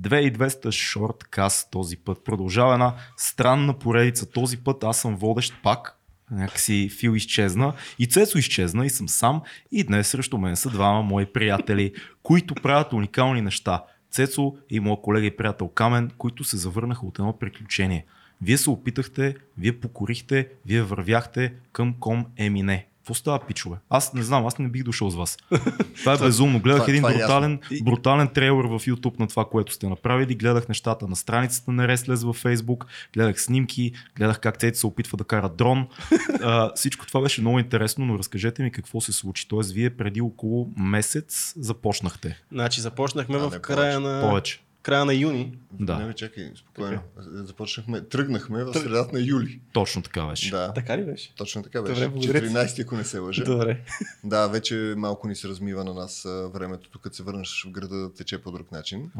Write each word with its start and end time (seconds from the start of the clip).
2200 0.00 0.70
шорткаст 0.70 1.70
този 1.70 1.96
път. 1.96 2.24
Продължава 2.24 2.72
една 2.72 2.94
странна 3.16 3.78
поредица. 3.78 4.30
Този 4.30 4.56
път 4.56 4.84
аз 4.84 5.00
съм 5.00 5.16
водещ 5.16 5.54
пак. 5.62 5.94
Някакси 6.30 6.88
Фил 6.88 7.10
изчезна 7.10 7.72
и 7.98 8.06
Цецо 8.06 8.38
изчезна 8.38 8.86
и 8.86 8.90
съм 8.90 9.08
сам 9.08 9.42
и 9.72 9.84
днес 9.84 10.08
срещу 10.08 10.38
мен 10.38 10.56
са 10.56 10.70
двама 10.70 11.02
мои 11.02 11.26
приятели, 11.26 11.94
които 12.22 12.54
правят 12.54 12.92
уникални 12.92 13.40
неща. 13.40 13.84
Цецо 14.10 14.56
и 14.70 14.80
моят 14.80 15.02
колега 15.02 15.26
и 15.26 15.36
приятел 15.36 15.68
Камен, 15.68 16.10
които 16.18 16.44
се 16.44 16.56
завърнаха 16.56 17.06
от 17.06 17.18
едно 17.18 17.38
приключение. 17.38 18.06
Вие 18.42 18.58
се 18.58 18.70
опитахте, 18.70 19.36
вие 19.58 19.80
покорихте, 19.80 20.48
вие 20.66 20.82
вървяхте 20.82 21.54
към 21.72 21.94
ком 22.00 22.26
Емине. 22.36 22.87
Какво 23.08 23.14
става, 23.14 23.38
пичове? 23.38 23.76
Аз 23.90 24.14
не 24.14 24.22
знам, 24.22 24.46
аз 24.46 24.58
не 24.58 24.68
бих 24.68 24.82
дошъл 24.82 25.10
с 25.10 25.16
вас. 25.16 25.36
Това 25.94 26.14
е 26.14 26.18
безумно. 26.18 26.60
Гледах 26.60 26.78
това- 26.78 26.90
един 26.90 27.02
това 27.02 27.12
е 27.12 27.16
брутален, 27.16 27.60
брутален 27.82 28.28
трейлър 28.28 28.64
в 28.64 28.78
YouTube 28.78 29.18
на 29.20 29.26
това, 29.26 29.44
което 29.44 29.72
сте 29.72 29.88
направили. 29.88 30.34
Гледах 30.34 30.68
нещата 30.68 31.08
на 31.08 31.16
страницата 31.16 31.72
на 31.72 31.88
Restless 31.88 32.26
във 32.26 32.42
Facebook, 32.42 32.84
гледах 33.14 33.42
снимки, 33.42 33.92
гледах 34.16 34.40
как 34.40 34.58
Цеци 34.58 34.80
се 34.80 34.86
опитва 34.86 35.16
да 35.16 35.24
кара 35.24 35.48
дрон. 35.48 35.86
А, 36.42 36.72
всичко 36.74 37.06
това 37.06 37.20
беше 37.20 37.40
много 37.40 37.58
интересно, 37.58 38.06
но 38.06 38.18
разкажете 38.18 38.62
ми 38.62 38.72
какво 38.72 39.00
се 39.00 39.12
случи. 39.12 39.48
Тоест, 39.48 39.72
вие 39.72 39.90
преди 39.90 40.20
около 40.20 40.68
месец 40.76 41.54
започнахте. 41.56 42.40
Значи 42.52 42.80
започнахме 42.80 43.36
А, 43.36 43.38
в 43.40 43.60
края 43.60 44.00
на, 44.00 44.20
Повече. 44.20 44.60
Края 44.88 45.04
на 45.04 45.14
юни. 45.14 45.52
Да. 45.72 45.98
Не, 45.98 46.14
чакай, 46.14 46.52
спокойно. 46.56 47.00
Започнахме, 47.18 48.00
тръгнахме 48.00 48.64
в 48.64 48.74
средата 48.74 49.12
на 49.12 49.20
юли. 49.20 49.60
Точно 49.72 50.02
така 50.02 50.26
беше. 50.26 50.50
Да, 50.50 50.72
Така 50.72 50.98
ли 50.98 51.04
беше? 51.04 51.34
точно 51.34 51.62
така 51.62 51.78
Добре, 51.78 51.94
беше. 51.94 52.08
благодаря 52.08 52.40
ти. 52.40 52.46
14, 52.46 52.82
ако 52.82 52.96
не 52.96 53.04
се 53.04 53.18
лъжа. 53.18 53.44
Добре. 53.44 53.80
Да, 54.24 54.46
вече 54.48 54.94
малко 54.96 55.28
ни 55.28 55.36
се 55.36 55.48
размива 55.48 55.84
на 55.84 55.94
нас 55.94 56.26
времето, 56.54 56.90
тук 56.90 57.08
се 57.12 57.22
върнеш 57.22 57.64
в 57.66 57.70
града 57.70 57.96
да 57.96 58.14
тече 58.14 58.42
по 58.42 58.50
друг 58.52 58.72
начин. 58.72 59.10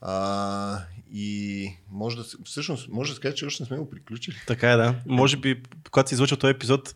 А, 0.00 0.78
и 1.12 1.70
може 1.90 2.16
да 2.16 2.24
всъщност, 2.44 2.88
може 2.88 3.10
да 3.10 3.14
се 3.14 3.20
каже, 3.20 3.34
че 3.34 3.46
още 3.46 3.62
не 3.62 3.66
сме 3.66 3.76
го 3.78 3.90
приключили. 3.90 4.36
Така 4.46 4.72
е, 4.72 4.76
да. 4.76 4.94
Може 5.06 5.36
би, 5.36 5.62
когато 5.90 6.08
се 6.08 6.14
излъчва 6.14 6.36
този 6.36 6.50
епизод, 6.50 6.94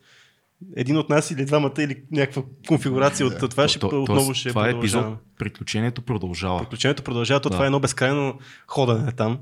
един 0.77 0.97
от 0.97 1.09
нас 1.09 1.31
или 1.31 1.45
двамата 1.45 1.73
или 1.79 2.03
някаква 2.11 2.43
конфигурация 2.69 3.29
Да. 3.29 3.45
от 3.45 3.51
това 3.51 3.69
ще 3.69 3.79
То- 3.79 3.89
то- 3.89 4.03
отново 4.03 4.25
тоест, 4.25 4.41
ще 4.41 4.49
това 4.49 4.69
е 4.69 4.71
епизод. 4.71 5.07
Приключението 5.39 6.03
продължава. 6.03 6.59
Приключението 6.59 7.03
продължава, 7.03 7.41
то 7.41 7.49
Да. 7.49 7.53
това 7.53 7.65
е 7.65 7.67
едно 7.67 7.81
безкрайно 7.81 8.39
ходене 8.67 9.13
там. 9.13 9.39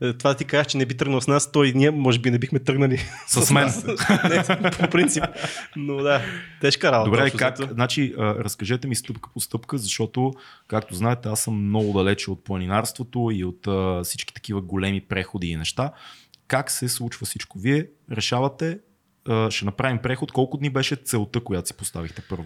Е, 0.00 0.12
Това 0.12 0.34
ти 0.34 0.44
кажеш, 0.44 0.66
че 0.66 0.78
не 0.78 0.86
би 0.86 0.96
тръгнал 0.96 1.20
с 1.20 1.26
нас, 1.26 1.52
той 1.52 1.68
и 1.68 1.74
ние 1.74 1.90
може 1.90 2.18
би 2.18 2.30
не 2.30 2.38
бихме 2.38 2.58
тръгнали 2.58 2.98
С 3.26 3.50
мен. 3.50 3.64
нас. 3.64 3.84
не, 4.24 4.70
по 4.70 4.90
принцип. 4.90 5.24
Но 5.76 5.96
да, 5.96 6.20
тежка 6.60 6.92
работа. 6.92 7.10
Добре, 7.10 7.30
как, 7.30 7.54
взето. 7.54 7.74
значи, 7.74 8.14
разкажете 8.18 8.88
ми 8.88 8.94
стъпка 8.94 9.30
по 9.34 9.40
стъпка, 9.40 9.78
защото, 9.78 10.32
както 10.68 10.94
знаете, 10.94 11.28
аз 11.28 11.40
съм 11.40 11.66
много 11.66 11.92
далече 11.92 12.30
от 12.30 12.44
планинарството 12.44 13.30
и 13.32 13.44
от 13.44 13.66
а, 13.66 14.00
всички 14.04 14.34
такива 14.34 14.60
големи 14.60 15.00
преходи 15.00 15.46
и 15.46 15.56
неща. 15.56 15.92
Как 16.46 16.70
се 16.70 16.88
случва 16.88 17.26
всичко? 17.26 17.58
Вие 17.58 17.86
решавате, 18.10 18.78
ще 19.50 19.64
направим 19.64 19.98
преход. 19.98 20.32
Колко 20.32 20.56
дни 20.56 20.70
беше 20.70 20.96
целта, 20.96 21.40
която 21.40 21.68
си 21.68 21.74
поставихте 21.74 22.22
първо? 22.28 22.44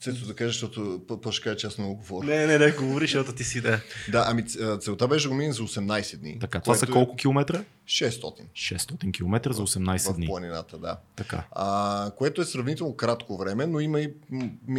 Цецо 0.00 0.26
да 0.26 0.34
кажа, 0.34 0.48
защото 0.52 1.00
по- 1.08 1.20
по-ще 1.20 1.42
кажа, 1.44 1.56
че 1.56 1.66
аз 1.66 1.78
много 1.78 1.94
говоря. 1.94 2.26
Не, 2.26 2.46
не, 2.46 2.58
не, 2.58 2.72
говориш, 2.72 3.10
защото 3.10 3.34
ти 3.34 3.44
си 3.44 3.60
да. 3.60 3.80
Да, 4.12 4.24
ами 4.28 4.44
целта 4.80 5.08
беше 5.08 5.22
да 5.22 5.28
го 5.28 5.34
минем 5.34 5.52
за 5.52 5.62
18 5.62 6.16
дни. 6.16 6.38
Така, 6.38 6.60
това 6.60 6.74
са 6.74 6.86
е 6.88 6.92
колко 6.92 7.16
километра? 7.16 7.64
600 7.86 8.42
600 8.52 9.12
км 9.12 9.52
за 9.52 9.62
18 9.62 10.12
в 10.12 10.16
дни. 10.16 10.26
планината, 10.26 10.78
да. 10.78 10.96
Така. 11.16 11.44
А, 11.52 12.10
което 12.10 12.40
е 12.40 12.44
сравнително 12.44 12.96
кратко 12.96 13.36
време, 13.36 13.66
но 13.66 13.80
има 13.80 14.00
и 14.00 14.12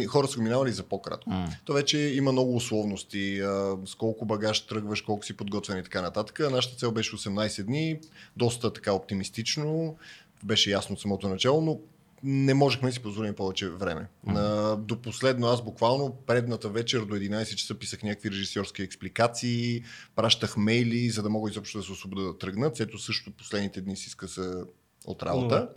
хора 0.08 0.28
са 0.28 0.36
го 0.36 0.42
минавали 0.42 0.72
за 0.72 0.82
по-кратко. 0.82 1.30
М. 1.30 1.48
То 1.64 1.72
вече 1.72 1.98
има 1.98 2.32
много 2.32 2.56
условности, 2.56 3.40
а, 3.40 3.76
с 3.86 3.94
колко 3.94 4.24
багаж 4.24 4.60
тръгваш, 4.60 5.02
колко 5.02 5.24
си 5.24 5.36
подготвен 5.36 5.78
и 5.78 5.82
така 5.82 6.02
нататък. 6.02 6.38
Нашата 6.50 6.76
цел 6.76 6.92
беше 6.92 7.12
18 7.12 7.62
дни, 7.62 7.98
доста 8.36 8.72
така 8.72 8.92
оптимистично, 8.92 9.96
беше 10.44 10.70
ясно 10.70 10.92
от 10.92 11.00
самото 11.00 11.28
начало, 11.28 11.60
но 11.60 11.80
не 12.22 12.54
можехме 12.54 12.88
да 12.88 12.92
си 12.92 13.00
позволим 13.00 13.34
повече 13.34 13.68
време. 13.68 14.08
Mm. 14.26 14.76
До 14.76 15.02
последно 15.02 15.46
аз 15.46 15.64
буквално 15.64 16.16
предната 16.26 16.68
вечер 16.68 17.00
до 17.00 17.14
11 17.14 17.54
часа 17.54 17.74
писах 17.74 18.02
някакви 18.02 18.30
режисьорски 18.30 18.82
експликации, 18.82 19.82
пращах 20.16 20.56
мейли, 20.56 21.10
за 21.10 21.22
да 21.22 21.30
мога 21.30 21.50
изобщо 21.50 21.78
да 21.78 21.84
се 21.84 21.92
освобода 21.92 22.22
да 22.22 22.38
тръгна. 22.38 22.72
Ето 22.80 22.98
също 22.98 23.30
последните 23.30 23.80
дни 23.80 23.96
си 23.96 24.10
скъса 24.10 24.64
от 25.06 25.22
работа. 25.22 25.68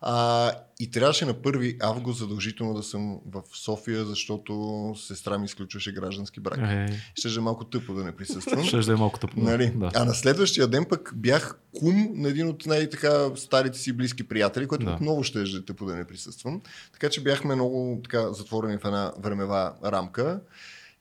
А, 0.00 0.50
и 0.80 0.90
трябваше 0.90 1.24
на 1.24 1.34
1 1.34 1.76
август 1.82 2.18
задължително 2.18 2.74
да 2.74 2.82
съм 2.82 3.20
в 3.26 3.42
София, 3.54 4.04
защото 4.04 4.94
сестра 4.96 5.38
ми 5.38 5.44
изключваше 5.44 5.92
граждански 5.92 6.40
брак. 6.40 6.58
Е, 6.58 7.00
Ще 7.14 7.38
е 7.38 7.40
малко 7.40 7.64
тъпо 7.64 7.94
да 7.94 8.04
не 8.04 8.16
присъствам. 8.16 8.64
ще 8.82 8.92
е 8.92 8.94
малко 8.94 9.18
тъпо. 9.18 9.40
Нали? 9.40 9.72
Да. 9.76 9.90
А 9.94 10.04
на 10.04 10.14
следващия 10.14 10.66
ден 10.68 10.84
пък 10.90 11.12
бях 11.16 11.58
кум 11.78 12.08
на 12.14 12.28
един 12.28 12.48
от 12.48 12.66
най-така 12.66 13.36
старите 13.36 13.78
си 13.78 13.92
близки 13.92 14.28
приятели, 14.28 14.66
който 14.68 14.84
Да. 14.86 14.92
отново 14.92 15.22
ще 15.22 15.40
е 15.40 15.44
тъпо 15.66 15.84
да 15.84 15.94
не 15.94 16.04
присъствам. 16.06 16.60
Така 16.92 17.10
че 17.10 17.22
бяхме 17.22 17.54
много 17.54 18.00
така 18.04 18.32
затворени 18.32 18.78
в 18.78 18.84
една 18.84 19.12
времева 19.18 19.72
рамка. 19.84 20.40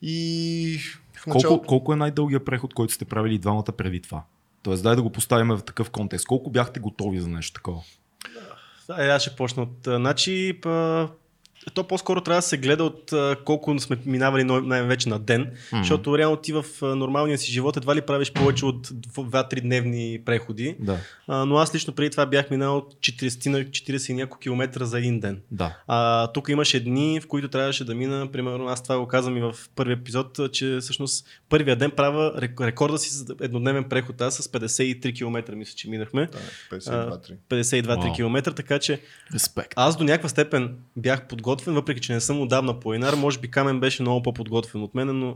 И 0.01 0.79
в 1.15 1.23
Колко, 1.23 1.37
началото... 1.37 1.67
колко 1.67 1.93
е 1.93 1.95
най-дългия 1.95 2.45
преход, 2.45 2.73
който 2.73 2.93
сте 2.93 3.05
правили 3.05 3.39
двамата 3.39 3.63
преди 3.77 4.01
това? 4.01 4.23
Тоест, 4.63 4.83
дай 4.83 4.95
да 4.95 5.01
го 5.01 5.11
поставим 5.11 5.47
в 5.47 5.63
такъв 5.65 5.89
контекст. 5.89 6.27
Колко 6.27 6.49
бяхте 6.49 6.79
готови 6.79 7.19
за 7.19 7.29
нещо 7.29 7.53
такова? 7.53 7.81
Да, 8.87 8.93
аз 8.93 9.21
ще 9.21 9.35
почна 9.35 9.63
от... 9.63 9.77
Значи, 9.83 10.59
па, 10.61 11.09
то 11.73 11.83
по-скоро 11.83 12.21
трябва 12.21 12.37
да 12.37 12.41
се 12.41 12.57
гледа 12.57 12.83
от 12.83 13.13
колко 13.45 13.79
сме 13.79 13.97
минавали 14.05 14.43
най-вече 14.43 15.09
на 15.09 15.19
ден, 15.19 15.45
mm-hmm. 15.45 15.79
защото 15.79 16.17
реално 16.17 16.37
ти 16.37 16.53
в 16.53 16.65
нормалния 16.81 17.37
си 17.37 17.51
живот 17.51 17.77
едва 17.77 17.95
ли 17.95 18.01
правиш 18.01 18.31
повече 18.31 18.65
от 18.65 18.87
2-3 18.87 19.61
дневни 19.61 20.19
преходи. 20.25 20.75
Да. 20.79 20.97
А, 21.27 21.45
но 21.45 21.57
аз 21.57 21.75
лично 21.75 21.93
преди 21.93 22.09
това 22.09 22.25
бях 22.25 22.51
минал 22.51 22.87
40, 22.99 23.49
на 23.49 23.59
40 23.59 24.11
и 24.11 24.13
няколко 24.13 24.39
километра 24.39 24.85
за 24.85 24.97
един 24.99 25.19
ден. 25.19 25.41
Да. 25.51 25.77
А, 25.87 26.27
тук 26.27 26.49
имаше 26.49 26.83
дни, 26.83 27.19
в 27.21 27.27
които 27.27 27.47
трябваше 27.47 27.85
да 27.85 27.95
мина, 27.95 28.27
примерно 28.31 28.67
аз 28.67 28.83
това 28.83 28.99
го 28.99 29.07
казвам 29.07 29.37
и 29.37 29.41
в 29.41 29.55
първи 29.75 29.93
епизод, 29.93 30.39
че 30.51 30.77
всъщност 30.81 31.25
първия 31.49 31.75
ден 31.75 31.91
правя 31.91 32.33
рек- 32.37 32.65
рекорда 32.65 32.97
си 32.97 33.09
с 33.09 33.25
еднодневен 33.41 33.83
преход, 33.83 34.21
аз 34.21 34.35
с 34.35 34.47
53 34.47 35.15
км 35.17 35.55
мисля, 35.55 35.73
че 35.75 35.89
минахме. 35.89 36.29
Да, 36.71 36.77
52-3. 36.77 37.35
52-3 37.49 37.87
Вау. 37.87 38.13
км, 38.13 38.53
така 38.55 38.79
че 38.79 39.01
Респект. 39.33 39.73
аз 39.75 39.97
до 39.97 40.03
някаква 40.03 40.29
степен 40.29 40.75
бях 40.97 41.27
подготвен, 41.27 41.52
въпреки 41.61 42.01
че 42.01 42.13
не 42.13 42.21
съм 42.21 42.41
отдавна 42.41 42.79
планинар. 42.79 43.13
Може 43.13 43.39
би 43.39 43.51
Камен 43.51 43.79
беше 43.79 44.01
много 44.01 44.23
по-подготвен 44.23 44.83
от 44.83 44.95
мен, 44.95 45.19
но 45.19 45.35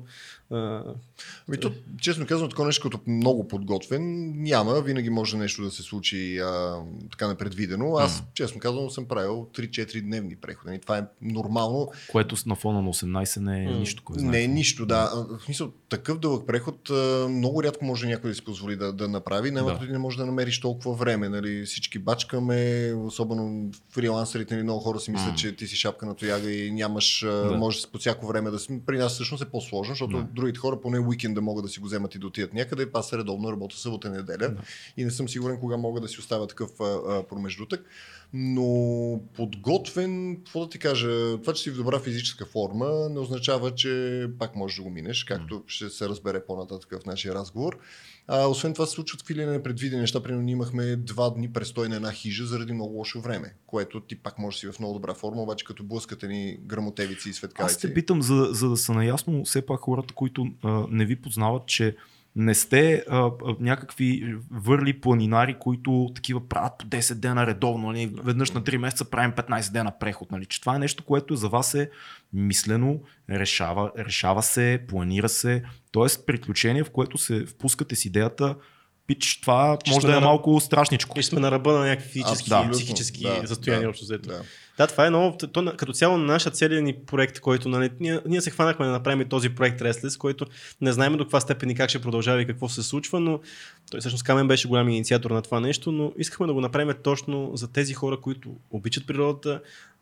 Ами 0.51 1.57
то, 1.61 1.71
честно 2.01 2.25
казвам, 2.27 2.49
такова 2.49 2.65
нещо 2.67 2.89
като 2.89 2.99
много 3.07 3.47
подготвен 3.47 4.33
няма. 4.43 4.81
Винаги 4.81 5.09
може 5.09 5.37
нещо 5.37 5.63
да 5.63 5.71
се 5.71 5.81
случи 5.83 6.37
а, 6.37 6.75
така 7.11 7.27
непредвидено. 7.27 7.95
Аз, 7.95 8.23
честно 8.33 8.59
казвам, 8.59 8.89
съм 8.89 9.05
правил 9.05 9.47
3-4 9.53 10.01
дневни 10.01 10.35
преходи. 10.35 10.75
И 10.75 10.79
това 10.79 10.97
е 10.97 11.03
нормално. 11.21 11.91
Което 12.11 12.35
на 12.45 12.55
фона 12.55 12.81
на 12.81 12.89
18 12.89 13.39
не 13.39 13.63
е 13.63 13.67
М. 13.67 13.79
нищо. 13.79 14.03
Кой 14.05 14.21
Не 14.21 14.43
е 14.43 14.47
нищо, 14.47 14.85
да. 14.85 15.11
В 15.39 15.43
смисъл, 15.45 15.71
такъв 15.89 16.19
дълъг 16.19 16.47
преход 16.47 16.89
а, 16.89 17.27
много 17.29 17.63
рядко 17.63 17.85
може 17.85 18.07
някой 18.07 18.29
да 18.29 18.35
си 18.35 18.43
позволи 18.43 18.75
да, 18.75 18.93
да 18.93 19.07
направи. 19.07 19.51
Няма 19.51 19.79
Да. 19.79 19.91
не 19.91 19.97
може 19.97 20.17
да 20.17 20.25
намериш 20.25 20.59
толкова 20.59 20.95
време. 20.95 21.29
Нали? 21.29 21.65
Всички 21.65 21.99
бачкаме, 21.99 22.93
особено 22.97 23.71
фрилансерите, 23.89 24.53
нали? 24.53 24.63
много 24.63 24.79
хора 24.79 24.99
си 24.99 25.11
мислят, 25.11 25.29
М. 25.31 25.35
че 25.35 25.55
ти 25.55 25.67
си 25.67 25.75
шапка 25.75 26.05
на 26.05 26.15
тояга 26.15 26.51
и 26.51 26.71
нямаш, 26.71 27.19
Да. 27.25 27.55
можеш 27.57 27.87
по 27.91 27.97
всяко 27.97 28.27
време 28.27 28.51
да 28.51 28.59
си. 28.59 28.79
При 28.85 28.97
нас 28.97 29.13
всъщност 29.13 29.43
е 29.43 29.49
по-сложно, 29.49 29.93
защото 29.93 30.17
Да. 30.17 30.27
Другите 30.37 30.59
хора 30.59 30.81
поне 30.81 30.99
уикенда 30.99 31.41
могат 31.41 31.65
да 31.65 31.69
си 31.69 31.79
го 31.79 31.85
вземат 31.85 32.15
и 32.15 32.19
да 32.19 32.27
отидат 32.27 32.53
някъде. 32.53 32.89
Аз 32.93 33.13
редовно 33.13 33.51
работя 33.51 33.75
събота 33.75 34.07
и 34.07 34.11
неделя 34.11 34.49
Да. 34.49 34.61
и 34.97 35.05
не 35.05 35.11
съм 35.11 35.29
сигурен 35.29 35.59
кога 35.59 35.77
мога 35.77 36.01
да 36.01 36.07
си 36.07 36.19
оставя 36.19 36.47
такъв 36.47 36.69
а, 36.79 36.83
а, 36.83 37.23
промеждутък. 37.23 37.85
Но 38.33 39.21
подготвен, 39.35 40.35
какво 40.35 40.59
да 40.59 40.69
ти 40.69 40.79
кажа, 40.79 41.41
това, 41.41 41.53
че 41.53 41.63
си 41.63 41.71
в 41.71 41.75
добра 41.75 41.99
физическа 41.99 42.45
форма, 42.45 43.09
не 43.09 43.19
означава, 43.19 43.75
че 43.75 44.25
пак 44.39 44.55
можеш 44.55 44.77
да 44.77 44.83
го 44.83 44.89
минеш, 44.89 45.23
както 45.23 45.63
ще 45.67 45.89
се 45.89 46.09
разбере 46.09 46.45
по-нататък 46.45 47.01
в 47.01 47.05
нашия 47.05 47.35
разговор. 47.35 47.79
А, 48.27 48.47
освен 48.47 48.73
това 48.73 48.85
се 48.85 48.91
случват 48.91 49.21
какви 49.21 49.35
ли 49.35 49.45
непредвидени 49.45 50.01
неща. 50.01 50.23
Примерно 50.23 50.43
ние 50.43 50.51
имахме 50.51 50.95
два 50.95 51.29
дни 51.29 51.53
престой 51.53 51.89
на 51.89 51.95
една 51.95 52.11
хижа 52.11 52.45
заради 52.45 52.73
много 52.73 52.93
лошо 52.93 53.21
време, 53.21 53.53
което 53.67 53.99
ти 53.99 54.15
пак 54.15 54.39
можеш 54.39 54.57
да 54.57 54.59
си 54.59 54.73
в 54.73 54.79
много 54.79 54.93
добра 54.93 55.13
форма, 55.13 55.41
обаче 55.41 55.65
като 55.65 55.83
блъскате 55.83 56.27
ни 56.27 56.57
грамотевици 56.65 57.27
и 57.27 57.31
Аз 57.31 57.35
светкавици. 57.35 57.79
те 57.79 57.93
питам, 57.93 58.21
за, 58.21 58.49
за 58.51 58.69
да 58.69 58.77
са 58.77 58.93
наясно 58.93 59.45
все 59.45 59.65
пак 59.65 59.79
хората, 59.79 60.13
които 60.13 60.47
а, 60.63 60.85
не 60.89 61.05
ви 61.05 61.15
познават, 61.15 61.67
че 61.67 61.95
не 62.37 62.55
сте 62.55 63.03
а, 63.09 63.17
а, 63.17 63.31
някакви 63.59 64.35
върли 64.51 65.01
планинари, 65.01 65.55
които 65.59 66.11
такива 66.15 66.47
правят 66.47 66.73
по 66.79 66.85
10 66.85 67.13
дена 67.13 67.47
редовно. 67.47 67.87
Нали? 67.87 68.15
Веднъж 68.23 68.51
на 68.51 68.61
3 68.61 68.77
месеца 68.77 69.09
правим 69.09 69.31
15 69.31 69.71
дена 69.71 69.91
преход. 69.99 70.31
Нали? 70.31 70.45
Че 70.45 70.61
това 70.61 70.75
е 70.75 70.79
нещо, 70.79 71.03
което 71.03 71.35
за 71.35 71.49
вас 71.49 71.73
е 71.73 71.89
мислено, 72.33 73.01
решава, 73.29 73.91
решава 73.97 74.43
се, 74.43 74.85
планира 74.87 75.29
се. 75.29 75.63
Тоест 75.91 76.25
приключение, 76.25 76.83
в 76.83 76.89
което 76.89 77.17
се 77.17 77.45
впускате 77.45 77.95
с 77.95 78.05
идеята 78.05 78.55
пич, 79.07 79.39
това 79.41 79.77
Че 79.85 79.91
може 79.91 80.07
да 80.07 80.11
е 80.13 80.15
на- 80.15 80.21
малко 80.21 80.59
страшничко. 80.59 81.19
И 81.19 81.21
ще 81.21 81.29
сме 81.29 81.39
на 81.39 81.51
ръба 81.51 81.73
на 81.73 81.85
някакви 81.85 82.09
физически, 82.09 82.43
Абсолютно, 82.53 82.71
психически 82.71 83.23
да, 83.23 83.47
състояния 83.47 83.83
да, 83.83 83.89
общо 83.89 84.05
взето. 84.05 84.29
да. 84.29 84.41
Да, 84.77 84.87
това 84.87 85.05
е 85.05 85.09
много. 85.09 85.37
То, 85.53 85.73
като 85.77 85.93
цяло 85.93 86.17
на 86.17 86.25
наша 86.25 86.51
целият 86.51 86.83
ни 86.83 86.95
проект, 87.05 87.39
който 87.39 87.69
нали, 87.69 87.89
ние, 87.99 88.19
ние 88.25 88.41
се 88.41 88.51
хванахме 88.51 88.85
да 88.85 88.91
направим 88.91 89.29
този 89.29 89.49
проект 89.49 89.81
Restless, 89.81 90.17
който 90.17 90.45
не 90.81 90.91
знаем 90.93 91.17
до 91.17 91.23
каква 91.23 91.39
степен 91.39 91.69
и 91.69 91.75
как 91.75 91.89
ще 91.89 92.01
продължава 92.01 92.41
и 92.41 92.45
какво 92.45 92.69
се 92.69 92.83
случва, 92.83 93.19
но 93.19 93.39
той 93.91 93.99
всъщност 93.99 94.23
Камен 94.23 94.47
беше 94.47 94.67
голям 94.67 94.89
инициатор 94.89 95.31
на 95.31 95.41
това 95.41 95.59
нещо, 95.59 95.91
но 95.91 96.11
искахме 96.17 96.47
да 96.47 96.53
го 96.53 96.61
направим 96.61 96.95
точно 97.03 97.51
за 97.53 97.71
тези 97.71 97.93
хора, 97.93 98.21
които 98.21 98.49
обичат 98.71 99.07
природата, 99.07 99.61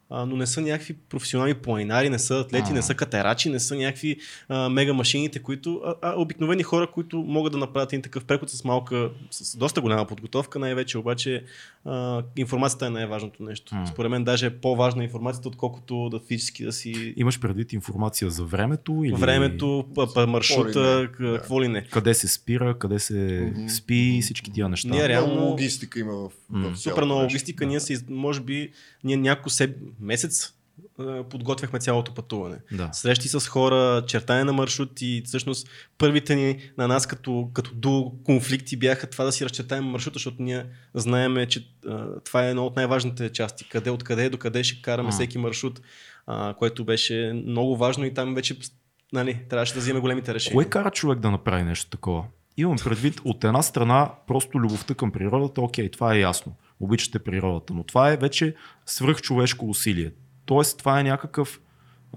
а, 0.09 0.25
но 0.25 0.35
не 0.35 0.45
са 0.45 0.61
някакви 0.61 0.93
професионални 1.09 1.53
планинари, 1.53 2.09
не 2.09 2.19
са 2.19 2.35
атлети, 2.35 2.67
А. 2.71 2.73
не 2.73 2.81
са 2.81 2.95
катерачи, 2.95 3.49
не 3.49 3.59
са 3.59 3.75
някакви 3.75 4.17
а, 4.49 4.69
мега 4.69 4.93
машините, 4.93 5.39
които, 5.39 5.81
а, 5.85 5.95
а 6.01 6.13
обикновени 6.15 6.63
хора, 6.63 6.87
които 6.87 7.17
могат 7.17 7.51
да 7.51 7.59
направят 7.59 7.93
един 7.93 8.01
такъв 8.01 8.25
преход 8.25 8.49
с 8.49 8.63
малка, 8.63 9.09
с 9.31 9.57
доста 9.57 9.81
голяма 9.81 10.05
подготовка, 10.05 10.59
най-вече 10.59 10.97
обаче 10.97 11.43
а, 11.85 12.23
информацията 12.37 12.85
е 12.85 12.89
най-важното 12.89 13.43
нещо. 13.43 13.75
М. 13.75 13.87
Според 13.87 14.11
мен 14.11 14.23
даже 14.23 14.45
е 14.45 14.49
по-важна 14.51 15.03
информацията, 15.03 15.47
отколкото 15.47 16.09
да 16.09 16.19
физически 16.19 16.63
да 16.63 16.71
си 16.71 17.13
Имаш 17.17 17.39
предвид 17.39 17.73
информация 17.73 18.29
за 18.29 18.43
времето 18.43 19.01
или 19.05 19.13
времето, 19.15 19.85
п- 19.95 20.07
п- 20.13 20.27
маршрута, 20.27 21.09
Какво 21.17 21.61
ли 21.61 21.67
не. 21.67 21.83
къде 21.83 22.13
се 22.13 22.27
спира, 22.27 22.77
къде 22.79 22.99
се 22.99 23.13
Мгм. 23.51 23.67
спи, 23.69 24.19
всички 24.21 24.51
тия 24.51 24.69
неща. 24.69 24.89
Ние 24.89 25.09
реално- 25.09 25.33
Много 25.33 25.49
логистика 25.49 25.99
има 25.99 26.13
в, 26.13 26.29
Супер 26.75 27.03
много 27.03 27.21
логистика. 27.21 27.65
Ние 27.65 27.79
се, 27.79 28.01
може 28.09 28.41
би, 28.41 28.71
ние 29.03 29.17
няколко 29.17 29.49
се... 29.49 29.75
месец 29.99 30.55
подготвяхме 31.29 31.79
цялото 31.79 32.13
пътуване. 32.13 32.57
Да. 32.71 32.89
Срещи 32.93 33.27
с 33.27 33.47
хора, 33.47 34.03
чертане 34.07 34.43
на 34.43 34.53
маршрут 34.53 35.01
и 35.01 35.21
всъщност 35.25 35.69
първите 35.97 36.35
ни 36.35 36.71
на 36.77 36.87
нас 36.87 37.07
като, 37.07 37.49
като 37.53 37.71
до 37.75 38.11
конфликти 38.23 38.77
бяха 38.77 39.09
това 39.09 39.25
да 39.25 39.31
си 39.31 39.45
разчертаем 39.45 39.83
маршрута, 39.83 40.13
защото 40.13 40.43
ние 40.43 40.65
знаеме, 40.93 41.45
че 41.45 41.67
а, 41.87 42.07
това 42.23 42.45
е 42.45 42.49
едно 42.49 42.65
от 42.65 42.75
най-важните 42.75 43.29
части. 43.29 43.69
Къде, 43.69 43.89
откъде 43.89 44.29
до 44.29 44.37
къде 44.37 44.63
ще 44.63 44.81
караме 44.81 45.09
А. 45.09 45.11
всеки 45.11 45.37
маршрут, 45.37 45.81
а, 46.27 46.53
което 46.53 46.85
беше 46.85 47.41
много 47.47 47.77
важно 47.77 48.05
и 48.05 48.13
там 48.13 48.35
вече 48.35 48.57
нали, 49.13 49.39
трябваше 49.49 49.73
да 49.73 49.79
вземем 49.79 50.01
големите 50.01 50.33
решения. 50.33 50.55
Кое 50.55 50.65
кара 50.65 50.91
човек 50.91 51.19
да 51.19 51.31
направи 51.31 51.63
нещо 51.63 51.89
такова? 51.89 52.23
Имам 52.57 52.77
предвид 52.83 53.21
от 53.25 53.43
една 53.43 53.61
страна 53.61 54.11
просто 54.27 54.59
любовта 54.59 54.95
към 54.95 55.11
природата, 55.11 55.61
окей, 55.61 55.91
това 55.91 56.15
е 56.15 56.19
ясно. 56.19 56.55
Обичате 56.79 57.19
природата, 57.19 57.73
но 57.73 57.83
това 57.83 58.11
е 58.11 58.17
вече 58.17 58.55
свръхчовешко 58.85 59.69
усилие. 59.69 60.11
Тоест, 60.45 60.77
това 60.77 60.99
е 60.99 61.03
някакъв, 61.03 61.61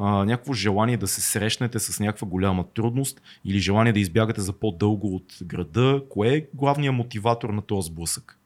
а, 0.01 0.25
някакво 0.25 0.53
желание 0.53 0.97
да 0.97 1.07
се 1.07 1.21
срещнете 1.21 1.79
с 1.79 2.01
някаква 2.01 2.29
голяма 2.29 2.65
трудност 2.75 3.21
или 3.45 3.59
желание 3.59 3.93
да 3.93 4.01
избягате 4.01 4.41
за 4.41 4.53
по-дълго 4.53 5.15
от 5.15 5.39
града. 5.43 6.03
Кое 6.11 6.35
е 6.35 6.47
главният 6.55 6.95
мотиватор 6.95 7.51
на 7.51 7.63
този 7.63 7.87
сблъсък? 7.87 8.38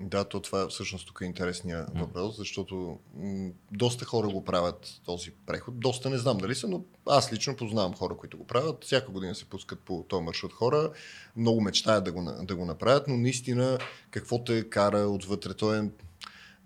Да, 0.00 0.24
то 0.24 0.40
това 0.40 0.68
всъщност 0.68 1.06
тук 1.06 1.18
е 1.22 1.24
интересният 1.24 1.88
въпрос, 1.94 2.36
защото 2.36 2.98
м- 3.16 3.50
доста 3.72 4.04
хора 4.04 4.28
го 4.28 4.44
правят 4.44 5.00
този 5.04 5.30
преход. 5.46 5.80
Доста 5.80 6.10
не 6.10 6.18
знам 6.18 6.38
дали 6.38 6.54
са, 6.54 6.68
но 6.68 6.84
аз 7.06 7.32
лично 7.32 7.56
познавам 7.56 7.94
хора, 7.94 8.16
които 8.16 8.38
го 8.38 8.46
правят. 8.46 8.84
Всяка 8.84 9.12
година 9.12 9.34
се 9.34 9.44
пускат 9.44 9.80
по 9.80 10.04
този 10.08 10.24
маршрут 10.24 10.52
хора. 10.52 10.90
Много 11.36 11.60
мечтаят 11.60 12.04
да 12.04 12.12
го, 12.12 12.32
да 12.42 12.56
го 12.56 12.64
направят, 12.64 13.08
но 13.08 13.16
наистина 13.16 13.78
какво 14.10 14.44
те 14.44 14.68
кара 14.68 14.98
отвътре, 14.98 15.54
то 15.54 15.74
е 15.74 15.90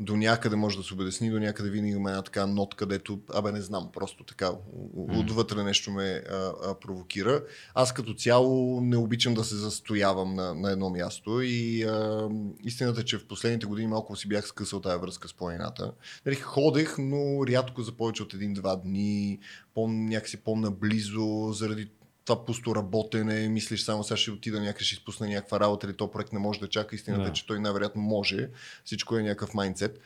до 0.00 0.16
някъде 0.16 0.56
може 0.56 0.76
да 0.76 0.82
се 0.82 0.94
обясни, 0.94 1.30
до 1.30 1.38
някъде 1.38 1.70
винаги 1.70 1.92
има 1.92 2.10
една 2.10 2.22
така 2.22 2.46
нот, 2.46 2.74
където, 2.74 3.20
абе 3.34 3.52
не 3.52 3.60
знам, 3.60 3.90
просто 3.92 4.24
така, 4.24 4.46
mm. 4.46 5.20
отвътре 5.20 5.64
нещо 5.64 5.90
ме 5.90 6.22
а, 6.30 6.52
а, 6.64 6.74
провокира. 6.80 7.42
Аз 7.74 7.94
като 7.94 8.14
цяло 8.14 8.80
не 8.80 8.96
обичам 8.96 9.34
да 9.34 9.44
се 9.44 9.54
застоявам 9.54 10.34
на, 10.34 10.54
на 10.54 10.72
едно 10.72 10.90
място 10.90 11.40
и 11.42 11.82
а, 11.82 12.28
истината 12.64 13.00
е, 13.00 13.04
че 13.04 13.18
в 13.18 13.26
последните 13.26 13.66
години 13.66 13.88
малко 13.88 14.16
си 14.16 14.28
бях 14.28 14.46
скъсал 14.46 14.80
тази 14.80 15.00
връзка 15.00 15.28
с 15.28 15.34
планината. 15.34 15.92
Нали, 16.26 16.36
ходех, 16.36 16.94
но 16.98 17.46
рядко 17.46 17.82
за 17.82 17.92
повече 17.92 18.22
от 18.22 18.34
един-два 18.34 18.76
дни, 18.76 19.38
по, 19.74 19.88
някакси 19.88 20.36
по-наблизо, 20.36 21.52
заради 21.52 21.90
това 22.24 22.44
пусто 22.44 22.74
работене, 22.74 23.48
мислиш 23.48 23.82
само 23.82 24.04
сега 24.04 24.16
ще 24.16 24.30
отида 24.30 24.60
някъде, 24.60 24.84
ще 24.84 24.94
изпусна 24.94 25.28
някаква 25.28 25.60
работа 25.60 25.86
или 25.86 25.96
то 25.96 26.10
проект 26.10 26.32
не 26.32 26.38
може 26.38 26.60
да 26.60 26.68
чака. 26.68 26.96
Истината 26.96 27.22
Да. 27.22 27.28
е, 27.28 27.32
че 27.32 27.46
той 27.46 27.60
най-вероятно 27.60 28.02
може. 28.02 28.48
Всичко 28.84 29.16
е 29.16 29.22
някакъв 29.22 29.54
майндсет. 29.54 30.00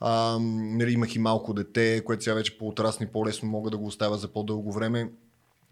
А, 0.00 0.38
нали, 0.40 0.92
имах 0.92 1.14
и 1.14 1.18
малко 1.18 1.54
дете, 1.54 2.02
което 2.04 2.22
сега 2.22 2.34
вече 2.34 2.58
по-отрасни 2.58 3.06
по-лесно 3.06 3.48
мога 3.48 3.70
да 3.70 3.78
го 3.78 3.86
оставя 3.86 4.18
за 4.18 4.28
по-дълго 4.28 4.72
време. 4.72 5.10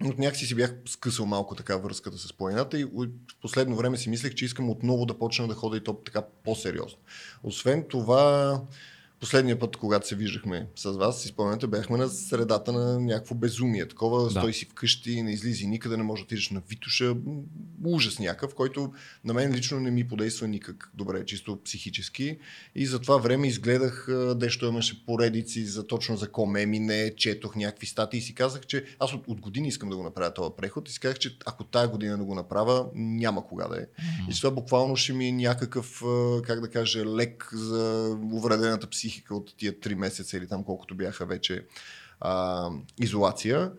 Но 0.00 0.15
някакси 0.19 0.47
си 0.47 0.55
бях 0.55 0.75
скъсал 0.89 1.27
малко 1.27 1.55
така 1.55 1.77
връзката 1.77 2.19
с 2.19 2.33
планината 2.33 2.79
и 2.79 2.85
в 2.85 3.09
последно 3.43 3.77
време 3.77 3.97
си 3.97 4.11
мислех, 4.11 4.35
че 4.35 4.45
искам 4.45 4.71
отново 4.71 5.06
да 5.06 5.19
почна 5.19 5.49
да 5.49 5.55
ходя 5.55 5.77
и 5.77 5.81
то 5.81 5.95
така 5.95 6.23
по-сериозно. 6.45 6.99
Освен 7.43 7.85
това, 7.89 8.61
последния 9.20 9.59
път, 9.59 9.76
когато 9.76 10.09
се 10.09 10.17
виждахме 10.17 10.67
с 10.76 10.91
вас, 10.91 11.23
си 11.23 11.29
спомняте, 11.29 11.67
бяхме 11.67 11.99
на 11.99 12.09
средата 12.09 12.73
на 12.73 13.00
някакво 13.00 13.35
безумие. 13.35 13.88
Такова, 13.88 14.25
да. 14.25 14.31
стой 14.31 14.53
си 14.53 14.65
вкъщи, 14.65 15.23
не 15.23 15.32
излизи 15.32 15.67
никъде, 15.67 15.97
не 15.97 16.03
можеш 16.03 16.23
да 16.23 16.26
отидеш 16.26 16.50
на 16.50 16.62
Витуша. 16.69 17.15
Ужас 17.85 18.19
някакъв, 18.19 18.55
който 18.55 18.93
на 19.25 19.35
мен 19.35 19.53
лично 19.53 19.81
не 19.81 19.91
ми 19.91 20.09
подейства 20.09 20.49
никак 20.49 20.91
добре, 20.94 21.25
чисто 21.25 21.59
психически. 21.65 22.38
И 22.75 22.87
за 22.87 22.99
това 22.99 23.17
време 23.17 23.49
изгледах, 23.49 24.09
дещо 24.37 24.67
имаше 24.67 25.06
поредици 25.06 25.64
за 25.64 25.87
точно 25.87 26.17
за 26.17 26.32
Комемине, 26.32 27.14
четох 27.17 27.56
някакви 27.56 27.87
статии 27.87 28.19
и 28.19 28.23
си 28.23 28.35
казах, 28.35 28.67
че 28.67 28.85
аз 28.99 29.12
от, 29.12 29.29
от 29.29 29.41
години 29.41 29.69
искам 29.69 29.88
да 29.88 29.97
го 29.97 30.03
направя 30.03 30.35
този 30.35 30.50
преход 30.56 30.88
и 30.88 30.93
си 30.93 31.00
казах, 31.00 31.19
че 31.19 31.37
ако 31.47 31.64
тая 31.64 31.88
година 31.88 32.17
не 32.17 32.25
го 32.25 32.35
направя, 32.35 32.87
няма 32.94 33.47
кога 33.47 33.69
да 33.69 33.76
е. 33.76 33.87
И 34.31 34.35
това 34.35 34.50
буквално 34.50 34.97
ще 34.97 35.12
ми 35.12 35.29
е 35.29 35.32
някакъв, 35.32 36.03
как 36.44 36.61
да 36.61 36.71
кажа, 36.71 37.06
лек 37.06 37.50
за 37.53 38.17
увредената 38.32 38.87
психика 38.87 39.07
от 39.31 39.56
тия 39.56 39.81
три 39.81 39.94
месеца 39.94 40.37
или 40.37 40.46
там 40.49 40.64
колкото 40.64 40.94
бяха 40.94 41.26
вече 41.26 41.64
а, 42.20 42.70
изолация. 42.99 43.72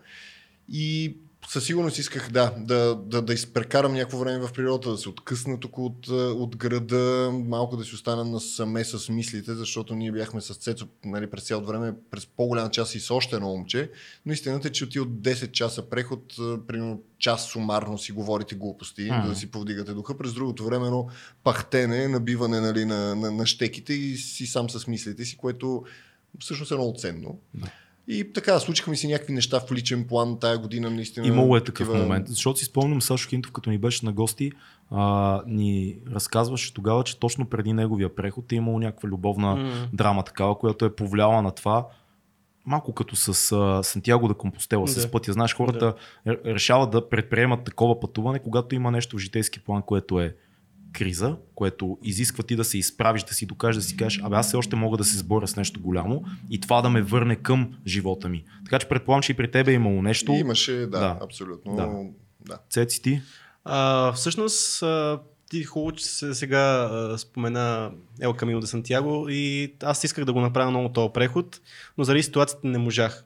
И 0.68 1.16
със 1.48 1.64
сигурност 1.64 1.98
исках 1.98 2.30
да, 2.30 2.54
да, 2.58 2.94
да, 2.94 3.22
да 3.22 3.34
изпрекарам 3.34 3.92
някакво 3.92 4.18
време 4.18 4.46
в 4.46 4.52
природата, 4.52 4.90
да 4.90 4.98
се 4.98 5.08
откъсна 5.08 5.60
тук 5.60 5.78
от, 5.78 6.08
от 6.08 6.56
града, 6.56 7.30
малко 7.32 7.76
да 7.76 7.84
си 7.84 7.94
остана 7.94 8.24
насаме 8.24 8.84
с 8.84 9.08
мислите, 9.08 9.54
защото 9.54 9.94
ние 9.94 10.12
бяхме 10.12 10.40
с 10.40 10.54
Цецо 10.54 10.88
нали, 11.04 11.30
през 11.30 11.44
цялото 11.44 11.68
време, 11.68 11.94
през 12.10 12.26
по-голям 12.26 12.70
час 12.70 12.94
и 12.94 13.00
с 13.00 13.10
още 13.10 13.36
едно 13.36 13.48
момче, 13.48 13.90
но 14.26 14.32
истината 14.32 14.68
е, 14.68 14.72
че 14.72 14.84
от 14.84 14.90
тия 14.90 15.02
от 15.02 15.08
10 15.08 15.52
часа 15.52 15.90
преход, 15.90 16.34
примерно 16.66 17.02
час 17.18 17.46
сумарно 17.46 17.98
си 17.98 18.12
говорите 18.12 18.54
глупости, 18.54 19.02
Мгм. 19.02 19.12
mm. 19.12 19.28
да 19.28 19.36
си 19.36 19.50
повдигате 19.50 19.92
духа, 19.92 20.18
през 20.18 20.32
другото 20.32 20.64
време 20.64 20.86
едно 20.86 21.08
пахтене, 21.44 22.08
набиване 22.08 22.60
нали, 22.60 22.84
на, 22.84 23.14
на, 23.14 23.30
на 23.30 23.46
щеките 23.46 23.92
и 23.92 24.16
си 24.16 24.46
сам 24.46 24.70
с 24.70 24.86
мислите 24.86 25.24
си, 25.24 25.36
което 25.36 25.84
всъщност 26.40 26.72
е 26.72 26.74
много 26.74 26.98
ценно. 26.98 27.38
Да. 27.54 27.70
И 28.10 28.32
така, 28.32 28.58
случиха 28.58 28.90
ми 28.90 28.96
се 28.96 29.08
някакви 29.08 29.32
неща 29.32 29.60
в 29.60 29.72
личен 29.72 30.04
план 30.04 30.38
тая 30.40 30.58
година, 30.58 30.90
наистина. 30.90 31.26
Имало 31.26 31.56
е 31.56 31.60
такъв 31.60 31.86
такива- 31.86 31.98
момент. 31.98 32.28
Защото 32.28 32.58
си 32.58 32.64
спомням 32.64 33.02
Сашо 33.02 33.28
Хинтов, 33.28 33.52
като 33.52 33.70
ни 33.70 33.78
беше 33.78 34.06
на 34.06 34.12
гости, 34.12 34.52
а, 34.90 35.42
ни 35.46 35.96
разказваше 36.08 36.74
тогава, 36.74 37.04
че 37.04 37.18
точно 37.18 37.46
преди 37.46 37.72
неговия 37.72 38.14
преход 38.14 38.52
е 38.52 38.56
имало 38.56 38.78
някаква 38.78 39.08
любовна 39.08 39.56
М. 39.56 39.88
драма 39.92 40.22
такава, 40.22 40.58
която 40.58 40.84
е 40.84 40.94
повлияла 40.94 41.42
на 41.42 41.50
това. 41.50 41.86
Малко 42.66 42.92
като 42.92 43.16
с 43.16 43.28
а, 43.52 43.82
Сантьяго 43.82 44.28
да 44.28 44.34
Компостела, 44.34 44.84
Да. 44.84 44.90
с 44.90 45.10
пътя. 45.10 45.32
Знаеш, 45.32 45.54
хората 45.54 45.94
р- 46.26 46.40
решават 46.46 46.90
да 46.90 47.08
предприемат 47.08 47.64
такова 47.64 48.00
пътуване, 48.00 48.38
когато 48.38 48.74
има 48.74 48.90
нещо 48.90 49.16
в 49.16 49.20
житейски 49.20 49.60
план, 49.60 49.82
което 49.82 50.20
е 50.20 50.34
криза, 50.92 51.36
което 51.54 51.98
изисква 52.02 52.44
ти 52.44 52.56
да 52.56 52.64
се 52.64 52.78
изправиш, 52.78 53.22
да 53.22 53.34
си 53.34 53.46
докажеш, 53.46 53.82
да 53.82 53.88
си 53.88 53.96
кажеш, 53.96 54.20
абе 54.22 54.36
аз 54.36 54.46
все 54.46 54.56
още 54.56 54.76
мога 54.76 54.96
да 54.96 55.04
се 55.04 55.18
сборя 55.18 55.48
с 55.48 55.56
нещо 55.56 55.80
голямо 55.80 56.24
и 56.50 56.60
това 56.60 56.82
да 56.82 56.90
ме 56.90 57.02
върне 57.02 57.36
към 57.36 57.74
живота 57.86 58.28
ми. 58.28 58.44
Така 58.64 58.78
че 58.78 58.88
предполагам, 58.88 59.22
че 59.22 59.32
и 59.32 59.36
при 59.36 59.50
тебе 59.50 59.70
е 59.70 59.74
имало 59.74 60.02
нещо. 60.02 60.32
Имаше, 60.32 60.72
да, 60.72 60.86
Да. 60.86 61.18
абсолютно. 61.22 61.76
Да. 61.76 61.88
Да. 62.46 62.58
Цеци 62.70 63.02
ти? 63.02 63.20
А, 63.64 64.12
всъщност, 64.12 64.84
ти 65.50 65.64
хубаво, 65.64 65.92
че 65.92 66.04
се 66.04 66.34
сега 66.34 66.58
а, 66.58 67.18
спомена 67.18 67.90
Ел 68.20 68.34
Камино 68.34 68.60
де 68.60 68.66
Сантьяго 68.66 69.26
и 69.28 69.74
аз 69.82 70.04
исках 70.04 70.24
да 70.24 70.32
го 70.32 70.40
направя 70.40 70.70
много 70.70 70.88
този 70.88 71.12
преход, 71.14 71.60
но 71.98 72.04
заради 72.04 72.22
ситуацията 72.22 72.68
не 72.68 72.78
можах. 72.78 73.24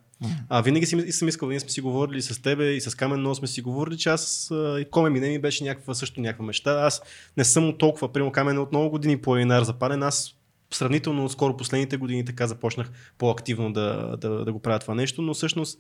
А, 0.49 0.62
винаги 0.62 0.87
си, 0.87 1.12
съм 1.12 1.28
искал, 1.28 1.49
ние 1.49 1.61
сме 1.61 1.71
си 1.71 1.80
говорили 1.80 2.23
с 2.23 2.42
тебе 2.42 2.71
и 2.71 2.80
с 2.80 2.94
Камен, 2.94 3.21
много 3.21 3.35
сме 3.35 3.49
си 3.49 3.62
говорили, 3.62 3.97
че 3.97 4.09
аз 4.09 4.49
и 4.52 4.87
Коме 4.90 5.11
мине 5.11 5.28
ми 5.28 5.38
беше 5.38 5.64
някаква, 5.64 5.94
също 5.94 6.21
някаква 6.21 6.44
мечта. 6.44 6.71
Аз 6.71 7.02
не 7.37 7.44
съм 7.44 7.68
от 7.68 7.78
толкова, 7.78 8.12
примерно 8.12 8.33
Камен 8.33 8.56
е 8.56 8.61
от 8.61 8.73
много 8.73 8.90
години 8.90 9.21
планинар 9.21 9.62
запален, 9.62 10.02
аз 10.02 10.35
сравнително 10.71 11.28
скоро 11.28 11.56
последните 11.56 11.97
години 11.97 12.25
така 12.25 12.47
започнах 12.47 12.90
по-активно 13.18 13.73
да, 13.73 14.16
да, 14.16 14.44
да 14.44 14.52
го 14.52 14.59
правя 14.59 14.78
това 14.78 14.94
нещо, 14.94 15.23
но 15.23 15.35
всъщност 15.35 15.78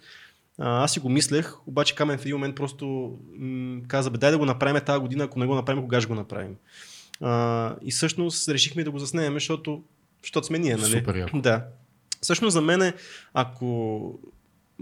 аз 0.58 0.92
си 0.92 1.00
го 1.00 1.08
мислех, 1.08 1.54
обаче 1.66 1.94
Камен 1.94 2.18
в 2.18 2.22
един 2.22 2.36
момент 2.36 2.56
просто 2.56 3.16
м- 3.38 3.80
каза, 3.88 4.10
бе, 4.10 4.18
дай 4.18 4.30
да 4.30 4.38
го 4.38 4.44
направим 4.44 4.82
тази 4.86 5.00
година, 5.00 5.24
ако 5.24 5.38
не 5.38 5.46
го 5.46 5.54
направим, 5.54 5.82
кога 5.82 6.00
ще 6.00 6.08
го 6.08 6.14
направим. 6.14 6.56
А, 7.20 7.74
и 7.82 7.90
всъщност 7.90 8.48
решихме 8.48 8.84
да 8.84 8.90
го 8.90 8.98
заснемем, 8.98 9.34
защото, 9.34 9.82
защото 10.22 10.46
сме 10.46 10.58
ние, 10.58 10.76
нали? 10.76 10.98
Супер 10.98 11.14
яко. 11.14 11.40
Да. 11.40 11.64
Всъщност 12.24 12.52
за 12.52 12.60
мен, 12.60 12.92
ако 13.34 14.18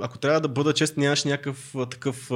ако 0.01 0.19
трябва 0.19 0.41
да 0.41 0.49
бъда 0.49 0.73
чест, 0.73 0.97
нямаше 0.97 1.29
някакъв 1.29 1.75
такъв 1.91 2.31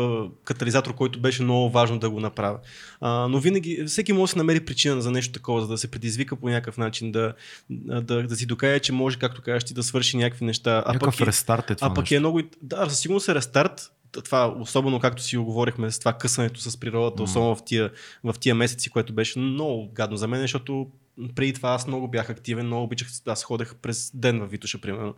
катализатор, 0.45 0.95
който 0.95 1.21
беше 1.21 1.43
много 1.43 1.71
важно 1.71 1.99
да 1.99 2.11
го 2.11 2.21
направя. 2.21 2.59
А, 3.01 3.29
но 3.29 3.39
винаги, 3.39 3.85
всеки 3.87 4.13
може 4.13 4.31
да 4.31 4.33
се 4.33 4.39
намери 4.39 4.65
причина 4.65 5.03
за 5.03 5.11
нещо 5.11 5.33
такова, 5.33 5.61
за 5.61 5.69
да 5.69 5.79
се 5.79 5.91
предизвика 5.91 6.37
по 6.37 6.49
някакъв 6.49 6.79
начин, 6.79 7.13
да, 7.13 7.35
да, 7.71 8.23
да 8.23 8.37
си 8.37 8.47
докаже, 8.47 8.81
че 8.81 8.93
може, 8.93 9.19
както 9.19 9.43
кажеш 9.43 9.65
ти, 9.65 9.75
да 9.75 9.83
свърши 9.83 10.17
някакви 10.17 10.45
неща. 10.45 10.83
А 10.87 10.93
Някакъв 10.93 11.19
пък 11.19 11.29
рестарт 11.29 11.71
е 11.71 11.75
това 11.75 11.89
а 11.89 11.95
пък 11.95 12.03
нещо. 12.03 12.15
е 12.15 12.19
много. 12.19 12.41
Да, 12.63 12.91
със 12.91 12.99
сигурност 12.99 13.29
е 13.29 13.35
рестарт. 13.35 13.93
Това, 14.13 14.55
особено 14.61 15.01
както 15.01 15.23
си 15.23 15.37
оговорихме 15.37 15.91
с 15.91 15.99
това 15.99 16.13
късането 16.13 16.61
с 16.61 16.81
природата, 16.81 17.23
М. 17.23 17.25
особено 17.25 17.57
в 17.57 17.65
тия, 17.65 17.91
в 18.25 18.35
тия 18.41 18.55
месеци, 18.55 18.91
което 18.91 19.13
беше 19.13 19.39
много 19.39 19.93
гадно 19.93 20.17
за 20.17 20.29
мен, 20.29 20.41
защото 20.41 20.91
преди 21.35 21.53
това 21.53 21.69
аз 21.69 21.87
много 21.87 22.09
бях 22.09 22.31
активен, 22.31 22.67
много 22.67 22.85
обичах, 22.85 23.09
аз 23.27 23.45
ходех 23.45 23.75
през 23.75 24.11
ден 24.15 24.41
в 24.41 24.47
Витуша, 24.47 24.81
примерно. 24.81 25.15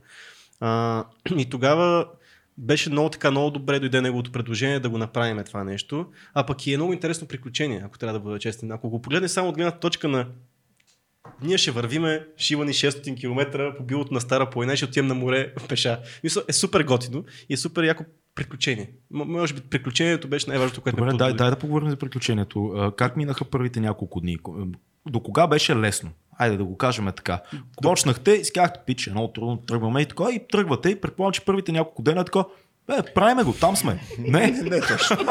А, 0.60 1.04
и 1.36 1.44
тогава 1.44 2.06
беше 2.58 2.90
много 2.90 3.10
така, 3.10 3.30
много 3.30 3.50
добре 3.50 3.80
дойде 3.80 4.00
неговото 4.00 4.32
предложение 4.32 4.80
да 4.80 4.88
го 4.88 4.98
направим 4.98 5.44
това 5.44 5.64
нещо. 5.64 6.06
А 6.34 6.46
пък 6.46 6.66
и 6.66 6.72
е 6.72 6.76
много 6.76 6.92
интересно 6.92 7.28
приключение, 7.28 7.82
ако 7.84 7.98
трябва 7.98 8.18
да 8.18 8.24
бъда 8.24 8.38
честен. 8.38 8.72
Ако 8.72 8.90
го 8.90 9.02
погледнеш 9.02 9.30
само 9.30 9.48
от 9.48 9.54
гледната 9.54 9.80
точка 9.80 10.08
на 10.08 10.26
ние 11.42 11.58
ще 11.58 11.70
вървиме, 11.70 12.26
ще 12.36 12.52
има 12.54 12.64
ни 12.64 12.72
600 12.72 13.20
км 13.20 13.74
по 13.76 13.82
билото 13.82 14.14
на 14.14 14.20
Стара 14.20 14.50
планина 14.50 14.72
и 14.72 14.76
ще 14.76 14.84
отидем 14.84 15.06
на 15.06 15.14
море 15.14 15.54
пеша. 15.68 16.00
Мисля, 16.24 16.42
е 16.48 16.52
супер 16.52 16.82
готино 16.82 17.24
и 17.48 17.54
е 17.54 17.56
супер 17.56 17.84
яко 17.84 18.04
приключение. 18.38 18.90
М- 19.10 19.24
може 19.24 19.54
би 19.54 19.60
приключението 19.60 20.28
беше 20.28 20.50
най-важното, 20.50 20.80
което 20.80 20.96
Добре, 20.96 21.12
ме 21.12 21.18
дай, 21.18 21.32
дай 21.32 21.50
да 21.50 21.56
поговорим 21.56 21.90
за 21.90 21.96
приключението. 21.96 22.92
Как 22.96 23.16
минаха 23.16 23.44
първите 23.44 23.80
няколко 23.80 24.20
дни? 24.20 24.38
До 25.06 25.20
кога 25.20 25.46
беше 25.46 25.76
лесно? 25.76 26.10
Айде 26.38 26.56
да 26.56 26.64
го 26.64 26.76
кажем 26.76 27.06
така. 27.16 27.40
Почнахте 27.82 28.30
и 28.30 28.44
си 28.44 28.52
казахте, 28.52 28.80
пич, 28.86 29.06
е 29.06 29.10
много 29.10 29.32
трудно, 29.32 29.56
тръгваме 29.56 30.00
и 30.00 30.06
така, 30.06 30.24
и 30.30 30.40
тръгвате 30.50 30.90
и 30.90 31.00
предполагам, 31.00 31.32
че 31.32 31.44
първите 31.44 31.72
няколко 31.72 32.02
дена 32.02 32.20
е 32.20 32.24
така, 32.24 32.44
е, 32.90 33.12
правиме 33.14 33.42
го, 33.44 33.52
там 33.52 33.76
сме. 33.76 34.00
Не, 34.18 34.46
Не 34.46 34.80
точно. 34.80 35.16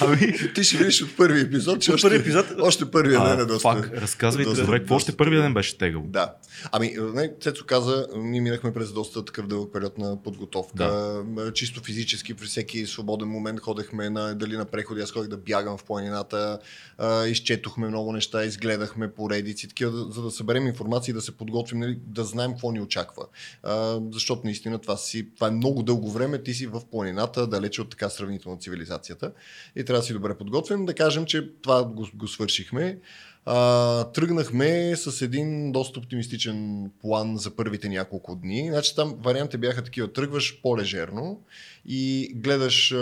ами, 0.00 0.32
Ти 0.54 0.64
ще 0.64 0.76
видиш 0.76 1.02
от 1.02 1.16
първи 1.16 1.40
епизод, 1.40 1.80
че 1.80 1.92
още, 1.92 2.08
първи 2.08 2.16
епизод? 2.18 2.46
още 2.60 2.90
първия 2.90 3.24
ден 3.24 3.40
е 3.40 3.44
доста. 3.44 3.62
пак, 3.62 3.90
разказвайте, 3.92 4.48
доста- 4.50 4.64
добре, 4.64 4.78
какво 4.78 4.94
още 4.94 5.16
първия 5.16 5.42
ден 5.42 5.54
беше 5.54 5.78
тегъл? 5.78 6.02
Да. 6.06 6.34
Ами, 6.72 6.94
не, 7.14 7.30
Цецо 7.40 7.64
каза, 7.66 8.06
ние 8.16 8.40
минахме 8.40 8.72
през 8.72 8.92
доста 8.92 9.24
такъв 9.24 9.46
дълъг 9.46 9.72
период 9.72 9.98
на 9.98 10.22
подготовка. 10.22 10.74
Да. 11.36 11.52
Чисто 11.52 11.80
физически, 11.82 12.34
при 12.34 12.46
всеки 12.46 12.86
свободен 12.86 13.28
момент 13.28 13.60
ходехме 13.60 14.10
на, 14.10 14.34
дали 14.34 14.56
на 14.56 14.64
преходи, 14.64 15.00
аз 15.00 15.10
ходех 15.12 15.28
да 15.30 15.36
бягам 15.36 15.78
в 15.78 15.84
планината, 15.84 16.58
а, 16.98 17.26
изчетохме 17.26 17.88
много 17.88 18.12
неща, 18.12 18.44
изгледахме 18.44 19.12
поредици, 19.12 19.68
такива, 19.68 19.92
за 20.10 20.22
да 20.22 20.30
съберем 20.30 20.66
информация 20.66 21.12
и 21.12 21.14
да 21.14 21.20
се 21.20 21.32
подготвим, 21.32 21.78
нали, 21.78 21.98
да 22.06 22.24
знаем 22.24 22.50
какво 22.50 22.72
ни 22.72 22.80
очаква. 22.80 23.26
А, 23.62 24.00
защото 24.12 24.40
наистина 24.44 24.78
това, 24.78 24.96
си, 24.96 25.28
това 25.34 25.48
е 25.48 25.50
много 25.50 25.82
дълго 25.82 26.10
време, 26.10 26.31
ти 26.38 26.54
си 26.54 26.66
в 26.66 26.82
планината, 26.90 27.46
далече 27.46 27.82
от 27.82 27.90
така 27.90 28.08
сравнително 28.08 28.58
цивилизацията 28.58 29.32
и 29.76 29.84
трябва 29.84 30.00
да 30.00 30.06
си 30.06 30.12
добре 30.12 30.38
подготвим. 30.38 30.86
Да 30.86 30.94
кажем, 30.94 31.26
че 31.26 31.48
това 31.62 31.84
го, 31.84 32.08
го 32.14 32.28
свършихме. 32.28 32.98
А, 33.44 34.04
тръгнахме 34.04 34.96
с 34.96 35.22
един 35.22 35.72
доста 35.72 36.00
оптимистичен 36.00 36.90
план 37.00 37.36
за 37.36 37.56
първите 37.56 37.88
няколко 37.88 38.36
дни. 38.36 38.68
Значи 38.70 38.96
там 38.96 39.14
вариантите 39.20 39.58
бяха 39.58 39.84
такива. 39.84 40.12
Тръгваш 40.12 40.60
по-лежерно 40.62 41.40
и 41.86 42.32
гледаш, 42.34 42.94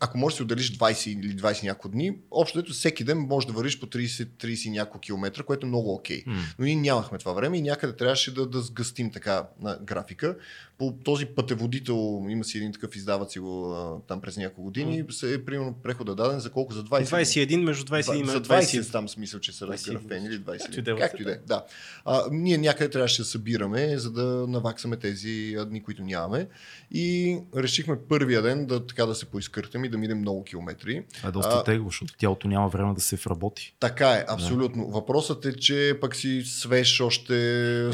ако 0.00 0.18
можеш 0.18 0.34
да 0.34 0.36
си 0.36 0.42
отделиш 0.42 0.78
20 0.78 1.20
или 1.20 1.36
20 1.36 1.64
няколко 1.64 1.88
дни, 1.88 2.18
общо 2.30 2.58
ето 2.58 2.72
всеки 2.72 3.04
ден 3.04 3.18
можеш 3.18 3.46
да 3.46 3.52
вървиш 3.52 3.80
по 3.80 3.86
30-30 3.86 4.70
няколко 4.70 4.98
километра, 4.98 5.42
което 5.42 5.66
е 5.66 5.68
много 5.68 5.94
окей. 5.94 6.22
М. 6.26 6.42
Но 6.58 6.64
ние 6.64 6.76
нямахме 6.76 7.18
това 7.18 7.32
време 7.32 7.58
и 7.58 7.62
някъде 7.62 7.96
трябваше 7.96 8.34
да, 8.34 8.46
да 8.46 8.60
сгъстим 8.60 9.12
така 9.12 9.46
на 9.60 9.78
графика. 9.82 10.36
По 10.78 10.94
този 11.04 11.26
пътеводител, 11.26 12.26
има 12.28 12.44
си 12.44 12.58
един 12.58 12.72
такъв, 12.72 12.96
издават 12.96 13.30
си 13.30 13.38
го 13.38 14.02
там 14.08 14.20
през 14.20 14.36
няколко 14.36 14.62
години, 14.62 15.04
се 15.10 15.34
е 15.34 15.44
примерно 15.44 15.74
прехода 15.82 16.14
даден 16.14 16.40
за 16.40 16.50
колко? 16.50 16.72
За 16.72 16.84
20 16.84 16.98
дни. 16.98 17.06
21 17.06 17.64
между 17.64 17.84
21 17.84 18.22
и 18.22 18.26
За 18.26 18.42
20. 18.42 18.82
20 18.82 18.92
там 18.92 19.08
смисъл, 19.08 19.40
че 19.40 19.52
са 19.52 19.66
20. 19.66 19.70
разграфени 19.70 20.26
или 20.26 20.40
20. 20.40 20.58
Както 20.58 20.78
и 20.78 20.82
да 20.82 20.92
е, 20.92 20.96
Както 20.96 21.22
и 21.22 21.24
да 21.24 21.32
е, 21.32 21.38
да. 21.46 21.64
А, 22.04 22.22
ние 22.30 22.58
някъде 22.58 22.90
трябваше 22.90 23.22
да 23.22 23.28
събираме, 23.28 23.98
за 23.98 24.10
да 24.10 24.24
наваксаме 24.48 24.96
тези 24.96 25.56
дни, 25.68 25.82
които 25.82 26.02
нямаме. 26.02 26.48
И 26.90 27.38
решихме 27.56 27.98
първия 28.18 28.42
ден 28.42 28.66
да, 28.66 28.86
така 28.86 29.06
да 29.06 29.14
се 29.14 29.26
поизкъртам 29.26 29.84
и 29.84 29.88
да 29.88 29.98
минем 29.98 30.18
много 30.18 30.44
километри. 30.44 31.04
Това 31.14 31.28
е 31.28 31.32
доста 31.32 31.54
А, 31.54 31.64
тегло, 31.64 31.88
защото 31.88 32.14
тялото 32.18 32.48
няма 32.48 32.68
време 32.68 32.94
да 32.94 33.00
се 33.00 33.16
вработи. 33.16 33.74
Така 33.80 34.12
е, 34.12 34.24
абсолютно. 34.28 34.86
Въпросът 34.90 35.44
е, 35.44 35.56
че 35.56 35.98
пък 36.00 36.16
си 36.16 36.42
свеж, 36.46 37.00
още 37.00 37.34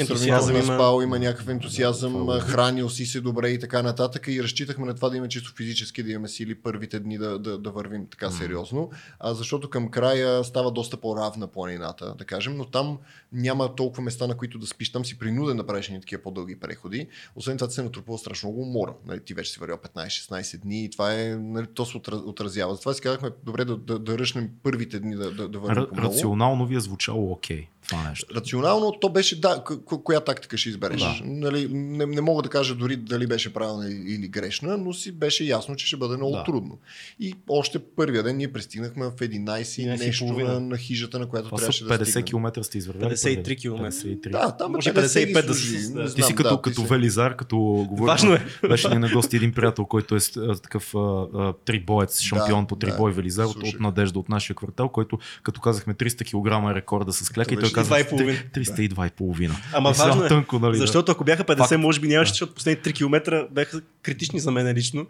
сравнително 0.07 0.50
има. 0.50 0.62
спал, 0.62 1.00
има 1.02 1.19
някакъв 1.19 1.49
ентусиазъм, 1.49 2.31
е 2.31 2.41
хранил 2.41 2.88
си 2.88 3.07
се 3.07 3.21
добре 3.21 3.49
и 3.49 3.59
така 3.59 3.83
нататък. 3.83 4.26
И 4.29 4.43
разчитахме 4.43 4.87
на 4.87 4.95
това 4.95 5.09
да 5.09 5.17
имаме 5.17 5.29
чисто 5.29 5.52
физически, 5.57 6.02
да 6.02 6.11
имаме 6.11 6.29
сили 6.29 6.55
първите 6.55 7.00
дни 7.00 7.19
да, 7.19 7.38
да, 7.38 7.59
да 7.59 7.71
вървим 7.71 8.07
така 8.11 8.31
сериозно. 8.31 8.91
А, 9.19 9.35
защото 9.35 9.71
към 9.71 9.91
края 9.91 10.45
става 10.45 10.71
доста 10.71 10.97
по-равна 10.97 11.47
планината, 11.47 12.14
да 12.19 12.25
кажем, 12.25 12.57
но 12.57 12.64
там 12.64 12.99
няма 13.33 13.75
толкова 13.75 14.02
места, 14.02 14.26
на 14.26 14.37
които 14.37 14.59
да 14.59 14.67
спиш. 14.67 14.93
Там 14.93 15.05
си 15.05 15.19
принуден 15.19 15.57
да 15.57 15.67
правиш 15.67 15.87
такива 15.87 16.23
по-дълги 16.23 16.61
преходи. 16.61 17.09
Освен 17.37 17.59
това, 17.59 17.71
се 17.71 17.83
натрупва 17.83 18.19
страшно 18.19 18.49
много 18.49 18.62
умора. 18.62 18.95
Нали, 19.07 19.21
ти 19.21 19.35
вече 19.35 19.52
си 19.52 19.61
вървял 19.61 19.79
15-16 20.12 20.59
дни 20.59 20.85
и 20.85 20.90
това 20.90 21.14
е, 21.14 21.28
нали, 21.28 21.66
то 21.66 21.87
се 21.87 21.99
отра- 21.99 22.26
отразява. 22.26 22.75
Затова 22.75 22.95
си 22.95 23.00
казахме, 23.00 23.31
добре 23.45 23.64
да, 23.64 23.76
да, 23.76 23.99
да 23.99 24.19
ръшнем 24.19 24.50
първите 24.62 25.00
дни 25.00 25.14
да, 25.14 25.31
да, 25.31 25.49
да 25.49 25.59
вървим 25.59 25.83
Р- 25.83 25.88
по 25.88 25.95
много. 25.95 26.09
рационално 26.09 26.66
ви 26.66 26.76
е 26.76 26.81
звучало 26.81 27.33
окей 27.33 27.66
това 27.83 28.09
нещо. 28.09 28.35
Рационално 28.35 28.93
то 28.93 29.09
беше, 29.09 29.41
да, 29.41 29.65
коя 30.05 30.21
тактика 30.21 30.57
ще 30.57 30.69
избереш. 30.69 31.01
Да. 31.01 31.21
Нали, 31.25 31.69
не, 31.71 32.07
не 32.07 32.21
мога 32.21 32.43
да 32.43 32.49
кажа 32.49 32.75
дори 32.75 32.97
дали 32.97 33.27
беше 33.27 33.53
правилна 33.53 33.91
или 33.91 34.29
грешна, 34.29 34.77
но 34.77 34.93
си 34.93 35.12
беше 35.12 35.45
ясно, 35.45 35.77
че 35.77 35.87
ще 35.87 35.97
бъде 35.97 36.17
много 36.17 36.33
Да. 36.33 36.45
трудно. 36.45 36.79
И 37.21 37.35
още 37.49 37.79
първия 37.79 38.23
ден 38.23 38.37
ние 38.37 38.53
пристигнахме 38.53 39.07
в 39.07 39.12
11 39.12 39.23
и 39.23 39.87
11 39.87 39.95
и 39.95 40.07
нещо 40.07 40.25
на, 40.25 40.61
на 40.61 40.77
хижата, 40.77 41.19
на 41.19 41.27
която 41.27 41.49
Това 41.49 41.59
трябваше 41.59 41.85
50 41.85 41.99
да 41.99 42.07
стигнем. 42.07 42.25
км 42.25 42.65
сте 42.65 42.79
извървяли. 42.79 43.11
53 43.11 43.35
първия? 43.37 43.57
км. 43.57 43.83
53. 43.87 44.31
Да, 44.31 44.51
там 44.53 44.73
Може 44.73 44.91
е 44.91 44.93
55 44.93 44.95
55 44.95 45.33
да 45.35 45.43
да 45.43 45.55
се- 45.55 45.79
се 45.79 45.93
да. 45.93 46.15
Ти 46.15 46.23
си 46.23 46.35
като, 46.35 46.49
да, 46.51 46.62
като 46.62 46.77
ти 46.77 46.83
си- 46.83 46.87
Велизар, 46.89 47.37
като 47.37 47.57
говорим. 47.89 48.07
Важно 48.07 48.33
е. 48.33 48.43
Беше 48.69 48.89
ни 48.89 48.99
на 48.99 49.09
гости 49.11 49.37
един 49.37 49.53
приятел, 49.53 49.87
който 49.87 50.17
е 50.17 50.19
такъв 50.55 50.95
а, 50.95 50.99
а, 51.35 51.53
трибоец, 51.65 52.21
шампион 52.21 52.67
по 52.67 52.77
да, 52.77 52.87
трибой 52.87 53.12
Велизар 53.12 53.45
от, 53.45 53.57
от 53.57 53.81
Надежда 53.81 54.19
от 54.19 54.29
нашия 54.29 54.57
квартал, 54.57 54.89
който 54.89 55.19
като 55.43 55.61
казахме 55.61 55.95
300 55.95 56.25
кг 56.25 56.71
е 56.71 56.75
рекорда 56.75 57.12
с 57.12 57.31
кляка 57.31 57.57
каза 57.73 57.95
302,5. 57.95 58.55
302,5. 58.55 59.50
Ама 59.73 59.91
И 59.91 59.95
сега 59.95 60.07
важно 60.07 60.25
е, 60.25 60.29
тънко, 60.29 60.59
нали, 60.59 60.73
да. 60.73 60.79
Защото 60.79 61.12
ако 61.12 61.25
бяха 61.25 61.45
50, 61.45 61.69
Факт. 61.69 61.81
може 61.81 62.00
би 62.00 62.09
нямаше, 62.09 62.31
защото 62.33 62.55
последните 62.55 62.91
3 62.91 62.95
км 62.95 63.47
бяха 63.50 63.81
критични 64.02 64.41
за 64.41 64.50
мен 64.50 64.75
лично. 64.75 65.07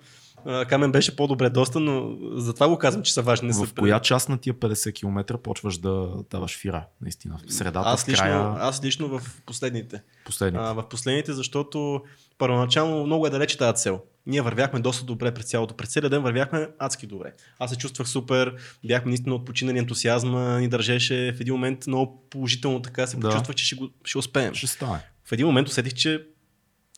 Камен 0.68 0.92
беше 0.92 1.16
по-добре 1.16 1.50
доста, 1.50 1.80
но 1.80 2.16
затова 2.34 2.68
го 2.68 2.78
казвам, 2.78 3.02
че 3.02 3.12
са 3.12 3.22
важни. 3.22 3.48
Не 3.48 3.54
са 3.54 3.64
В 3.66 3.74
коя 3.74 4.00
част 4.00 4.28
на 4.28 4.38
тия 4.38 4.54
50 4.54 4.94
км 4.94 5.38
почваш 5.38 5.78
да 5.78 6.08
даваш 6.30 6.58
фира, 6.58 6.86
наистина? 7.02 7.38
В 7.48 7.54
средата, 7.54 7.88
аз 7.88 8.04
в 8.04 8.08
лично, 8.08 8.24
края, 8.24 8.54
аз 8.58 8.84
лично 8.84 9.08
в 9.08 9.42
последните. 9.46 10.02
последните. 10.24 10.64
А, 10.64 10.72
в 10.72 10.88
последните, 10.88 11.32
защото 11.32 12.02
първоначално 12.38 13.06
много 13.06 13.26
е 13.26 13.30
далече 13.30 13.58
тази 13.58 13.82
цел. 13.82 14.00
Ние 14.26 14.40
вървяхме 14.42 14.80
доста 14.80 15.04
добре 15.04 15.34
през 15.34 15.46
цялото. 15.46 15.76
През 15.76 15.88
целия 15.92 16.10
ден 16.10 16.22
вървяхме 16.22 16.68
адски 16.78 17.06
добре. 17.06 17.32
Аз 17.58 17.70
се 17.70 17.76
чувствах 17.76 18.08
супер, 18.08 18.54
бяхме 18.84 19.08
наистина 19.08 19.34
отпочинали, 19.34 19.78
ентусиазма 19.78 20.58
ни 20.60 20.68
държеше 20.68 21.34
в 21.36 21.40
един 21.40 21.54
момент 21.54 21.86
много 21.86 22.22
положително 22.30 22.82
така 22.82 23.06
се 23.06 23.16
Да. 23.16 23.28
почувствах, 23.28 23.56
че 23.56 23.64
ще, 23.64 23.76
го, 23.76 23.88
ще 24.04 24.18
успеем. 24.18 24.54
Ще 24.54 24.66
стане. 24.66 25.00
В 25.24 25.32
един 25.32 25.46
момент 25.46 25.68
усетих, 25.68 25.94
че 25.94 26.26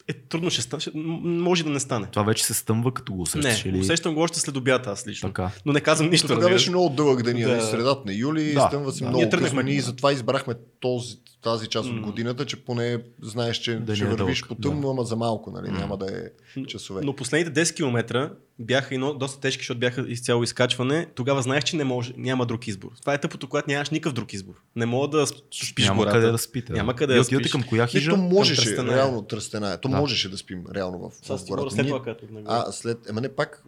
е 0.08 0.12
трудно 0.12 0.50
ще 0.50 0.62
стане, 0.62 0.82
може 1.24 1.64
да 1.64 1.70
не 1.70 1.80
стане. 1.80 2.06
Това 2.06 2.22
вече 2.22 2.44
се 2.44 2.54
стъмва, 2.54 2.94
като 2.94 3.14
го 3.14 3.22
усещаш. 3.22 3.64
не, 3.64 3.70
или... 3.70 3.78
усещам 3.78 4.14
го 4.14 4.20
още 4.20 4.40
след 4.40 4.56
обята 4.56 4.90
аз 4.90 5.06
лично. 5.06 5.28
Така. 5.28 5.50
Но 5.66 5.72
не 5.72 5.80
казвам 5.80 6.10
нищо. 6.10 6.28
Тогава 6.28 6.50
беше 6.50 6.70
много 6.70 6.88
дълъг 6.88 7.22
ден, 7.22 7.36
Да. 7.38 7.48
да. 7.48 7.62
средата 7.62 8.02
на 8.06 8.14
юли, 8.14 8.52
Да, 8.52 8.60
стъмва 8.60 8.92
се 8.92 8.98
да. 8.98 9.04
много 9.04 9.20
Ние 9.20 9.30
тръгнахме- 9.30 9.56
късно. 9.56 9.62
Ние 9.62 9.80
затова 9.80 10.12
избрахме 10.12 10.54
този, 10.80 11.14
тази 11.42 11.66
част 11.66 11.88
от 11.88 12.00
годината, 12.00 12.46
че 12.46 12.56
поне 12.56 12.98
знаеш, 13.22 13.56
че 13.56 13.74
Да 13.74 13.96
ще 13.96 14.04
е 14.04 14.08
вървиш 14.08 14.44
по 14.44 14.54
тъмно, 14.54 14.80
да. 14.80 14.88
ама 14.88 15.04
за 15.04 15.16
малко, 15.16 15.50
нали? 15.50 15.70
Няма 15.70 15.96
да 15.96 16.06
е 16.08 16.22
часове. 16.64 17.00
Но 17.04 17.16
последните 17.16 17.60
10 17.60 17.76
км 17.76 18.30
бяха 18.58 18.94
и 18.94 18.98
доста 18.98 19.40
тежки, 19.40 19.60
защото 19.60 19.80
бяха 19.80 20.04
изцяло 20.08 20.42
изкачване. 20.42 21.06
Тогава 21.14 21.42
знаех, 21.42 21.64
че 21.64 21.76
не 21.76 21.84
може, 21.84 22.12
няма 22.16 22.46
друг 22.46 22.66
избор. 22.66 22.88
Това 23.00 23.14
е 23.14 23.20
тъпото, 23.20 23.48
когато 23.48 23.70
нямаш 23.70 23.90
никакъв 23.90 24.12
друг 24.12 24.32
избор. 24.32 24.54
Не 24.76 24.86
мога 24.86 25.08
да 25.08 25.26
спиш 25.26 25.84
Няма 25.86 25.98
гората. 25.98 26.16
къде 26.16 26.30
да 26.32 26.38
спите. 26.38 26.72
Няма 26.72 26.96
къде 26.96 27.14
И 27.14 27.16
да 27.16 27.24
спиш. 27.24 27.52
към 27.52 27.62
коя 27.62 27.82
Не, 27.82 27.88
хижа? 27.88 28.10
то 28.10 28.16
можеше, 28.16 28.74
е. 28.74 28.76
реално 28.76 29.22
Тръстена 29.22 29.72
е. 29.72 29.80
То 29.80 29.88
Да. 29.88 29.96
можеше 29.96 30.28
да 30.28 30.36
спим 30.38 30.64
реално 30.74 30.98
в, 30.98 31.38
в 31.38 31.44
гората. 31.44 31.70
след 31.74 31.86
това, 31.86 32.02
като 32.02 32.26
А, 32.46 32.72
след... 32.72 33.08
Ема 33.10 33.20
не 33.20 33.28
пак. 33.28 33.64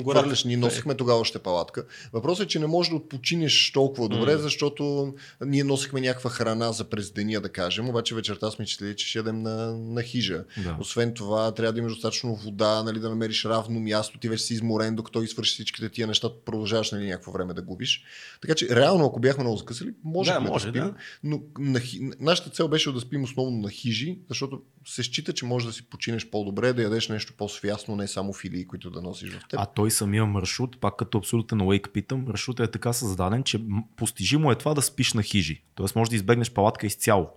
Хвърляш, 0.00 0.44
ние 0.44 0.56
носихме 0.56 0.94
тогава 0.94 1.20
още 1.20 1.38
палатка. 1.38 1.84
Въпросът 2.12 2.44
е, 2.44 2.48
че 2.48 2.58
не 2.58 2.66
можеш 2.66 2.90
да 2.90 2.96
отпочинеш 2.96 3.72
толкова 3.72 4.08
добре, 4.08 4.32
М. 4.34 4.38
защото 4.38 5.14
ние 5.46 5.64
носихме 5.64 6.00
някаква 6.00 6.30
храна 6.30 6.72
за 6.72 6.84
през 6.84 7.10
деня, 7.10 7.40
да 7.40 7.48
кажем, 7.48 7.88
обаче 7.88 8.14
вечерта 8.14 8.50
сме 8.50 8.66
числили, 8.66 8.96
че 8.96 9.08
ще 9.08 9.18
ядем 9.18 9.42
на, 9.42 9.76
на 9.76 10.02
хижа. 10.02 10.44
Да. 10.64 10.76
Освен 10.80 11.14
това, 11.14 11.54
трябва 11.54 11.72
да 11.72 11.78
имаш 11.78 11.92
достатъчно 11.92 12.34
вода, 12.36 12.82
нали, 12.82 13.00
да 13.00 13.08
намериш 13.08 13.44
равно 13.44 13.80
място. 13.80 14.18
Ти 14.18 14.28
вече 14.28 14.44
си 14.44 14.54
изморен, 14.54 14.96
докато 14.96 15.22
извършиш 15.22 15.54
всичките 15.54 15.88
тия 15.88 16.06
неща, 16.06 16.28
продължаваш 16.44 16.90
нали, 16.92 17.06
някакво 17.06 17.32
време 17.32 17.54
да 17.54 17.62
губиш. 17.62 18.04
Така 18.42 18.54
че, 18.54 18.76
реално, 18.76 19.04
ако 19.06 19.20
бяхме 19.20 19.44
много 19.44 19.56
закъсали, 19.56 19.90
можехме 20.04 20.40
Да, 20.40 20.44
да, 20.46 20.52
може, 20.52 20.68
спим. 20.68 20.82
да. 20.82 20.94
Но 21.24 21.40
на, 21.58 21.80
нашата 22.20 22.50
цел 22.50 22.68
беше 22.68 22.92
да 22.92 23.00
спим 23.00 23.24
основно 23.24 23.60
на 23.60 23.70
хижи, 23.70 24.18
защото 24.28 24.62
се 24.86 25.02
счита, 25.02 25.32
че 25.32 25.44
можеш 25.44 25.66
да 25.66 25.72
си 25.72 25.82
починеш 25.82 26.30
по-добре, 26.30 26.72
да 26.72 26.82
ядеш 26.82 27.08
нещо 27.08 27.32
по-свясно, 27.36 27.96
не 27.96 28.08
само 28.08 28.32
филии, 28.32 28.66
които 28.66 28.90
да 28.90 29.02
носиш 29.02 29.30
в 29.30 29.48
теб. 29.50 29.60
А 29.64 29.66
той 29.66 29.90
самия 29.90 30.26
маршрут, 30.26 30.80
пак 30.80 30.96
като 30.96 31.18
абсолютен 31.18 31.68
лейк 31.68 31.90
питам, 31.92 32.24
маршрутът 32.26 32.68
е 32.68 32.70
така 32.70 32.92
създаден, 32.92 33.42
че 33.42 33.60
постижимо 33.96 34.52
е 34.52 34.54
това 34.54 34.74
да 34.74 34.82
спиш 34.82 35.12
на 35.14 35.22
хижи. 35.22 35.62
Тоест 35.74 35.96
може 35.96 36.10
да 36.10 36.16
избегнеш 36.16 36.50
палатка 36.50 36.86
изцяло 36.86 37.30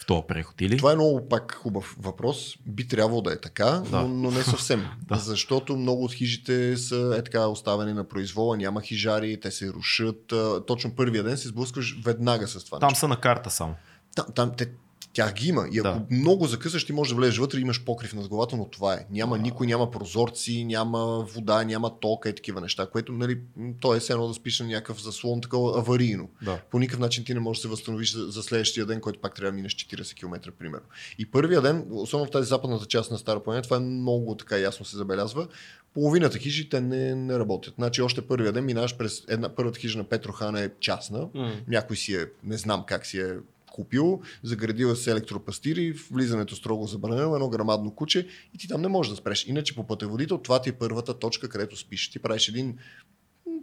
в 0.00 0.06
този 0.06 0.22
преход, 0.28 0.60
или? 0.60 0.76
Това 0.76 0.92
е 0.92 0.94
много 0.94 1.28
пак 1.28 1.54
хубав 1.54 1.96
въпрос. 1.98 2.56
Би 2.66 2.88
трябвало 2.88 3.22
да 3.22 3.32
е 3.32 3.40
така, 3.40 3.82
Да. 3.90 4.00
но, 4.00 4.08
но 4.08 4.30
не 4.30 4.42
съвсем. 4.42 4.84
Да. 5.08 5.16
Защото 5.16 5.76
много 5.76 6.04
от 6.04 6.12
хижите 6.12 6.76
са 6.76 7.14
е 7.18 7.24
така 7.24 7.46
оставени 7.46 7.92
на 7.92 8.08
произвола, 8.08 8.56
няма 8.56 8.80
хижари, 8.80 9.40
те 9.40 9.50
се 9.50 9.72
рушат. 9.72 10.32
Точно 10.66 10.94
първия 10.96 11.22
ден 11.24 11.36
се 11.36 11.48
сблъскваш 11.48 11.98
веднага 12.04 12.48
с 12.48 12.64
това. 12.64 12.78
Там 12.78 12.88
нещо. 12.88 13.00
са 13.00 13.08
на 13.08 13.16
карта 13.20 13.50
само. 13.50 13.74
Там, 14.14 14.26
там 14.34 14.52
те, 14.56 14.70
тях 15.12 15.34
ги 15.34 15.48
има. 15.48 15.68
И 15.72 15.78
ако 15.78 15.98
Да. 15.98 16.06
много 16.10 16.46
закъсаш, 16.46 16.86
ти 16.86 16.92
можеш 16.92 17.10
да 17.10 17.16
влезеш 17.16 17.38
вътре 17.38 17.58
и 17.58 17.62
имаш 17.62 17.84
покрив 17.84 18.14
над 18.14 18.28
главата, 18.28 18.56
но 18.56 18.68
това 18.68 18.94
е. 18.94 19.06
Няма 19.10 19.38
никой, 19.38 19.66
няма 19.66 19.90
прозорци, 19.90 20.64
няма 20.64 21.26
вода, 21.34 21.64
няма 21.64 22.00
тока 22.00 22.28
и 22.28 22.34
такива 22.34 22.60
неща, 22.60 22.86
което, 22.86 23.12
нали, 23.12 23.40
то 23.80 23.94
е 23.94 24.00
все 24.00 24.12
едно 24.12 24.28
да 24.28 24.34
спиш 24.34 24.60
на 24.60 24.66
някакъв 24.66 25.02
заслон, 25.02 25.40
такова 25.40 25.78
аварийно. 25.78 26.28
Да. 26.42 26.60
По 26.70 26.78
никакъв 26.78 27.00
начин 27.00 27.24
ти 27.24 27.34
не 27.34 27.40
можеш 27.40 27.60
да 27.60 27.62
се 27.62 27.68
възстановиш 27.68 28.12
за, 28.12 28.26
за 28.26 28.42
следващия 28.42 28.86
ден, 28.86 29.00
който 29.00 29.20
пак 29.20 29.34
трябва 29.34 29.50
да 29.50 29.56
минеш 29.56 29.76
40 29.76 30.14
км, 30.14 30.52
примерно. 30.58 30.86
И 31.18 31.30
първия 31.30 31.60
ден, 31.60 31.86
особено 31.90 32.26
в 32.26 32.30
тази 32.30 32.48
западната 32.48 32.86
част 32.86 33.10
на 33.10 33.18
Стара 33.18 33.42
планета, 33.42 33.64
това 33.64 33.76
е 33.76 33.80
много 33.80 34.36
така 34.36 34.58
ясно 34.58 34.84
се 34.84 34.96
забелязва. 34.96 35.46
Половината 35.94 36.38
хижи 36.38 36.68
те 36.68 36.80
не, 36.80 37.14
не 37.14 37.38
работят. 37.38 37.74
Значи 37.74 38.02
още 38.02 38.22
първия 38.22 38.52
ден 38.52 38.64
минаваш 38.64 38.96
през 38.96 39.22
една 39.28 39.48
първата 39.48 39.78
хижа 39.78 39.98
на 39.98 40.04
Петрохан 40.04 40.56
е 40.56 40.70
частна. 40.80 41.28
М. 41.34 41.52
Някой 41.68 41.96
си 41.96 42.14
е, 42.14 42.26
не 42.44 42.56
знам 42.56 42.84
как 42.86 43.06
си 43.06 43.18
е 43.20 43.34
купил, 43.72 44.20
заградила 44.42 44.96
се 44.96 45.10
електропастири, 45.10 45.92
влизането 45.92 46.56
строго 46.56 46.86
забранено, 46.86 47.34
едно 47.34 47.48
грамадно 47.48 47.94
куче 47.94 48.28
и 48.54 48.58
ти 48.58 48.68
там 48.68 48.80
не 48.82 48.88
можеш 48.88 49.10
да 49.10 49.16
спреш. 49.16 49.46
Иначе 49.46 49.74
по 49.74 49.86
пътеводител 49.86 50.38
това 50.38 50.62
ти 50.62 50.68
е 50.68 50.72
първата 50.72 51.18
точка, 51.18 51.48
където 51.48 51.76
спиш. 51.76 52.10
Ти 52.10 52.18
правиш 52.18 52.48
един 52.48 52.78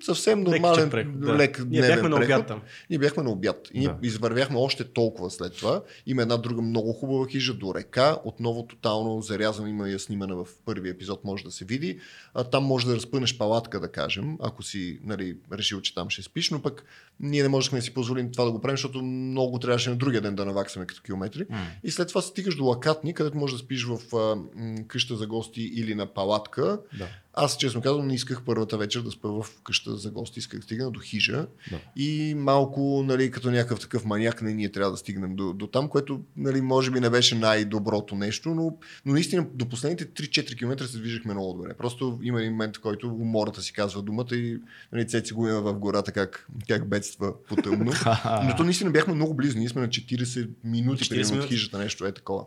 съвсем 0.02 0.42
нормален, 0.42 0.72
Лекичък 0.72 0.92
преход, 0.92 1.20
да. 1.20 1.38
лек 1.38 1.60
Ние 1.60 1.66
дневен 1.80 1.90
бяхме 1.96 2.10
на 2.10 2.16
преход. 2.16 2.36
обяд 2.36 2.48
там. 2.48 2.62
Ние 2.90 3.00
бяхме 3.00 3.24
на 3.24 3.30
обяд. 3.30 3.68
И 3.74 3.80
ние 3.80 3.88
Да. 3.88 3.98
извървяхме 4.04 4.58
още 4.58 4.84
толкова 4.84 5.30
след 5.30 5.56
това. 5.56 5.82
Има 6.06 6.22
една 6.22 6.38
друга 6.38 6.62
много 6.62 6.94
хубава 6.94 7.28
хижа 7.28 7.54
до 7.54 7.74
река. 7.76 8.18
Отново 8.24 8.68
тотално 8.68 9.22
зарязана. 9.22 9.70
Има 9.70 9.90
я 9.90 10.00
снимана 10.00 10.36
в 10.36 10.48
първи 10.66 10.90
епизод, 10.90 11.24
може 11.24 11.44
да 11.44 11.52
се 11.52 11.66
види. 11.66 12.00
А, 12.34 12.44
там 12.44 12.64
може 12.64 12.88
да 12.88 12.96
разпънеш 12.96 13.38
палатка, 13.38 13.80
да 13.80 13.92
кажем, 13.92 14.38
ако 14.42 14.64
си 14.64 15.00
нали, 15.04 15.38
решил, 15.54 15.82
че 15.82 15.96
там 15.96 16.10
ще 16.10 16.22
спиш, 16.22 16.50
но 16.50 16.62
пък 16.62 16.84
ние 17.20 17.44
не 17.44 17.50
можехме 17.50 17.80
да 17.80 17.86
си 17.86 17.94
позволим 17.94 18.32
това 18.32 18.46
да 18.46 18.52
го 18.52 18.62
правим, 18.62 18.78
защото 18.78 19.02
много 19.04 19.60
трябваше 19.60 19.90
на 19.90 19.96
другия 19.96 20.22
ден 20.22 20.36
да 20.36 20.46
наваксаме 20.46 20.86
като 20.86 21.02
километри. 21.02 21.46
М. 21.50 21.58
И 21.84 21.92
след 21.92 22.08
това 22.08 22.22
стигаш 22.22 22.56
до 22.56 22.66
Лакатни, 22.66 23.14
където 23.14 23.38
можеш 23.38 23.54
да 23.58 23.64
спиш 23.64 23.86
в 23.86 24.16
а, 24.16 24.36
м, 24.56 24.76
къща 24.88 25.16
за 25.16 25.28
гости 25.28 25.62
или 25.62 25.96
на 25.96 26.06
палатка. 26.06 26.80
Да. 26.98 27.08
Аз, 27.42 27.58
честно 27.58 27.82
казвам, 27.82 28.08
не 28.08 28.16
исках 28.16 28.42
първата 28.46 28.78
вечер 28.78 29.02
да 29.02 29.12
спа 29.12 29.30
в 29.30 29.46
къща 29.64 29.98
за 29.98 30.12
гости, 30.12 30.40
исках 30.40 30.60
да 30.60 30.66
стигна 30.66 30.92
до 30.92 31.00
хижа. 31.00 31.48
Да. 31.72 31.80
И 31.96 32.36
малко, 32.38 33.04
нали, 33.06 33.32
като 33.32 33.52
някакъв 33.52 33.80
такъв 33.80 34.06
маняк, 34.06 34.42
не 34.42 34.54
ние 34.54 34.72
трябва 34.72 34.92
да 34.92 34.98
стигнем 34.98 35.36
до, 35.36 35.54
до 35.54 35.68
там, 35.68 35.90
което, 35.90 36.22
нали, 36.38 36.62
може 36.62 36.92
би 36.92 37.00
не 37.00 37.10
беше 37.10 37.36
най-доброто 37.36 38.16
нещо, 38.16 38.50
но, 38.50 38.78
но 39.06 39.14
наистина 39.14 39.48
до 39.54 39.70
последните 39.70 40.06
3-4 40.06 40.58
км 40.58 40.88
се 40.88 40.98
движихме 40.98 41.34
много 41.34 41.54
добре. 41.54 41.74
Просто 41.74 42.20
има 42.24 42.40
един 42.40 42.52
момент, 42.52 42.78
в 42.78 42.82
който 42.82 43.08
умората 43.08 43.62
си 43.62 43.74
казва 43.74 44.02
думата 44.02 44.36
и 44.36 44.60
нали, 44.94 45.08
Цеци 45.08 45.34
го 45.34 45.48
има 45.48 45.62
в 45.62 45.74
гората 45.74 46.12
как, 46.12 46.48
как 46.68 46.90
бедства 46.90 47.34
по 47.48 47.56
тъмно. 47.56 47.92
Но 48.44 48.56
то 48.58 48.64
наистина 48.64 48.92
бяхме 48.92 49.14
много 49.14 49.34
близо. 49.34 49.58
Ние 49.58 49.70
сме 49.70 49.82
на 49.82 49.88
40 49.88 50.50
минути 50.64 51.04
40 51.04 51.10
примерно, 51.10 51.44
от 51.44 51.50
хижата, 51.50 51.78
нещо 51.78 52.06
е 52.06 52.12
такова. 52.12 52.46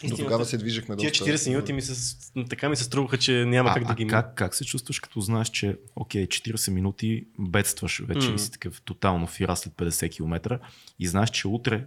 До 0.00 0.06
Истината- 0.06 0.22
тогава 0.24 0.44
се 0.44 0.58
движихме 0.58 0.96
Тия 0.96 1.10
доста. 1.10 1.24
40 1.24 1.48
минути 1.48 1.72
ми 1.72 1.82
се, 1.82 2.16
така 2.50 2.68
ми 2.68 2.76
се 2.76 2.84
струваха, 2.84 3.18
че 3.18 3.44
няма 3.44 3.70
А, 3.70 3.74
как 3.74 3.84
да 3.84 3.92
а 3.92 3.96
ги 3.96 4.06
как, 4.06 4.34
как 4.34 4.54
се 4.54 4.64
чувстваш, 4.64 5.00
като 5.00 5.20
знаеш, 5.20 5.48
че 5.48 5.76
окей, 5.96 6.26
40 6.26 6.70
минути 6.70 7.24
бедстваш 7.38 8.02
вече 8.04 8.28
М. 8.28 8.34
и 8.34 8.38
си 8.38 8.52
такъв 8.52 8.80
тотално 8.82 9.26
фира 9.26 9.56
след 9.56 9.72
50 9.72 10.10
км 10.10 10.58
и 10.98 11.06
знаеш, 11.06 11.30
че 11.30 11.48
утре 11.48 11.84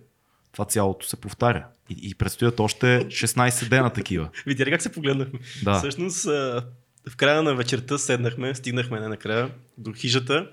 това 0.51 0.65
цялото 0.65 1.07
се 1.07 1.15
повтаря. 1.15 1.65
И, 1.89 2.09
и 2.09 2.15
предстоят 2.15 2.59
още 2.59 2.85
16 3.07 3.69
дена 3.69 3.89
такива. 3.89 4.29
Видя 4.45 4.65
как 4.65 4.81
се 4.81 4.91
погледнахме? 4.91 5.39
Да. 5.63 5.77
Всъщност, 5.77 6.25
а, 6.25 6.65
в 7.09 7.15
края 7.15 7.43
на 7.43 7.55
вечерта 7.55 7.97
седнахме, 7.97 8.55
стигнахме 8.55 8.99
не 8.99 9.07
накрая 9.07 9.51
до 9.77 9.93
хижата 9.93 10.49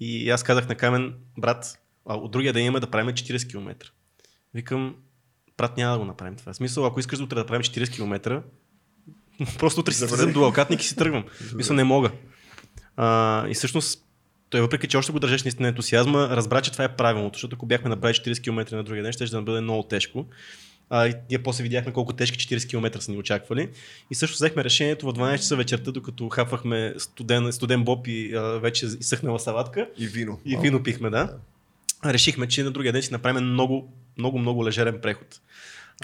и 0.00 0.30
аз 0.30 0.42
казах 0.42 0.68
на 0.68 0.74
Камен, 0.74 1.14
брат, 1.38 1.78
а 2.06 2.14
от 2.14 2.30
другия 2.30 2.52
ден 2.52 2.64
имаме 2.64 2.80
да 2.80 2.90
правим 2.90 3.14
40 3.14 3.50
км. 3.50 3.90
Викам, 4.54 4.94
брат, 5.58 5.76
няма 5.76 5.92
да 5.92 5.98
го 5.98 6.04
направим 6.04 6.36
това. 6.36 6.52
В 6.52 6.56
смисъл, 6.56 6.86
ако 6.86 7.00
искаш 7.00 7.20
утре 7.20 7.36
да 7.36 7.46
правим 7.46 7.62
40 7.62 7.94
км, 7.94 8.42
просто 9.58 9.80
утре 9.80 9.92
си 9.92 10.32
до 10.32 10.44
Алкатник 10.44 10.82
и 10.82 10.86
си 10.86 10.96
тръгвам. 10.96 11.24
Мисля, 11.54 11.74
не 11.74 11.84
мога. 11.84 12.10
А, 12.96 13.48
и 13.48 13.54
всъщност, 13.54 14.04
той 14.50 14.60
въпреки, 14.60 14.88
че 14.88 14.96
още 14.96 15.12
го 15.12 15.20
държеше 15.20 15.44
наистина 15.44 15.68
ентусиазма, 15.68 16.28
разбра, 16.28 16.60
че 16.60 16.72
това 16.72 16.84
е 16.84 16.96
правилното, 16.96 17.36
защото 17.36 17.56
ако 17.56 17.66
бяхме 17.66 17.88
направили 17.88 18.16
40 18.16 18.42
км 18.42 18.76
на 18.76 18.84
другия 18.84 19.02
ден, 19.02 19.12
ще 19.12 19.24
да 19.24 19.42
бъде 19.42 19.60
много 19.60 19.82
тежко. 19.82 20.26
А, 20.94 21.06
и 21.08 21.14
ние 21.30 21.42
после 21.42 21.62
видяхме 21.62 21.92
колко 21.92 22.12
тежки 22.12 22.38
40 22.38 22.70
км 22.70 23.00
са 23.00 23.10
ни 23.10 23.18
очаквали. 23.18 23.68
И 24.10 24.14
също 24.14 24.34
взехме 24.34 24.64
решението 24.64 25.06
в 25.06 25.12
12 25.14 25.36
часа 25.36 25.56
вечерта, 25.56 25.92
докато 25.92 26.28
хапвахме 26.28 26.94
студен, 26.98 27.52
студен 27.52 27.84
боб 27.84 28.06
и 28.06 28.34
а, 28.34 28.40
вече 28.42 28.86
изсъхнала 28.86 29.38
салатка. 29.38 29.88
И 29.98 30.06
вино. 30.06 30.40
И 30.44 30.56
вино 30.56 30.82
пихме, 30.82 31.10
да. 31.10 31.36
Решихме, 32.04 32.48
че 32.48 32.62
на 32.62 32.70
другия 32.70 32.92
ден 32.92 33.02
си 33.02 33.12
направим 33.12 33.44
много, 33.44 33.92
много, 34.18 34.38
много 34.38 34.66
лежерен 34.66 34.98
преход. 35.02 35.40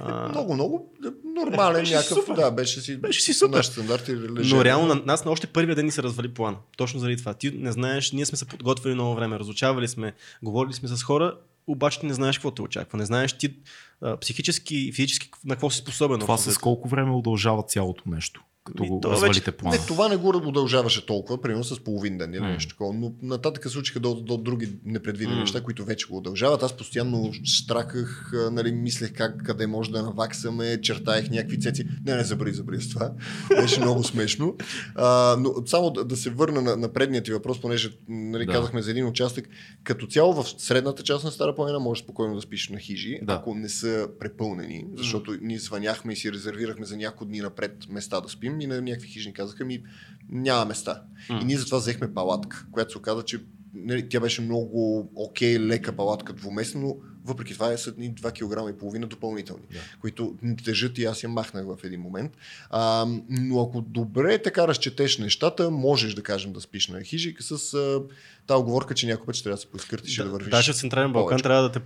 А, 0.00 0.28
Много, 0.28 0.54
много 0.54 0.92
нормален 1.36 1.80
Беше 1.80 1.94
някакъв. 1.94 2.18
супер. 2.18 2.34
Да, 2.34 2.50
беше 2.50 2.80
си. 2.80 2.96
Беше 2.96 3.20
си 3.22 3.34
супер. 3.34 3.56
Наши 3.56 3.70
стандарти 3.70 4.16
лежа. 4.16 4.56
Но 4.56 4.64
реално 4.64 4.86
на 4.86 5.02
нас 5.06 5.24
на 5.24 5.30
още 5.30 5.46
първия 5.46 5.76
ден 5.76 5.84
ни 5.84 5.90
се 5.92 6.02
развали 6.02 6.28
плана. 6.28 6.56
Точно 6.76 7.00
заради 7.00 7.16
това. 7.16 7.34
Ти 7.34 7.50
не 7.50 7.72
знаеш, 7.72 8.12
ние 8.12 8.26
сме 8.26 8.38
се 8.38 8.44
подготвили 8.44 8.94
много 8.94 9.14
време, 9.14 9.38
разучавали 9.38 9.88
сме, 9.88 10.12
говорили 10.42 10.72
сме 10.74 10.88
с 10.88 11.02
хора, 11.02 11.36
обаче 11.66 12.00
ти 12.00 12.06
не 12.06 12.14
знаеш 12.14 12.38
какво 12.38 12.50
те 12.50 12.62
очаква. 12.62 12.98
Не 12.98 13.04
знаеш 13.04 13.32
ти 13.32 13.54
а, 14.00 14.16
психически 14.16 14.76
и 14.78 14.92
физически 14.92 15.28
на 15.44 15.54
какво 15.54 15.70
си 15.70 15.78
способен. 15.78 16.20
Това 16.20 16.38
с 16.38 16.58
колко 16.58 16.88
време 16.88 17.10
удължава 17.10 17.62
цялото 17.62 18.02
нещо, 18.06 18.42
като 18.68 18.82
Ми, 18.82 18.88
го 18.88 19.00
то 19.00 19.10
развалите 19.10 19.40
вече- 19.40 19.52
плана. 19.52 19.76
Не, 19.76 19.86
това 19.86 20.08
не 20.08 20.16
го 20.16 20.28
удължаваше 20.28 21.06
толкова, 21.06 21.40
примерно 21.40 21.64
с 21.64 21.80
половин 21.80 22.18
ден 22.18 22.34
или 22.34 22.40
нещо 22.42 22.68
такова. 22.68 22.94
Но 22.94 23.12
нататък 23.22 23.62
се 23.62 23.68
случиха 23.68 24.00
до, 24.00 24.14
до 24.14 24.36
други 24.36 24.72
непредвидени 24.84 25.40
неща, 25.40 25.60
които 25.60 25.84
вече 25.84 26.06
го 26.06 26.16
удължават. 26.16 26.62
Аз 26.62 26.76
постоянно 26.76 27.32
штраках, 27.44 28.32
а, 28.34 28.50
нали, 28.50 28.72
мислех 28.72 29.12
как, 29.12 29.42
къде 29.42 29.66
може 29.66 29.90
да 29.90 30.02
наваксаме, 30.02 30.80
чертаех 30.80 31.30
някакви 31.30 31.60
цеци. 31.60 31.84
Не, 32.06 32.14
не, 32.16 32.24
забрави, 32.24 32.52
забрави 32.52 32.82
с 32.82 32.88
това. 32.88 33.12
Беше 33.56 33.80
много 33.80 34.04
смешно. 34.04 34.56
А, 34.94 35.36
но 35.40 35.54
само 35.66 35.90
да, 35.90 36.04
да 36.04 36.16
се 36.16 36.30
върна 36.30 36.62
на, 36.62 36.76
на 36.76 36.92
предния 36.92 37.22
ти 37.22 37.32
въпрос, 37.32 37.60
понеже 37.60 37.90
нали, 38.08 38.46
Да. 38.46 38.52
казахме 38.52 38.82
за 38.82 38.90
един 38.90 39.06
участък. 39.06 39.48
Като 39.84 40.06
цяло 40.06 40.32
в 40.34 40.54
средната 40.58 41.02
част 41.02 41.24
на 41.24 41.30
Стара 41.30 41.54
планина 41.54 41.78
можеш 41.78 42.04
спокойно 42.04 42.34
да 42.34 42.40
спиш 42.40 42.68
на 42.68 42.78
хижи, 42.78 43.18
Да. 43.22 43.32
ако 43.32 43.54
не 43.54 43.68
са 43.68 44.08
препълнени, 44.20 44.84
защото 44.96 45.36
ние 45.42 45.58
звъняхме 45.58 46.12
и 46.12 46.16
си 46.16 46.32
резервирахме 46.32 46.86
за 46.86 46.96
няколко 46.96 47.24
дни 47.24 47.40
напред 47.40 47.76
места 47.88 48.20
да 48.20 48.28
спим 48.28 48.57
и 48.60 48.66
на 48.66 48.80
някакви 48.82 49.08
хижни 49.08 49.32
казаха 49.32 49.64
ми 49.64 49.82
няма 50.30 50.64
места. 50.64 51.02
М. 51.30 51.38
И 51.42 51.44
ние 51.44 51.56
затова 51.56 51.78
взехме 51.78 52.14
палатка, 52.14 52.66
която 52.72 52.92
се 52.92 52.98
оказа, 52.98 53.22
че 53.22 53.40
нали, 53.74 54.08
тя 54.08 54.20
беше 54.20 54.42
много 54.42 55.10
окей, 55.14 55.58
лека 55.58 55.92
палатка, 55.96 56.32
двуместна, 56.32 56.80
но 56.80 56.96
въпреки 57.24 57.52
това 57.52 57.72
е 57.72 57.78
са 57.78 57.90
едни 57.90 58.14
2 58.14 58.32
кг 58.32 58.74
и 58.74 58.78
половина 58.78 59.06
допълнителни, 59.06 59.62
Да. 59.72 59.78
които 60.00 60.36
не 60.42 60.56
тежат 60.56 60.98
и 60.98 61.04
аз 61.04 61.22
я 61.22 61.28
махнах 61.28 61.64
в 61.64 61.84
един 61.84 62.00
момент. 62.00 62.32
А, 62.70 63.06
но 63.28 63.60
ако 63.60 63.80
добре 63.80 64.38
така 64.42 64.68
разчетеш 64.68 65.18
нещата, 65.18 65.70
можеш 65.70 66.14
да 66.14 66.22
кажем 66.22 66.52
да 66.52 66.60
спиш 66.60 66.88
на 66.88 67.02
хижи 67.02 67.36
с 67.40 67.74
а, 67.74 68.00
тази 68.46 68.60
оговорка, 68.60 68.94
че 68.94 69.06
някой 69.06 69.26
път 69.26 69.34
ще 69.34 69.44
трябва 69.44 69.56
да 69.56 69.60
се 69.60 69.66
поизкъртиш 69.66 70.18
и 70.18 70.22
да 70.22 70.28
вървиш. 70.28 70.50
Даже 70.50 70.72
в 70.72 70.76
Централен 70.76 71.12
Балкан 71.12 71.28
повече. 71.28 71.42
трябва 71.42 71.62
да 71.62 71.72
те. 71.72 71.80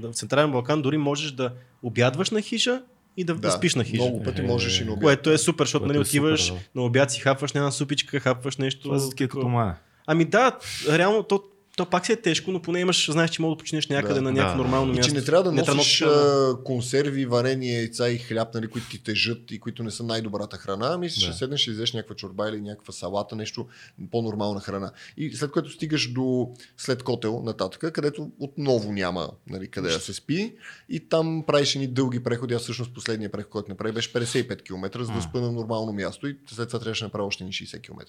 Да, 0.00 0.12
в 0.12 0.14
Централен 0.14 0.52
Балкан 0.52 0.82
дори 0.82 0.96
можеш 0.96 1.32
да 1.32 1.52
обядваш 1.82 2.30
на 2.30 2.42
хижа 2.42 2.82
и 3.16 3.24
да, 3.24 3.34
да 3.34 3.50
спиш 3.50 3.74
на 3.74 3.84
хижа. 3.84 4.02
Много 4.02 4.22
пъти 4.22 4.40
Е, 4.40 4.44
можеш 4.44 4.80
и 4.80 4.84
на 4.84 4.92
обяд. 4.92 5.02
Което 5.02 5.30
е 5.30 5.38
супер, 5.38 5.64
защото 5.64 5.86
нали, 5.86 6.00
е 6.00 6.04
супер, 6.04 6.18
отиваш 6.18 6.50
да. 6.50 6.58
на 6.74 6.82
обяд 6.82 7.10
си 7.10 7.20
хапваш 7.20 7.50
една 7.54 7.70
супичка, 7.70 8.20
хапваш 8.20 8.56
нещо. 8.56 8.82
Това 8.82 8.98
за 8.98 9.10
такива 9.10 9.28
като 9.28 9.48
мая. 9.48 9.76
Ами 10.06 10.24
да, 10.24 10.58
реално 10.88 11.22
то 11.22 11.42
То 11.76 11.86
пак 11.86 12.06
си 12.06 12.12
е 12.12 12.16
тежко, 12.16 12.50
но 12.50 12.62
поне 12.62 12.80
имаш, 12.80 13.10
знаеш, 13.10 13.30
че 13.30 13.42
мога 13.42 13.54
да 13.54 13.58
починеш 13.58 13.86
някъде 13.86 14.14
Да. 14.14 14.22
на 14.22 14.32
някакво 14.32 14.56
Да. 14.56 14.62
нормално 14.62 14.92
И 14.92 14.96
място. 14.96 15.12
че 15.12 15.18
не 15.18 15.24
трябва 15.24 15.42
да 15.44 15.52
Не 15.52 15.62
носиш 15.74 15.98
да 15.98 16.56
консерви, 16.64 17.26
варени 17.26 17.74
яйца 17.74 18.10
и 18.10 18.18
хляб, 18.18 18.54
нали, 18.54 18.66
които 18.66 18.88
ти 18.88 19.02
тежат 19.02 19.50
и 19.50 19.60
които 19.60 19.82
не 19.82 19.90
са 19.90 20.02
най-добрата 20.02 20.56
храна. 20.56 20.86
Ами 20.92 21.08
ще 21.08 21.26
Да. 21.26 21.32
седнеш, 21.32 21.60
ще 21.60 21.70
изядеш 21.70 21.92
някаква 21.92 22.14
чорба 22.16 22.48
или 22.48 22.60
някаква 22.60 22.92
салата, 22.92 23.36
нещо 23.36 23.66
по-нормална 24.10 24.60
храна. 24.60 24.92
И 25.16 25.32
след 25.32 25.50
което 25.50 25.70
стигаш 25.70 26.12
до 26.12 26.50
след 26.76 27.02
котел 27.02 27.42
нататък, 27.42 27.92
където 27.92 28.30
отново 28.38 28.92
няма 28.92 29.30
нали, 29.46 29.68
къде 29.68 29.88
да 29.88 30.00
се 30.00 30.12
спи. 30.14 30.54
И 30.88 31.08
там 31.08 31.44
правиш 31.46 31.74
едни 31.74 31.86
дълги 31.86 32.22
преходи. 32.22 32.54
Аз 32.54 32.62
всъщност 32.62 32.94
последния 32.94 33.32
преход, 33.32 33.50
който 33.50 33.70
направи, 33.70 33.92
беше 33.92 34.12
55 34.12 34.62
км, 34.62 35.04
за 35.04 35.12
да 35.12 35.22
спа 35.22 35.40
на 35.40 35.52
нормално 35.52 35.92
място. 35.92 36.26
И 36.28 36.36
след 36.50 36.68
това 36.68 36.80
трябваше 36.80 37.00
да 37.04 37.06
направя 37.06 37.26
още 37.26 37.44
ни 37.44 37.52
60 37.52 37.80
км. 37.82 38.04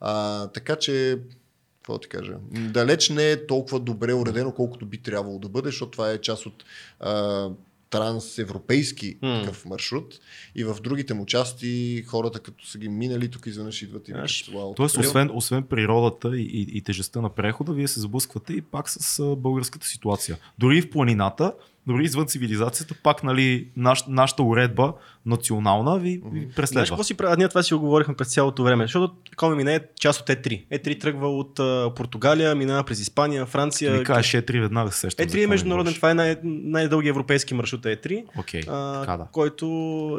А, 0.00 0.46
така 0.48 0.76
че 0.76 1.18
какво 1.84 1.98
ти 1.98 2.08
кажа? 2.08 2.32
Далеч 2.50 3.08
не 3.08 3.30
е 3.30 3.46
толкова 3.46 3.80
добре 3.80 4.14
уредено, 4.14 4.52
колкото 4.52 4.86
би 4.86 4.98
трябвало 4.98 5.38
да 5.38 5.48
бъде, 5.48 5.68
защото 5.68 5.90
това 5.90 6.10
е 6.10 6.20
част 6.20 6.46
от 6.46 6.64
а, 7.00 7.50
трансевропейски 7.90 9.16
М. 9.22 9.40
такъв 9.40 9.64
маршрут. 9.64 10.20
И 10.54 10.64
в 10.64 10.76
другите 10.82 11.14
му 11.14 11.26
части 11.26 12.02
хората, 12.06 12.40
като 12.40 12.66
са 12.66 12.78
ги 12.78 12.88
минали, 12.88 13.30
тук 13.30 13.46
изведнъж 13.46 13.82
идват 13.82 14.08
и 14.08 14.12
«Уау, 14.54 14.74
Тоест, 14.74 14.94
тук 14.94 15.04
е». 15.04 15.06
освен, 15.06 15.30
освен 15.34 15.62
природата 15.62 16.36
и, 16.36 16.42
и, 16.42 16.78
и 16.78 16.82
тежестта 16.82 17.20
на 17.20 17.30
прехода, 17.30 17.72
вие 17.72 17.88
се 17.88 18.00
сблъсквате 18.00 18.52
и 18.52 18.62
пак 18.62 18.88
с 18.88 19.18
а, 19.18 19.36
българската 19.36 19.86
ситуация. 19.86 20.38
Дори 20.58 20.82
в 20.82 20.90
планината, 20.90 21.52
дори 21.86 22.04
извън 22.04 22.26
цивилизацията, 22.26 22.94
пак 23.02 23.22
нали, 23.22 23.68
наш, 23.76 24.04
нашата 24.08 24.42
уредба 24.42 24.92
национална 25.26 25.98
ви, 25.98 26.10
ви 26.24 26.40
Знаеш 26.40 26.54
преследва. 26.56 26.86
какво 26.86 27.04
си 27.04 27.14
правят? 27.14 27.38
Ние 27.38 27.48
това 27.48 27.62
си 27.62 27.74
го 27.74 27.80
говорихме 27.80 28.14
през 28.14 28.28
цялото 28.28 28.64
време, 28.64 28.84
защото 28.84 29.14
Коми 29.36 29.56
мине 29.56 29.74
е 29.74 29.80
част 29.94 30.20
от 30.20 30.26
Е3. 30.28 30.66
Е3 30.68 31.00
тръгва 31.00 31.28
от 31.28 31.58
а, 31.58 31.92
Португалия, 31.96 32.54
минава 32.54 32.84
през 32.84 33.00
Испания, 33.00 33.46
Франция. 33.46 33.92
Ми 33.92 34.04
кажеш 34.04 34.32
Е3 34.32 34.60
веднага 34.60 34.92
се 34.92 34.98
сещам. 35.00 35.28
за 35.28 35.34
Е3 35.34 35.38
е 35.38 35.40
ми 35.40 35.46
международен, 35.46 35.94
това 35.94 36.10
е 36.10 36.14
най- 36.14 36.36
най-дългия 36.44 37.10
европейски 37.10 37.54
маршрут 37.54 37.86
е 37.86 37.96
Е3. 37.96 38.24
Окей, 38.38 38.60
а, 38.68 39.00
така 39.00 39.16
да. 39.16 39.26
който, 39.32 39.66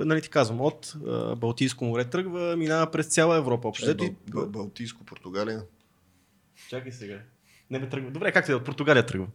нали 0.05 0.21
ти 0.21 0.29
казвам, 0.29 0.61
от 0.61 0.93
а, 1.07 1.35
Балтийско 1.35 1.85
море 1.85 2.03
тръгва, 2.05 2.55
минава 2.57 2.91
през 2.91 3.07
цяла 3.07 3.37
Европа. 3.37 3.67
Общо. 3.67 3.89
Е, 3.89 3.93
Бал- 3.93 4.09
Бал- 4.29 4.45
Балтийско, 4.47 5.03
Португалия. 5.05 5.61
Чакай 6.69 6.91
сега. 6.91 7.15
Не 7.69 7.79
бе 7.79 7.89
тръгва. 7.89 8.11
Добре, 8.11 8.31
как 8.31 8.45
се 8.45 8.53
от 8.53 8.63
Португалия 8.65 9.05
тръгва? 9.05 9.27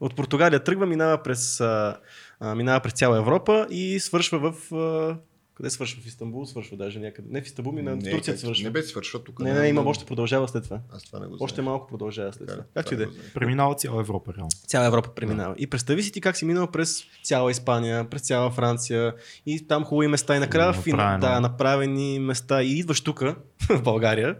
От 0.00 0.16
Португалия 0.16 0.60
тръгва, 0.60 0.86
минава 0.86 1.22
през, 1.22 1.60
а, 1.60 1.96
а, 2.40 2.54
минава 2.54 2.80
през 2.80 2.92
цяла 2.92 3.18
Европа 3.18 3.66
и 3.70 4.00
свършва 4.00 4.38
в... 4.52 4.74
А, 4.74 5.16
къде 5.54 5.70
свършва? 5.70 6.02
В 6.02 6.06
Истанбул 6.06 6.46
свършва 6.46 6.76
даже 6.76 6.98
някъде. 6.98 7.28
Не 7.30 7.42
в 7.42 7.46
Истанбул, 7.46 7.72
ми 7.72 7.82
на 7.82 7.92
в 7.92 7.98
Турция 8.00 8.20
как- 8.24 8.38
свършва. 8.38 8.64
Не 8.64 8.70
бе 8.70 8.82
свършва 8.82 9.24
тук. 9.24 9.38
не, 9.40 9.52
не, 9.52 9.68
има 9.68 9.82
още 9.82 10.04
продължава 10.04 10.48
след 10.48 10.64
това. 10.64 10.80
Аз 10.92 11.02
това 11.02 11.18
не 11.20 11.26
го 11.26 11.36
Още 11.40 11.54
знаех. 11.54 11.64
малко 11.64 11.86
продължава 11.86 12.32
след 12.32 12.40
Така 12.40 12.52
това. 12.52 12.62
ли? 12.62 12.66
Както 12.74 12.94
и 12.94 12.96
Това 12.96 13.06
да 13.06 13.12
е. 13.14 13.22
не. 13.22 13.32
Преминава 13.34 13.74
цяла 13.74 14.00
Европа, 14.00 14.32
реално. 14.36 14.50
Цяла 14.66 14.86
Европа 14.86 15.14
преминава. 15.14 15.54
И 15.58 15.66
представи 15.66 16.02
си 16.02 16.12
ти 16.12 16.20
как 16.20 16.36
си 16.36 16.44
минал 16.44 16.66
през 16.66 17.04
цяла 17.22 17.50
Испания, 17.50 18.10
през 18.10 18.22
цяла 18.22 18.50
Франция 18.50 19.14
и 19.46 19.66
там 19.66 19.84
хубави 19.84 20.08
места. 20.08 20.36
И 20.36 20.40
накрая 20.40 20.72
фина, 20.72 20.96
направено. 20.96 21.20
да, 21.20 21.40
направени 21.40 22.18
места. 22.18 22.62
И 22.62 22.78
идваш 22.78 23.00
тук, 23.00 23.20
в 23.68 23.82
България, 23.82 24.36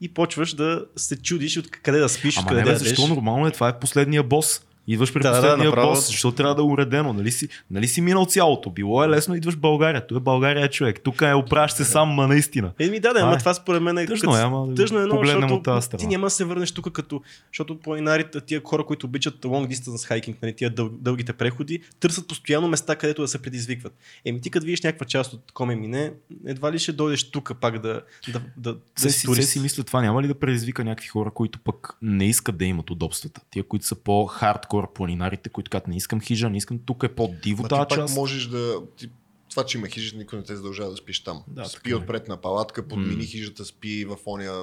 и 0.00 0.14
почваш 0.14 0.54
да 0.54 0.84
се 0.96 1.16
чудиш 1.16 1.56
от 1.56 1.70
къде 1.70 1.98
да 1.98 2.08
спиш, 2.08 2.36
Ама 2.36 2.44
откъде 2.44 2.60
не, 2.60 2.70
да 2.70 2.78
защо 2.78 3.06
нормално 3.08 3.46
е? 3.46 3.50
Това 3.50 3.68
е 3.68 3.78
последния 3.78 4.22
бос. 4.22 4.64
Идваш 4.90 5.12
при 5.12 5.20
Да, 5.22 5.30
да, 5.30 5.36
последния 5.36 5.68
направо. 5.68 5.90
бос, 5.90 6.06
защо 6.06 6.32
трябва 6.32 6.54
да 6.54 6.62
е 6.62 6.64
уредено? 6.64 7.12
Нали 7.12 7.30
си, 7.30 7.48
нали 7.70 7.88
си 7.88 8.00
минал 8.00 8.26
цялото? 8.26 8.70
Било 8.70 9.04
е 9.04 9.08
лесно, 9.08 9.34
идваш 9.34 9.54
в 9.54 9.58
България. 9.58 10.06
Тук 10.06 10.18
е 10.18 10.20
България 10.20 10.70
човек. 10.70 11.00
Тук 11.04 11.22
е 11.22 11.34
оправяш 11.34 11.72
се 11.72 11.84
сам, 11.84 12.08
ма 12.08 12.28
наистина. 12.28 12.72
Еми 12.78 13.00
да, 13.00 13.12
да, 13.12 13.20
ама 13.20 13.34
е. 13.34 13.38
това 13.38 13.54
според 13.54 13.82
мен 13.82 13.98
е 13.98 14.06
Тъжно 14.06 14.36
е, 14.36 14.40
ама 14.40 14.66
да 14.66 14.74
тъжно 14.74 14.98
е 14.98 15.04
много, 15.04 15.26
защото 15.26 15.54
от 15.54 15.62
тази 15.62 15.88
ти 15.88 16.06
няма 16.06 16.26
да 16.26 16.30
се 16.30 16.44
върнеш 16.44 16.72
тук 16.72 16.92
като, 16.92 17.22
защото 17.52 17.80
планинарите, 17.80 18.40
тия 18.40 18.60
хора, 18.64 18.84
които 18.84 19.06
обичат 19.06 19.34
long 19.34 19.74
distance 19.74 20.10
hiking, 20.10 20.36
нали, 20.42 20.56
тия 20.56 20.70
дъл, 20.70 20.88
дългите 20.92 21.32
преходи, 21.32 21.80
търсят 22.00 22.28
постоянно 22.28 22.68
места, 22.68 22.96
където 22.96 23.22
да 23.22 23.28
се 23.28 23.42
предизвикват. 23.42 23.92
Еми 24.24 24.40
ти 24.40 24.50
като 24.50 24.66
видиш 24.66 24.82
някаква 24.82 25.06
част 25.06 25.32
от 25.32 25.52
Коме 25.52 25.76
Мине, 25.76 26.12
едва 26.46 26.72
ли 26.72 26.78
ще 26.78 26.92
дойдеш 26.92 27.30
тук 27.30 27.52
пак 27.60 27.78
да, 27.78 28.02
да, 28.32 28.40
да, 28.56 28.72
да 28.72 28.78
Се 28.96 29.10
си 29.10 29.26
турист. 29.26 29.50
си 29.50 29.60
мисля 29.60 29.84
това 29.84 30.02
няма 30.02 30.22
ли 30.22 30.26
да 30.26 30.34
предизвика 30.34 30.84
някакви 30.84 31.08
хора, 31.08 31.30
които 31.30 31.58
пък 31.58 31.96
не 32.02 32.24
искат 32.26 32.58
да 32.58 32.64
имат 32.64 32.90
удобствата? 32.90 33.40
Тия, 33.50 33.64
които 33.64 33.86
са 33.86 33.94
по-хардкор 33.94 34.77
планинарите, 34.86 35.48
които 35.48 35.70
казват 35.70 35.88
не 35.88 35.96
искам 35.96 36.20
хижа, 36.20 36.50
не 36.50 36.56
искам, 36.56 36.78
тук 36.78 37.02
е 37.02 37.14
по-диво 37.14 37.62
Ма 37.62 37.68
тази 37.68 37.86
част. 37.90 38.16
можеш 38.16 38.46
да... 38.46 38.74
Ти, 38.96 39.10
това, 39.50 39.64
че 39.64 39.78
има 39.78 39.86
хижа, 39.86 40.16
никой 40.16 40.38
не 40.38 40.44
те 40.44 40.56
задължава 40.56 40.90
да 40.90 40.96
спиш 40.96 41.24
там. 41.24 41.42
Да, 41.48 41.64
спи 41.64 41.90
е. 41.90 41.94
отпред 41.94 42.28
на 42.28 42.36
палатка, 42.36 42.88
под 42.88 42.98
М. 42.98 43.06
мини 43.06 43.24
хижата 43.24 43.64
спи 43.64 44.04
в 44.04 44.16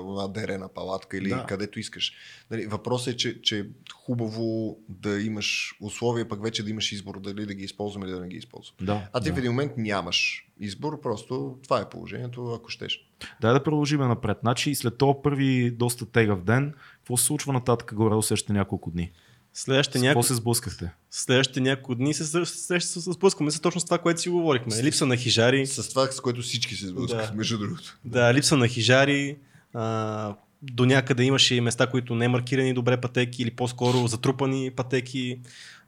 една 0.10 0.28
дерена 0.28 0.70
палатка 0.70 1.18
или 1.18 1.30
Да. 1.30 1.46
където 1.46 1.80
искаш. 1.80 2.14
Нали, 2.52 2.66
въпросът 2.68 3.14
е, 3.14 3.18
че, 3.18 3.42
че 3.42 3.60
е 3.60 3.64
хубаво 3.96 4.78
да 4.90 5.22
имаш 5.22 5.76
условия, 5.82 6.28
пък 6.28 6.44
вече 6.44 6.64
да 6.64 6.70
имаш 6.70 6.92
избор 6.92 7.20
дали 7.20 7.46
да 7.46 7.54
ги 7.54 7.64
използваме 7.64 8.06
или 8.06 8.14
да 8.14 8.20
не 8.20 8.28
ги 8.28 8.38
използваме. 8.38 8.78
Да, 8.82 9.08
А 9.14 9.20
ти 9.20 9.30
да. 9.30 9.36
в 9.36 9.38
един 9.38 9.52
момент 9.52 9.72
нямаш 9.78 10.48
избор, 10.60 11.02
просто 11.02 11.58
това 11.64 11.80
е 11.80 11.90
положението, 11.90 12.54
ако 12.54 12.70
щеш. 12.70 13.00
Дай 13.42 13.54
да 13.54 13.64
продължим 13.64 14.00
напред. 14.00 14.38
Значи 14.42 14.76
след 14.76 14.98
този 14.98 15.18
първи 15.24 15.72
доста 15.72 16.06
тегав 16.06 16.44
ден, 16.44 16.74
какво 16.98 17.18
се 17.18 17.26
случва 17.26 17.54
нататък 17.54 17.94
горе 17.96 18.22
следващите 18.22 18.54
няколко 18.54 18.92
дни? 18.92 19.12
Следващите 19.58 20.00
няколко, 20.00 20.28
се 20.28 20.34
сблъскахте? 20.36 20.92
следващите 21.12 21.60
няколко 21.62 21.96
дни 21.96 22.14
се, 22.14 22.26
се, 22.26 22.46
се, 22.46 22.80
се, 22.80 23.02
се 23.02 23.12
сблъскваме 23.12 23.52
с 23.52 23.60
точно 23.60 23.82
с 23.82 23.86
това, 23.86 23.98
което 23.98 24.22
си 24.22 24.30
говорихме. 24.30 24.84
Липса 24.84 25.06
на 25.06 25.18
хижари, 25.18 25.68
С 25.68 25.90
това, 25.90 26.12
с 26.12 26.20
което 26.20 26.42
всички 26.42 26.76
се 26.76 26.88
сблъскаха, 26.88 27.28
Да. 27.28 27.34
между 27.34 27.58
другото. 27.58 27.98
Да, 28.06 28.34
липса 28.34 28.58
на 28.58 28.68
хижари. 28.68 29.38
А, 29.74 30.36
до 30.62 30.86
някъде 30.86 31.24
имаше 31.24 31.56
и 31.56 31.62
места, 31.62 31.88
които 31.88 32.16
не 32.16 32.28
маркирани 32.28 32.74
добре 32.74 33.02
пътеки 33.02 33.42
или 33.42 33.52
по-скоро 33.52 34.08
затрупани 34.08 34.72
пътеки 34.72 35.40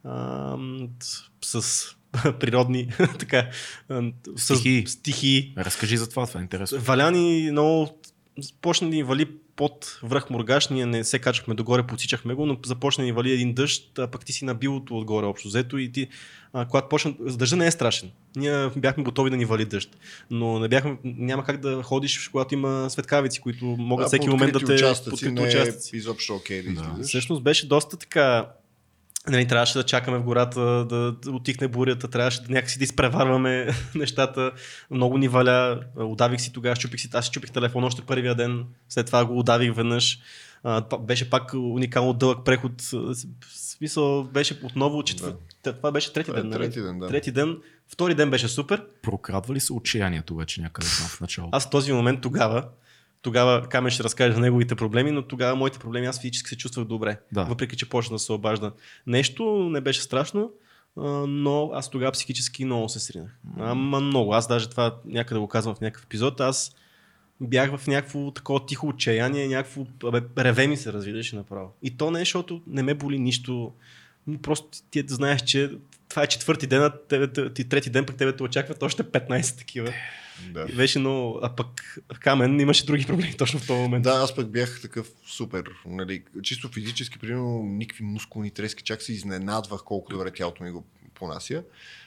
а, 0.04 0.58
с 1.46 1.62
природни 2.40 2.90
така, 3.20 3.50
а, 3.90 4.02
с 4.36 4.44
Стихии. 4.56 4.88
стихии. 4.88 5.54
Разкажи 5.58 5.98
за 5.98 6.10
това, 6.10 6.28
това 6.28 6.40
е 6.40 6.44
интересно. 6.44 6.80
Валяни 6.80 7.50
много 7.52 8.00
почна 8.62 8.90
да 8.90 8.96
ни 8.96 9.04
вали 9.04 9.28
под 9.58 10.00
връх 10.04 10.30
Мургаш, 10.30 10.68
ние 10.68 10.86
не 10.86 11.04
се 11.04 11.20
качахме 11.20 11.54
догоре, 11.54 11.84
подсичахме 11.84 12.34
го, 12.34 12.46
но 12.46 12.58
започна 12.66 13.02
да 13.02 13.06
ни 13.06 13.12
вали 13.12 13.32
един 13.32 13.54
дъжд, 13.54 14.00
а 14.00 14.08
пък 14.08 14.26
ти 14.26 14.34
си 14.34 14.46
набилото 14.46 14.98
отгоре 14.98 15.26
общо 15.26 15.48
взето 15.48 15.78
и 15.78 15.92
ти, 15.92 16.08
а, 16.54 16.66
когато 16.66 16.90
почна, 16.90 17.14
дъжда 17.20 17.56
не 17.56 17.68
е 17.68 17.72
страшен. 17.72 18.10
Ние 18.36 18.70
бяхме 18.78 19.04
готови 19.04 19.30
да 19.30 19.38
ни 19.38 19.46
вали 19.46 19.66
дъжд, 19.66 19.90
но 20.32 20.60
не 20.60 20.68
бяхме, 20.68 20.98
няма 21.04 21.44
как 21.44 21.58
да 21.58 21.84
ходиш, 21.84 22.28
когато 22.28 22.54
има 22.54 22.90
светкавици, 22.90 23.40
които 23.40 23.66
могат 23.66 24.04
Да, 24.04 24.08
всеки 24.08 24.30
момент 24.30 24.54
да 24.54 24.60
те 24.60 24.74
участъци 24.74 25.10
подкрити 25.10 25.34
не 25.34 25.42
участъци. 25.42 25.96
е 25.96 25.98
изобщо 25.98 26.36
окей 26.36 26.62
да 26.62 26.74
Да. 26.74 26.82
излизаш. 26.82 27.08
Всъщност 27.08 27.44
беше 27.44 27.68
доста 27.68 27.98
така. 27.98 28.50
Нали, 29.30 29.48
трябваше 29.48 29.78
да 29.78 29.84
чакаме 29.84 30.18
в 30.18 30.24
гората 30.24 30.62
да, 30.62 31.12
да 31.12 31.32
отихне 31.32 31.68
бурята, 31.68 32.08
трябваше 32.08 32.42
да 32.42 32.54
някакси 32.54 32.78
да 32.78 32.84
изпреварваме 32.84 33.68
нещата. 33.96 34.52
Много 34.92 35.18
ни 35.18 35.28
валя. 35.28 35.80
Удавих 35.96 36.42
си 36.42 36.54
тогава, 36.54 36.76
щупих 36.76 37.02
си, 37.02 37.10
аз 37.14 37.26
си 37.26 37.32
чупих 37.32 37.52
телефон 37.52 37.84
още 37.84 38.02
първия 38.02 38.36
ден, 38.36 38.66
след 38.90 39.06
това 39.06 39.26
го 39.26 39.40
удавих 39.40 39.76
веднъж. 39.76 40.20
А, 40.64 40.98
беше 40.98 41.30
пак 41.30 41.54
уникално 41.54 42.14
дълъг 42.14 42.46
преход. 42.46 42.82
В 42.82 43.16
смисъл 43.52 44.24
беше 44.24 44.60
отново 44.64 45.04
четвър... 45.04 45.36
Това 45.64 45.92
беше 45.92 46.14
трети 46.14 46.28
Това 46.28 46.40
е 46.40 46.42
ден. 46.42 46.50
нали? 46.50 46.64
трети 46.64 46.82
ден, 46.82 47.00
да. 47.00 47.08
Трети 47.08 47.32
ден. 47.32 47.58
Втори 47.88 48.16
ден 48.16 48.30
беше 48.30 48.48
супер. 48.48 48.86
Прокрадва 49.02 49.54
ли 49.54 49.60
се 49.60 49.74
отчаянието 49.74 50.36
вече 50.36 50.62
някъде 50.62 50.88
там 50.88 51.08
в 51.08 51.22
началото? 51.22 51.58
Аз 51.58 51.68
в 51.68 51.70
този 51.70 51.94
момент 51.94 52.22
тогава, 52.22 52.68
тогава 53.22 53.70
Камен 53.70 53.92
ще 53.92 54.04
разкаже 54.04 54.34
за 54.34 54.40
неговите 54.40 54.76
проблеми, 54.76 55.12
но 55.12 55.22
тогава 55.22 55.56
моите 55.56 55.80
проблеми 55.80 56.08
аз 56.08 56.22
физически 56.22 56.50
се 56.50 56.58
чувствах 56.58 56.86
добре. 56.86 57.20
Да. 57.32 57.44
Въпреки, 57.44 57.78
че 57.78 57.90
почна 57.90 58.16
да 58.16 58.20
се 58.20 58.32
обажда. 58.32 58.72
Нещо 59.08 59.70
не 59.72 59.82
беше 59.82 60.02
страшно, 60.02 60.52
но 61.28 61.72
аз 61.74 61.90
тогава 61.90 62.12
психически 62.12 62.66
много 62.66 62.90
се 62.90 63.00
сринах. 63.00 63.32
Ама 63.60 64.00
много. 64.00 64.34
Аз 64.34 64.48
даже 64.48 64.70
това 64.70 64.96
някъде 65.06 65.40
го 65.40 65.48
казвам 65.48 65.76
в 65.76 65.82
някакъв 65.82 66.06
епизод. 66.06 66.40
Аз 66.40 66.76
бях 67.42 67.78
в 67.78 67.88
някакво 67.88 68.32
такова 68.32 68.66
тихо 68.66 68.88
отчаяние, 68.88 69.48
някакво 69.48 69.86
реве 70.38 70.68
ми 70.68 70.78
се 70.78 70.94
развидеше 70.94 71.36
направо. 71.36 71.70
И 71.84 71.98
то 71.98 72.12
не 72.12 72.20
е, 72.20 72.22
защото 72.22 72.62
не 72.68 72.84
ме 72.84 72.94
боли 72.94 73.20
нищо. 73.20 73.74
Просто 74.42 74.68
ти 74.92 75.04
знаеш, 75.08 75.42
че 75.42 75.72
това 76.10 76.24
е 76.24 76.28
четвърти 76.28 76.68
ден, 76.68 76.84
а 76.84 76.90
тебе, 76.90 77.28
те- 77.28 77.54
ти 77.54 77.70
трети 77.70 77.90
ден 77.90 78.06
пък 78.06 78.16
тебе 78.16 78.36
те 78.36 78.44
очакват 78.44 78.84
още 78.84 79.04
15 79.04 79.58
такива. 79.58 79.94
Да. 80.54 80.66
И 80.70 80.76
Беше 80.76 81.00
много, 81.00 81.40
а 81.44 81.56
пък 81.56 81.98
Камен 82.20 82.60
имаше 82.60 82.86
други 82.86 83.06
проблеми 83.06 83.34
точно 83.38 83.60
в 83.60 83.68
този 83.68 83.82
момент. 83.82 84.04
Да, 84.04 84.12
аз 84.12 84.36
пък 84.36 84.52
бях 84.52 84.82
такъв 84.82 85.12
супер. 85.28 85.64
Нали, 85.86 86.24
чисто 86.44 86.70
физически, 86.70 87.20
примерно, 87.20 87.64
никакви 87.64 88.04
мускулни 88.04 88.52
трески, 88.52 88.84
чак 88.84 89.02
се 89.02 89.14
изненадвах 89.14 89.84
колко 89.84 90.12
добре 90.12 90.32
тялото 90.32 90.64
ми 90.64 90.72
го 90.72 90.86
понася. 91.14 91.64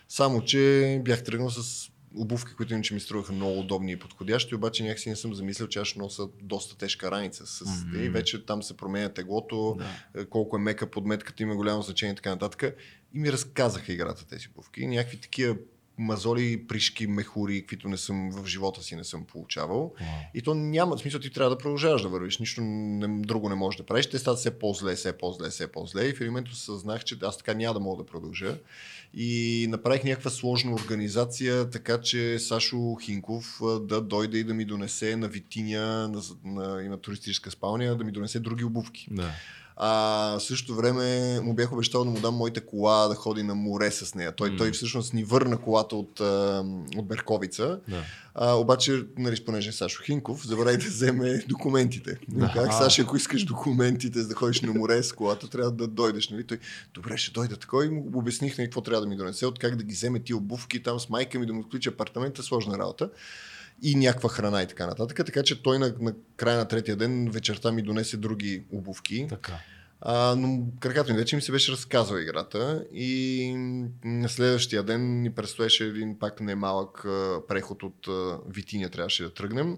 Само, 0.08 0.44
че 0.44 1.00
бях 1.04 1.24
тръгнал 1.24 1.50
с 1.50 1.90
обувки, 2.16 2.54
които 2.54 2.74
иначе 2.74 2.94
ми 2.94 3.00
струваха 3.00 3.32
много 3.32 3.60
удобни 3.60 3.92
и 3.92 3.96
подходящи, 3.96 4.54
обаче 4.54 4.82
някакси 4.82 5.08
не 5.08 5.16
съм 5.16 5.34
замислил, 5.34 5.66
че 5.66 5.78
аз 5.78 5.88
ще 5.88 5.98
нося 5.98 6.22
доста 6.42 6.76
тежка 6.78 7.10
раница. 7.10 7.46
С... 7.46 7.84
Мгм. 7.86 8.02
И 8.02 8.08
вече 8.08 8.46
там 8.46 8.62
се 8.62 8.76
променя 8.76 9.08
теглото, 9.08 9.76
Да. 9.78 10.20
е, 10.20 10.24
колко 10.24 10.56
е 10.56 10.60
мека 10.60 10.90
подметката 10.90 11.42
има 11.42 11.56
голямо 11.56 11.82
значение 11.82 12.12
и 12.12 12.16
така 12.16 12.30
нататък. 12.30 12.76
И 13.14 13.18
ми 13.18 13.32
разказаха 13.32 13.92
играта 13.92 14.26
тези 14.26 14.48
обувки. 14.48 14.86
Някакви 14.86 15.16
такива 15.16 15.56
мазоли, 15.98 16.66
пришки, 16.66 17.06
мехури, 17.06 17.60
каквито 17.60 17.88
не 17.88 17.96
съм 17.96 18.30
в 18.30 18.46
живота 18.46 18.82
си 18.82 18.96
не 18.96 19.04
съм 19.04 19.24
получавал. 19.24 19.94
Вау. 20.00 20.08
И 20.34 20.42
то 20.42 20.54
няма 20.54 20.98
смисъл, 20.98 21.20
ти 21.20 21.30
трябва 21.30 21.50
да 21.50 21.58
продължаваш 21.58 22.02
да 22.02 22.08
вървиш. 22.08 22.38
Нищо 22.38 22.60
не, 22.60 23.22
друго 23.22 23.48
не 23.48 23.54
можеш 23.54 23.78
да 23.78 23.86
правиш. 23.86 24.06
Те 24.06 24.18
стават 24.18 24.38
все 24.38 24.58
по-зле, 24.58 24.94
все 24.94 25.18
по-зле, 25.18 25.50
все 25.50 25.72
по-зле. 25.72 26.08
И 26.08 26.12
в 26.12 26.20
един 26.20 26.26
момент 26.26 26.48
осъзнах, 26.48 27.04
че 27.04 27.16
аз 27.22 27.38
така 27.38 27.54
няма 27.54 27.74
да 27.74 27.80
мога 27.80 28.02
да 28.02 28.10
продължа. 28.10 28.58
И 29.14 29.66
направих 29.70 30.04
някаква 30.04 30.30
сложна 30.30 30.74
организация, 30.74 31.70
така 31.70 32.00
че 32.00 32.38
Сашо 32.38 32.96
Хинков 33.02 33.60
да 33.80 34.00
дойде 34.00 34.38
и 34.38 34.44
да 34.44 34.54
ми 34.54 34.64
донесе 34.64 35.16
на 35.16 35.28
Витиня, 35.28 36.08
на, 36.08 36.22
на, 36.44 36.82
има 36.82 36.96
туристическа 36.96 37.50
спалня, 37.50 37.96
да 37.96 38.04
ми 38.04 38.12
донесе 38.12 38.40
други 38.40 38.64
обувки. 38.64 39.08
Да. 39.10 39.30
А 39.82 40.38
в 40.38 40.42
същото 40.42 40.74
време 40.74 41.40
му 41.40 41.54
бях 41.54 41.72
обещал 41.72 42.04
да 42.04 42.10
му 42.10 42.20
дам 42.20 42.34
моята 42.34 42.66
кола 42.66 43.08
да 43.08 43.14
ходи 43.14 43.42
на 43.42 43.54
море 43.54 43.90
с 43.90 44.14
нея. 44.14 44.32
Той, 44.36 44.50
М. 44.50 44.56
той 44.56 44.72
всъщност 44.72 45.14
ни 45.14 45.24
върна 45.24 45.56
колата 45.56 45.96
от, 45.96 46.20
от 46.96 47.08
Берковица. 47.08 47.80
Да. 47.88 48.02
А, 48.34 48.54
обаче, 48.54 49.02
нали, 49.18 49.44
понеже 49.44 49.68
е 49.68 49.72
Сашо 49.72 50.02
Хинков, 50.02 50.46
забрави 50.46 50.76
да 50.76 50.84
вземе 50.84 51.42
документите. 51.48 52.18
Да. 52.28 52.46
Да. 52.46 52.52
Как, 52.52 52.68
А. 52.68 52.72
Саша, 52.72 53.02
ако 53.02 53.16
искаш 53.16 53.44
документите, 53.44 54.22
за 54.22 54.28
да 54.28 54.34
ходиш 54.34 54.60
на 54.60 54.72
море 54.72 55.02
с 55.02 55.12
колата, 55.12 55.48
трябва 55.48 55.70
да 55.70 55.86
дойдеш. 55.86 56.28
Нали? 56.28 56.44
Той, 56.44 56.58
добре, 56.94 57.16
ще 57.16 57.30
дойда 57.30 57.56
така 57.56 57.76
и 57.84 57.88
му 57.88 58.10
обясних 58.14 58.58
нали, 58.58 58.66
какво 58.66 58.80
трябва 58.80 59.00
да 59.00 59.06
ми 59.06 59.16
донесе, 59.16 59.46
от 59.46 59.58
как 59.58 59.76
да 59.76 59.84
ги 59.84 59.94
вземе 59.94 60.20
ти 60.20 60.34
обувки, 60.34 60.82
там 60.82 61.00
с 61.00 61.08
майка 61.08 61.38
ми 61.38 61.46
да 61.46 61.52
му 61.52 61.62
включи 61.62 61.88
апартамента, 61.88 62.42
сложна 62.42 62.78
работа 62.78 63.10
и 63.82 63.94
някаква 63.94 64.28
храна 64.28 64.62
и 64.62 64.66
така 64.66 64.86
нататък. 64.86 65.26
Така 65.26 65.42
че 65.42 65.62
той 65.62 65.78
на, 65.78 65.94
на 66.00 66.14
края 66.36 66.58
на 66.58 66.68
третия 66.68 66.96
ден 66.96 67.30
вечерта 67.30 67.72
ми 67.72 67.82
донесе 67.82 68.16
други 68.16 68.62
обувки. 68.72 69.26
Така. 69.28 69.52
А, 70.00 70.34
но 70.34 70.66
кракато 70.80 71.12
ми 71.12 71.18
вече 71.18 71.36
ми 71.36 71.42
се 71.42 71.52
беше 71.52 71.72
разказала 71.72 72.22
играта 72.22 72.84
и 72.92 73.52
на 74.04 74.28
следващия 74.28 74.82
ден 74.82 75.22
ни 75.22 75.30
предстоеше 75.30 75.84
един 75.84 76.18
пак 76.18 76.40
немалък 76.40 77.04
а, 77.04 77.40
преход 77.48 77.82
от 77.82 78.08
а, 78.08 78.38
Витиня, 78.48 78.88
трябваше 78.88 79.22
да 79.22 79.34
тръгнем. 79.34 79.76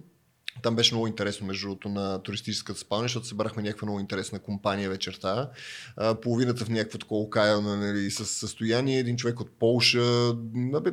Там 0.63 0.77
беше 0.77 0.95
много 0.95 1.07
интересно, 1.07 1.47
между 1.47 1.67
другото, 1.67 1.89
на 1.89 2.23
туристическата 2.23 2.81
спалня, 2.81 3.05
защото 3.05 3.27
събрахме 3.27 3.63
някаква 3.63 3.87
много 3.87 4.01
интересна 4.01 4.39
компания 4.39 4.91
вечерта. 4.91 5.51
А, 5.97 6.15
половината 6.15 6.65
в 6.65 6.69
някакво 6.69 6.99
такова 6.99 7.21
окаяно 7.21 7.77
нали, 7.77 8.11
с 8.11 8.27
състояние. 8.27 8.99
Един 8.99 9.17
човек 9.17 9.41
от 9.41 9.51
Полша. 9.59 10.35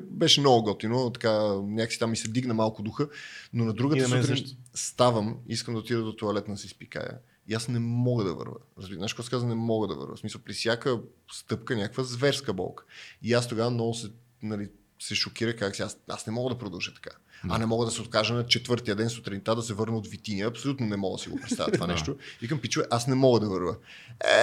Беше 0.01 0.39
много 0.39 0.63
готино. 0.63 1.09
Така, 1.09 1.31
някакси 1.63 1.99
там 1.99 2.09
ми 2.09 2.17
се 2.17 2.27
дигна 2.27 2.53
малко 2.53 2.83
духа. 2.83 3.07
Но 3.53 3.65
на 3.65 3.73
другата 3.73 4.05
сутрин 4.05 4.23
също. 4.23 4.49
ставам, 4.73 5.37
искам 5.47 5.73
да 5.73 5.79
отида 5.79 6.03
до 6.03 6.15
туалетна 6.15 6.57
си 6.57 6.67
спикая. 6.67 7.17
И 7.47 7.53
аз 7.53 7.67
не 7.67 7.79
мога 7.79 8.23
да 8.23 8.33
върва. 8.33 8.57
Разбира, 8.77 8.97
знаеш 8.97 9.13
какво 9.13 9.23
се 9.23 9.29
казва? 9.29 9.47
Не 9.47 9.55
мога 9.55 9.87
да 9.87 9.95
върва. 9.95 10.15
В 10.15 10.19
смисъл, 10.19 10.41
при 10.41 10.53
всяка 10.53 10.99
стъпка 11.31 11.75
някаква 11.75 12.03
зверска 12.03 12.53
болка. 12.53 12.83
И 13.23 13.33
аз 13.33 13.47
тогава 13.47 13.69
много 13.69 13.93
се, 13.93 14.07
нали, 14.43 14.69
се 14.99 15.15
шокира 15.15 15.55
как 15.55 15.75
си, 15.75 15.81
аз, 15.81 15.97
аз 16.07 16.27
не 16.27 16.33
мога 16.33 16.53
да 16.53 16.59
продължа 16.59 16.93
така. 16.93 17.09
А 17.49 17.57
не 17.57 17.65
мога 17.65 17.85
да 17.85 17.91
се 17.91 18.01
откажа 18.01 18.33
на 18.33 18.45
четвъртия 18.45 18.95
ден 18.95 19.09
сутринта 19.09 19.55
да 19.55 19.61
се 19.61 19.73
върна 19.73 19.97
от 19.97 20.07
Витиня. 20.07 20.47
Абсолютно 20.47 20.85
не 20.85 20.97
мога 20.97 21.17
да 21.17 21.23
си 21.23 21.29
го 21.29 21.39
представя 21.41 21.71
това 21.71 21.87
нещо. 21.93 22.15
Викам, 22.41 22.59
пичове, 22.59 22.85
аз 22.89 23.07
не 23.07 23.15
мога 23.15 23.39
да 23.39 23.49
върва. 23.49 23.75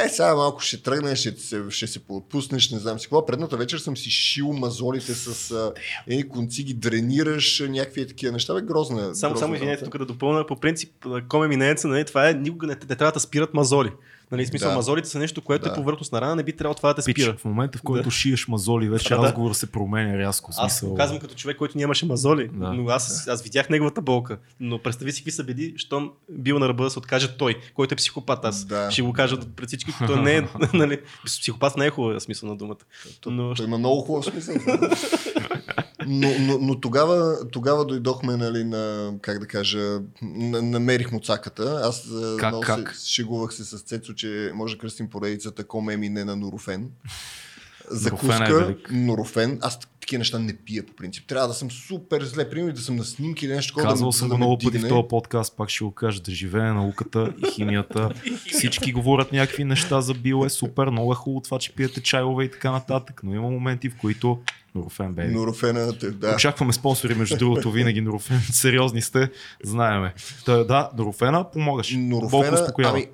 Е, 0.04 0.09
сега 0.09 0.35
малко 0.35 0.61
ще 0.61 0.82
тръгнеш, 0.82 1.18
ще 1.18 1.40
се, 1.40 1.62
ще 1.70 1.87
се 1.87 1.98
поотпуснеш, 1.98 2.70
не 2.70 2.78
знам 2.78 2.98
си 2.98 3.06
какво. 3.06 3.26
Предната 3.26 3.56
вечер 3.56 3.78
съм 3.78 3.96
си 3.96 4.11
шил 4.11 4.52
мазолите 4.52 5.14
с 5.14 5.72
едни 6.06 6.28
конци, 6.28 6.64
ги 6.64 6.74
дренираш, 6.74 7.62
някакви 7.68 8.06
такива 8.06 8.32
неща. 8.32 8.54
Бе, 8.54 8.62
грозна. 8.62 9.14
Само, 9.14 9.32
грозна 9.32 9.38
само 9.38 9.54
извинете 9.54 9.85
тук 9.85 9.98
да 9.98 10.06
допълня. 10.06 10.46
По 10.46 10.61
принцип, 10.61 11.06
коме 11.28 11.48
минееца, 11.48 11.88
нали, 11.88 12.04
това 12.04 12.28
е, 12.28 12.35
никога 12.35 12.66
не, 12.66 12.76
не 12.88 12.96
трябва 12.96 13.12
да 13.12 13.20
спират 13.20 13.54
мазоли. 13.54 13.90
Нали, 14.30 14.46
смисъл, 14.46 14.68
Да. 14.70 14.74
мазолите 14.76 15.08
са 15.08 15.18
нещо, 15.18 15.40
което 15.40 15.64
Да. 15.64 15.70
е 15.70 15.74
повърхност 15.74 16.12
на 16.12 16.20
рана, 16.20 16.36
не 16.36 16.42
би 16.42 16.52
трябвало 16.52 16.74
това 16.74 16.88
да 16.88 16.94
те 16.94 17.06
Пич, 17.06 17.16
спира. 17.16 17.36
в 17.36 17.44
момента, 17.44 17.78
в 17.78 17.82
който 17.82 18.04
Да. 18.04 18.10
шиеш 18.10 18.48
мазоли, 18.48 18.88
вече 18.88 19.08
Да, 19.08 19.16
да. 19.16 19.22
разговор 19.22 19.52
се 19.52 19.66
променя 19.66 20.18
рязко. 20.18 20.50
Аз 20.50 20.56
Смисъл... 20.72 20.88
го 20.88 20.94
казвам 20.94 21.18
като 21.18 21.34
човек, 21.34 21.56
който 21.56 21.78
нямаше 21.78 22.06
мазоли, 22.06 22.50
Да. 22.52 22.72
но 22.72 22.88
аз, 22.88 23.28
аз 23.28 23.42
видях 23.42 23.68
неговата 23.68 24.00
болка. 24.00 24.38
Но 24.60 24.78
представи 24.78 25.12
си 25.12 25.20
какви 25.20 25.30
са 25.30 25.44
беди, 25.44 25.74
щом 25.76 26.10
бил 26.30 26.58
на 26.58 26.68
ръба 26.68 26.84
да 26.84 26.90
се 26.90 26.98
откаже 26.98 27.36
той, 27.36 27.54
който 27.74 27.92
е 27.92 27.96
психопат. 27.96 28.44
Аз 28.44 28.64
Да. 28.64 28.90
ще 28.90 29.02
го 29.02 29.12
кажа 29.12 29.36
пред 29.56 29.68
всички, 29.68 29.90
той 30.06 30.22
не 30.22 30.36
е, 30.36 30.42
нали, 30.74 31.00
психопат 31.26 31.76
не 31.76 31.86
е 31.86 31.90
хубав 31.90 32.22
смисъл 32.22 32.48
на 32.48 32.56
думата. 32.56 32.76
Но- 33.26 33.54
то 33.54 33.62
има 33.64 33.78
много 33.78 34.00
хубав 34.00 34.24
смисъл. 34.24 34.54
но, 36.06 36.28
но, 36.40 36.58
но 36.58 36.80
тогава, 36.80 37.48
тогава 37.50 37.84
дойдохме 37.84 38.36
нали, 38.36 38.64
на, 38.64 39.14
как 39.22 39.38
да 39.38 39.46
кажа, 39.46 40.00
на, 40.22 40.62
намерих 40.62 41.12
муцаката. 41.12 41.80
Аз 41.84 42.06
а, 42.10 42.36
Как, 42.38 42.50
много 42.50 42.64
как? 42.66 42.94
Се, 42.94 43.10
шегувах 43.10 43.54
се 43.54 43.64
с 43.64 43.78
Цецо, 43.78 44.14
че 44.14 44.50
може 44.54 44.74
да 44.74 44.80
кръстим 44.80 45.10
поредицата 45.10 45.64
Коме 45.64 45.96
мине 45.96 46.24
на 46.24 46.36
Нурофен. 46.36 46.90
Закуска, 47.90 48.46
е 48.49 48.53
велик. 48.53 48.88
Нурофен. 48.92 49.59
Аз 49.62 49.79
такива 50.01 50.18
неща 50.18 50.38
не 50.38 50.57
пия 50.57 50.87
по 50.87 50.92
принцип. 50.92 51.27
Трябва 51.27 51.49
да 51.49 51.55
съм 51.55 51.70
супер 51.70 52.25
зле. 52.25 52.51
Примерно 52.51 52.72
да 52.72 52.81
съм 52.81 52.96
на 52.96 53.05
снимки 53.05 53.46
или 53.46 53.53
нещо 53.53 53.75
такова. 53.75 53.92
Казвал 53.92 54.11
да, 54.11 54.16
съм 54.16 54.29
да 54.29 54.37
много 54.37 54.59
пъти 54.59 54.79
в 54.79 54.88
този 54.88 55.09
подкаст, 55.09 55.57
пак 55.57 55.68
ще 55.68 55.85
го 55.85 55.90
кажа, 55.90 56.20
да 56.20 56.33
живее 56.33 56.72
науката 56.72 57.33
и 57.46 57.51
химията. 57.51 58.11
Всички 58.53 58.92
говорят 58.92 59.33
някакви 59.33 59.64
неща 59.64 60.01
за 60.01 60.14
био 60.14 60.44
е 60.44 60.51
супер, 60.51 60.87
много 60.87 61.12
е 61.12 61.16
хубаво 61.16 61.40
това, 61.40 61.59
че 61.59 61.72
пиете 61.72 62.03
чайове 62.03 62.44
и 62.44 62.51
така 62.51 62.70
нататък, 62.70 63.20
но 63.25 63.35
има 63.35 63.51
моменти, 63.51 63.90
в 63.90 63.96
които 63.96 64.38
Нурофен 64.75 65.14
бе. 65.14 65.29
Нурофена, 65.29 65.99
те- 65.99 66.11
да. 66.11 66.35
Очакваме 66.35 66.72
спонсори, 66.72 67.14
между 67.14 67.37
другото, 67.37 67.70
винаги 67.70 68.01
Нурофен. 68.01 68.40
Сериозни 68.53 69.03
сте, 69.03 69.31
знаеме. 69.64 70.14
Та, 70.44 70.64
да, 70.64 70.90
Нурофена 70.99 71.51
помогаш. 71.51 71.96
Успокоява. 72.22 72.92
ами, 72.92 73.07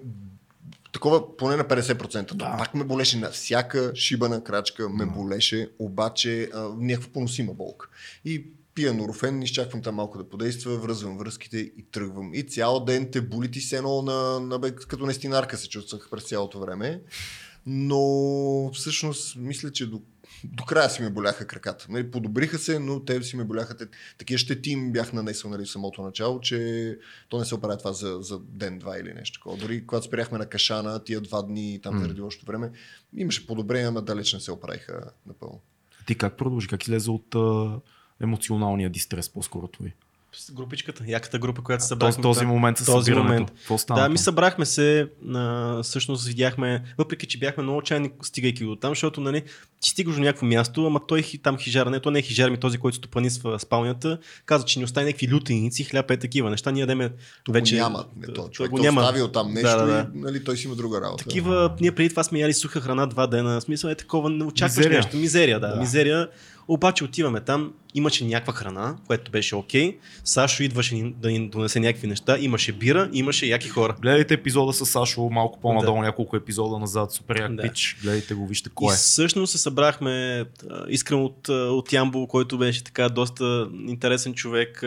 такова 0.92 1.37
поне 1.37 1.57
на 1.57 1.64
50%. 1.64 2.26
Да. 2.26 2.35
Да. 2.35 2.57
Пак 2.59 2.74
ме 2.74 2.85
болеше 2.85 3.18
на 3.18 3.31
всяка 3.31 3.92
шибана 3.94 4.44
крачка, 4.44 4.88
ме 4.88 5.07
болеше, 5.07 5.70
обаче 5.78 6.50
а, 6.55 6.68
някаква 6.78 7.12
поносима 7.12 7.55
болка. 7.55 7.88
И 8.24 8.46
пия 8.74 8.94
норофен, 8.94 9.42
изчаквам 9.42 9.83
там 9.83 9.94
малко 9.94 10.18
да 10.18 10.28
подейства, 10.28 10.76
връзвам 10.76 11.18
връзките 11.18 11.59
и 11.59 11.85
тръгвам. 11.92 12.35
И 12.35 12.42
цял 12.42 12.85
ден 12.85 13.09
те 13.12 13.20
боли 13.20 13.50
ти 13.50 13.61
се 13.61 13.76
едно 13.76 14.02
на, 14.02 14.40
на 14.40 14.59
бе, 14.59 14.74
като 14.74 15.07
нестинарка 15.07 15.57
се 15.57 15.68
чувствах 15.68 16.09
през 16.11 16.24
цялото 16.24 16.61
време. 16.61 17.00
Но 17.66 18.70
всъщност 18.74 19.37
мисля, 19.37 19.72
че 19.72 19.87
до, 19.87 20.00
до 20.44 20.64
края 20.64 20.90
си 20.90 21.02
ме 21.02 21.11
боляха 21.11 21.46
краката. 21.46 21.87
Нали, 21.88 22.11
подобриха 22.11 22.59
се, 22.59 22.78
но 22.78 23.05
те 23.05 23.22
си 23.22 23.37
ме 23.37 23.44
боляха. 23.44 23.76
Те, 23.76 23.87
такива 24.18 24.38
щети 24.38 24.70
им 24.70 24.92
бях 24.92 25.12
нанесъл 25.12 25.50
нали, 25.50 25.64
в 25.64 25.70
самото 25.70 26.02
начало, 26.02 26.40
че 26.40 26.98
то 27.28 27.38
не 27.38 27.44
се 27.44 27.55
оправя 27.55 27.78
това 27.78 27.92
за, 27.92 28.18
за 28.20 28.38
ден-два 28.38 28.98
или 28.98 29.14
нещо 29.14 29.38
такова. 29.38 29.57
Дори 29.57 29.87
когато 29.87 30.07
спряхме 30.07 30.38
на 30.38 30.46
Кашана, 30.46 31.05
тия 31.05 31.20
два 31.20 31.42
дни 31.42 31.81
там 31.83 32.00
заради 32.00 32.20
лошото 32.20 32.46
време, 32.46 32.70
имаше 33.16 33.46
подобрение, 33.46 33.90
но 33.90 34.02
далеч 34.02 34.33
не 34.33 34.40
се 34.40 34.52
оправиха 34.52 35.11
напълно. 35.26 35.61
Ти 36.07 36.14
как 36.14 36.37
продължи? 36.37 36.68
Как 36.68 36.83
излезе 36.83 37.11
от 37.11 37.35
а, 37.35 37.81
емоционалния 38.20 38.90
дистрес 38.90 39.28
по-скоро 39.28 39.68
твой? 39.68 39.94
Групичката, 40.53 41.05
яката 41.07 41.38
група, 41.38 41.62
която 41.62 41.85
се 41.85 41.88
Този, 41.88 41.97
събрахме. 41.97 42.23
този 42.23 42.40
там. 42.40 42.49
момент 42.49 42.79
с 42.79 42.85
този 42.87 43.12
момент. 43.12 43.53
Да, 43.88 44.09
ми 44.09 44.18
събрахме 44.18 44.66
се, 44.66 45.09
а, 45.29 45.83
всъщност 45.83 46.27
видяхме, 46.27 46.85
въпреки 46.99 47.27
че 47.27 47.38
бяхме 47.38 47.62
много 47.62 47.79
отчаяни, 47.79 48.11
стигайки 48.23 48.64
до 48.64 48.77
там, 48.77 48.90
защото 48.90 49.21
нали, 49.21 49.42
ти 49.81 49.90
стигаш 49.90 50.14
до 50.14 50.21
някакво 50.21 50.47
място, 50.47 50.87
ама 50.87 51.01
той 51.01 51.21
хи- 51.21 51.38
там 51.38 51.59
хижар, 51.59 51.87
не, 51.87 52.01
той 52.01 52.12
не 52.12 52.18
е 52.18 52.23
хижар, 52.23 52.51
ми 52.51 52.57
този, 52.57 52.79
който 52.79 52.97
стопанисва 52.97 53.59
спалнята, 53.59 54.18
каза, 54.47 54.64
че 54.64 54.79
ни 54.79 54.85
остави 54.85 55.07
някакви 55.07 55.29
лютеници, 55.29 55.85
хляб 55.85 56.11
е 56.11 56.16
такива 56.16 56.51
неща, 56.51 56.71
ние 56.71 56.83
дадеме 56.83 57.11
То 57.45 57.53
вече... 57.53 57.75
го 57.75 57.81
няма. 57.81 58.05
Не, 58.16 58.27
то, 58.27 58.33
той 58.35 58.51
човек 58.51 58.71
го 58.71 58.77
го 58.77 58.83
няма. 58.83 59.01
оставил 59.01 59.29
там 59.29 59.53
нещо 59.53 59.68
Да, 59.71 59.77
да, 59.77 59.87
да. 59.87 60.07
и 60.14 60.18
нали, 60.18 60.45
той 60.45 60.57
си 60.57 60.66
има 60.66 60.77
друга 60.77 61.01
работа. 61.01 61.25
Такива, 61.25 61.75
ние 61.81 61.92
преди 61.92 62.09
това 62.11 62.25
сме 62.25 62.38
яли 62.38 62.53
суха 62.55 62.81
храна 62.81 63.07
два 63.07 63.27
дена, 63.27 63.61
в 63.61 63.62
смисъл 63.62 63.88
е 63.88 63.95
такова, 63.95 64.31
не 64.31 64.45
очакваш 64.45 64.77
Мизерия. 64.77 64.99
нещо, 64.99 65.16
мизерия, 65.16 65.61
да, 65.61 65.68
Да. 65.68 65.77
мизерия. 65.77 66.29
Обаче 66.68 67.05
отиваме 67.05 67.40
там, 67.40 67.72
имаше 67.94 68.25
някаква 68.25 68.53
храна, 68.53 68.96
което 69.07 69.31
беше 69.31 69.57
окей. 69.57 69.98
Сашо 70.25 70.62
идваше 70.62 71.12
да 71.16 71.31
ни 71.31 71.48
донесе 71.48 71.81
някакви 71.81 72.07
неща, 72.07 72.38
имаше 72.38 72.72
бира, 72.72 73.11
имаше 73.12 73.46
яки 73.46 73.68
хора. 73.68 73.96
Гледайте 74.01 74.35
епизода 74.35 74.72
с 74.72 74.87
Сашо 74.87 75.29
малко 75.31 75.61
по-надолу, 75.61 76.03
няколко 76.03 76.37
епизода 76.37 76.79
назад, 76.79 77.12
супер 77.12 77.40
як 77.40 77.55
Да. 77.55 77.62
пич. 77.62 77.96
Гледайте 78.03 78.35
го, 78.35 78.46
вижте 78.46 78.70
кой 78.75 78.92
И 78.92 78.94
е. 78.94 78.96
всъщност 78.96 79.53
се 79.53 79.59
събрахме 79.59 80.44
Искрен 80.88 81.22
от, 81.22 81.48
от 81.48 81.92
Ямбол, 81.92 82.27
който 82.27 82.59
беше 82.59 82.85
така 82.85 83.09
доста 83.09 83.68
интересен 83.87 84.35
човек. 84.35 84.83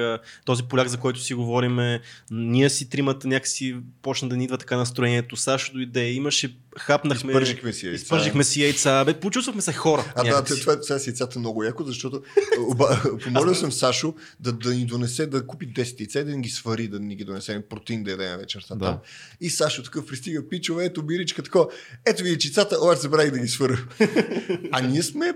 Този 0.45 0.63
поляк, 0.63 0.87
за 0.87 0.97
който 0.97 1.19
си 1.19 1.33
говориме. 1.33 2.01
Ние 2.31 2.69
си 2.69 2.89
тримата 2.89 3.27
някакси 3.27 3.75
почна 4.01 4.29
да 4.29 4.37
ни 4.37 4.43
идва 4.43 4.57
така 4.57 4.77
настроението. 4.77 5.35
Сашо 5.35 5.73
дойде, 5.73 6.11
имаше, 6.11 6.57
хапнахме. 6.79 7.31
Изпържихме 7.31 7.73
си 7.73 7.85
яйца. 7.85 8.01
Изпържихме 8.03 8.43
си 8.43 8.61
яйца. 8.63 9.05
Бе, 9.05 9.13
почувствахме 9.13 9.61
се 9.61 9.73
хора. 9.73 10.13
А 10.15 10.23
да, 10.23 10.29
някакси. 10.29 10.53
те- 10.53 10.61
това 10.61 10.77
сега 10.81 10.99
си 10.99 11.09
яйцата 11.09 11.39
много 11.39 11.63
яко, 11.63 11.83
защото 11.83 12.21
оба, 12.69 13.01
помолил 13.23 13.55
съм 13.55 13.71
Сашо 13.71 14.13
да, 14.39 14.51
да 14.53 14.73
ни 14.73 14.85
донесе, 14.85 15.25
да 15.25 15.47
купи 15.47 15.73
10 15.73 15.99
яйца 15.99 16.19
и 16.19 16.23
да 16.23 16.31
ни 16.31 16.41
ги 16.41 16.49
свари, 16.49 16.87
да 16.87 16.99
ни 16.99 17.15
ги 17.15 17.23
донесе 17.23 17.61
протеин 17.69 18.03
да 18.03 18.11
ядем 18.11 18.39
вечерта. 18.39 18.75
Да. 18.75 18.85
Да. 18.85 18.99
И 19.41 19.49
Сашо 19.49 19.83
такъв 19.83 20.05
пристига, 20.05 20.49
пичове, 20.49 20.85
ето 20.85 21.03
биричка, 21.03 21.43
тако, 21.43 21.69
ето 22.05 22.23
ви 22.23 22.29
яйцата, 22.29 22.77
обаче 22.81 23.01
забравих 23.01 23.31
да 23.31 23.39
ги 23.39 23.47
сваря. 23.47 23.77
а 24.71 24.81
ние 24.81 25.03
сме 25.03 25.33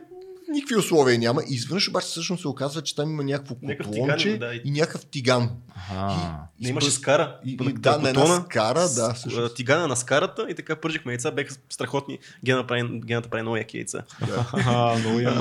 никакви 0.50 0.76
условия 0.76 1.20
няма. 1.20 1.42
Изведнъж 1.48 1.90
обаче 1.90 2.08
всъщност 2.08 2.42
се 2.42 2.48
оказва, 2.48 2.82
че 2.82 2.96
там 2.96 3.10
има 3.10 3.24
някакво 3.24 3.56
котлонче 3.56 4.38
да, 4.38 4.54
и- 4.56 4.62
и 4.66 4.72
някакъв 4.72 5.06
тиган. 5.06 5.50
Ага. 5.92 6.38
Не 6.62 6.70
имаше 6.70 6.92
скара. 6.92 7.40
И, 7.46 7.56
на- 7.56 7.70
и, 7.70 7.74
да, 7.74 7.98
на 7.98 8.10
една 8.10 8.22
котона, 8.22 8.42
скара, 8.42 8.80
да. 8.90 9.14
всъщност. 9.14 9.56
Тигана 9.56 9.88
на 9.88 9.96
скарата 9.96 10.48
и 10.50 10.56
така 10.56 10.76
пържихме 10.76 11.12
яйца, 11.12 11.32
беха 11.32 11.56
страхотни. 11.70 12.18
Гена 12.46 12.68
прави, 12.68 13.00
гената 13.00 13.30
прави 13.30 13.42
много 13.42 13.58
яки 13.58 13.78
яйца. 13.78 14.04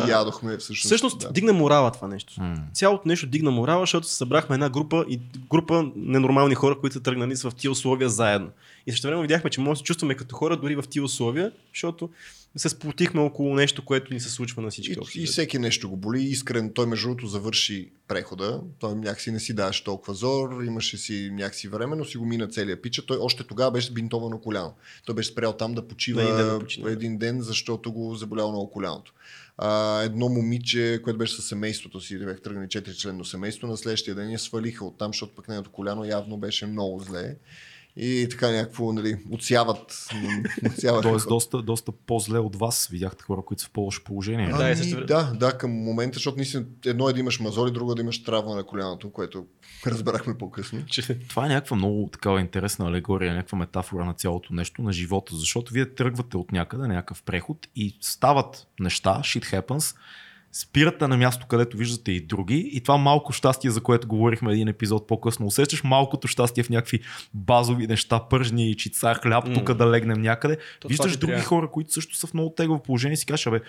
И 0.07 0.11
ядохме 0.11 0.57
всъщност. 0.57 0.85
Всъщност 0.85 1.18
да. 1.21 1.33
дигна 1.33 1.53
морала 1.53 1.90
това 1.90 2.09
нещо. 2.09 2.35
М. 2.38 2.57
Цялото 2.73 3.09
нещо 3.09 3.27
дигна 3.27 3.51
морала, 3.51 3.83
защото 3.83 4.07
се 4.07 4.14
събрахме 4.14 4.55
една 4.55 4.71
група 4.71 5.05
и 5.09 5.21
група 5.51 5.85
ненормални 5.97 6.55
хора, 6.55 6.79
които 6.81 6.94
са 6.94 7.01
тръгнали 7.01 7.35
в 7.37 7.53
тия 7.57 7.71
условия 7.71 8.09
заедно. 8.09 8.49
И 8.87 8.90
също 8.90 9.07
време 9.07 9.23
видяхме, 9.23 9.51
че 9.51 9.61
може 9.61 9.73
да 9.73 9.79
се 9.79 9.85
чувстваме 9.85 10.14
като 10.14 10.37
хора 10.37 10.57
дори 10.57 10.77
в 10.77 10.85
тия 10.90 11.03
условия, 11.03 11.53
защото 11.75 12.11
се 12.56 12.68
сплотихме 12.68 13.20
около 13.20 13.54
нещо, 13.54 13.84
което 13.84 14.14
ни 14.14 14.20
се 14.20 14.30
случва 14.30 14.62
на 14.62 14.70
всички. 14.70 14.96
И, 15.14 15.22
и 15.22 15.26
всеки 15.26 15.58
нещо 15.58 15.88
го 15.88 15.96
боли. 15.96 16.22
Искрен, 16.22 16.72
той 16.74 16.87
между 16.87 17.08
другото 17.08 17.26
завърши 17.26 17.90
прехода. 18.08 18.61
Той 18.78 18.94
някакси 18.94 19.30
не 19.30 19.40
си 19.40 19.54
даваше 19.54 19.84
толкова 19.84 20.14
зор, 20.14 20.62
имаше 20.62 20.96
си 20.96 21.30
някакси 21.32 21.68
време, 21.68 21.96
но 21.96 22.04
си 22.04 22.18
го 22.18 22.26
мина 22.26 22.48
целия 22.48 22.82
пича. 22.82 23.06
Той 23.06 23.18
още 23.20 23.44
тогава 23.44 23.70
беше 23.70 23.92
бинтовано 23.92 24.40
коляно. 24.40 24.74
Той 25.06 25.14
беше 25.14 25.28
спрял 25.28 25.52
там 25.52 25.74
да 25.74 25.88
почива 25.88 26.22
един 26.22 26.37
ден 26.37 26.46
да 26.46 26.58
почине. 26.58 26.90
един 26.90 27.18
ден, 27.18 27.42
защото 27.42 27.92
го 27.92 28.14
заболял 28.14 28.50
много 28.50 28.70
коляното. 28.70 29.12
А, 29.58 30.02
едно 30.02 30.28
момиче, 30.28 31.00
което 31.04 31.18
беше 31.18 31.34
със 31.34 31.48
семейството 31.48 32.00
си, 32.00 32.18
бях 32.18 32.40
тръгнали 32.40 32.66
4 32.66 32.96
членно 32.96 33.24
семейство, 33.24 33.66
на 33.66 33.76
следващия 33.76 34.14
ден 34.14 34.30
я 34.30 34.38
свалиха 34.38 34.84
оттам, 34.84 35.08
защото 35.12 35.34
пък 35.34 35.48
нейното 35.48 35.70
коляно 35.70 36.04
явно 36.04 36.37
беше 36.37 36.66
много 36.66 37.00
зле. 37.00 37.37
И 38.00 38.26
така 38.30 38.50
някакво, 38.50 38.92
нали, 38.92 39.16
отсяват. 39.30 40.08
отсяват 40.66 41.02
Тоест 41.02 41.28
доста, 41.28 41.62
доста 41.62 41.92
по-зле 41.92 42.38
от 42.38 42.56
вас. 42.56 42.88
Видяхте 42.88 43.24
хора, 43.24 43.42
които 43.42 43.62
са 43.62 43.68
в 43.68 43.72
по-лошо 43.72 44.04
положение. 44.04 44.48
Да, 44.48 44.62
и 44.62 44.66
Ами, 44.66 44.76
също 44.76 44.94
време- 44.94 45.06
да, 45.06 45.32
да, 45.34 45.58
към 45.58 45.70
момента, 45.72 46.16
защото 46.16 46.37
наистина 46.37 46.64
едно 46.84 47.08
е 47.08 47.12
да 47.12 47.20
имаш 47.20 47.40
мазоли, 47.40 47.70
друго 47.70 47.92
е 47.92 47.94
да 47.94 48.02
имаш 48.02 48.22
травма 48.22 48.54
на 48.54 48.64
коляното, 48.64 49.11
което 49.11 49.46
разбрахме 49.87 50.38
по-късно. 50.38 50.87
Че- 50.87 51.18
Това 51.18 51.46
е 51.46 51.48
някаква 51.48 51.76
много 51.76 52.08
такава 52.12 52.40
интересна 52.40 52.88
алегория, 52.88 53.34
някаква 53.34 53.58
метафора 53.58 54.04
на 54.04 54.14
цялото 54.14 54.54
нещо, 54.54 54.82
на 54.82 54.92
живота, 54.92 55.37
защото 55.37 55.72
вие 55.72 55.94
тръгвате 55.94 56.37
от 56.37 56.52
някъде, 56.52 56.88
някакъв 56.88 57.22
преход 57.22 57.68
и 57.76 57.96
стават 58.00 58.66
неща, 58.80 59.20
shit 59.24 59.61
happens, 59.61 59.96
спирате 60.52 61.06
на 61.08 61.16
място, 61.16 61.46
където 61.46 61.76
виждате 61.76 62.12
и 62.12 62.20
други 62.20 62.70
и 62.72 62.80
това 62.80 62.96
малко 62.96 63.32
щастие, 63.32 63.70
за 63.70 63.80
което 63.80 64.08
говорихме 64.08 64.52
един 64.52 64.68
епизод 64.68 65.06
по-късно, 65.06 65.46
усещаш 65.46 65.84
малкото 65.84 66.28
щастие 66.28 66.62
в 66.64 66.70
някакви 66.70 67.00
базови 67.34 67.87
неща, 67.87 68.20
пържни, 68.30 68.76
чица, 68.76 69.14
хляб, 69.14 69.48
М. 69.48 69.54
тук 69.54 69.74
да 69.74 69.90
легнем 69.90 70.20
някъде. 70.22 70.58
То 70.80 70.88
Виждаш 70.88 71.16
други 71.16 71.32
трябва. 71.32 71.46
хора, 71.46 71.70
които 71.70 71.92
също 71.92 72.16
са 72.16 72.26
в 72.26 72.34
много 72.34 72.50
тегаво 72.50 72.82
положение 72.82 73.14
и 73.14 73.16
си 73.16 73.26
кажеш, 73.26 73.46
абе, 73.46 73.61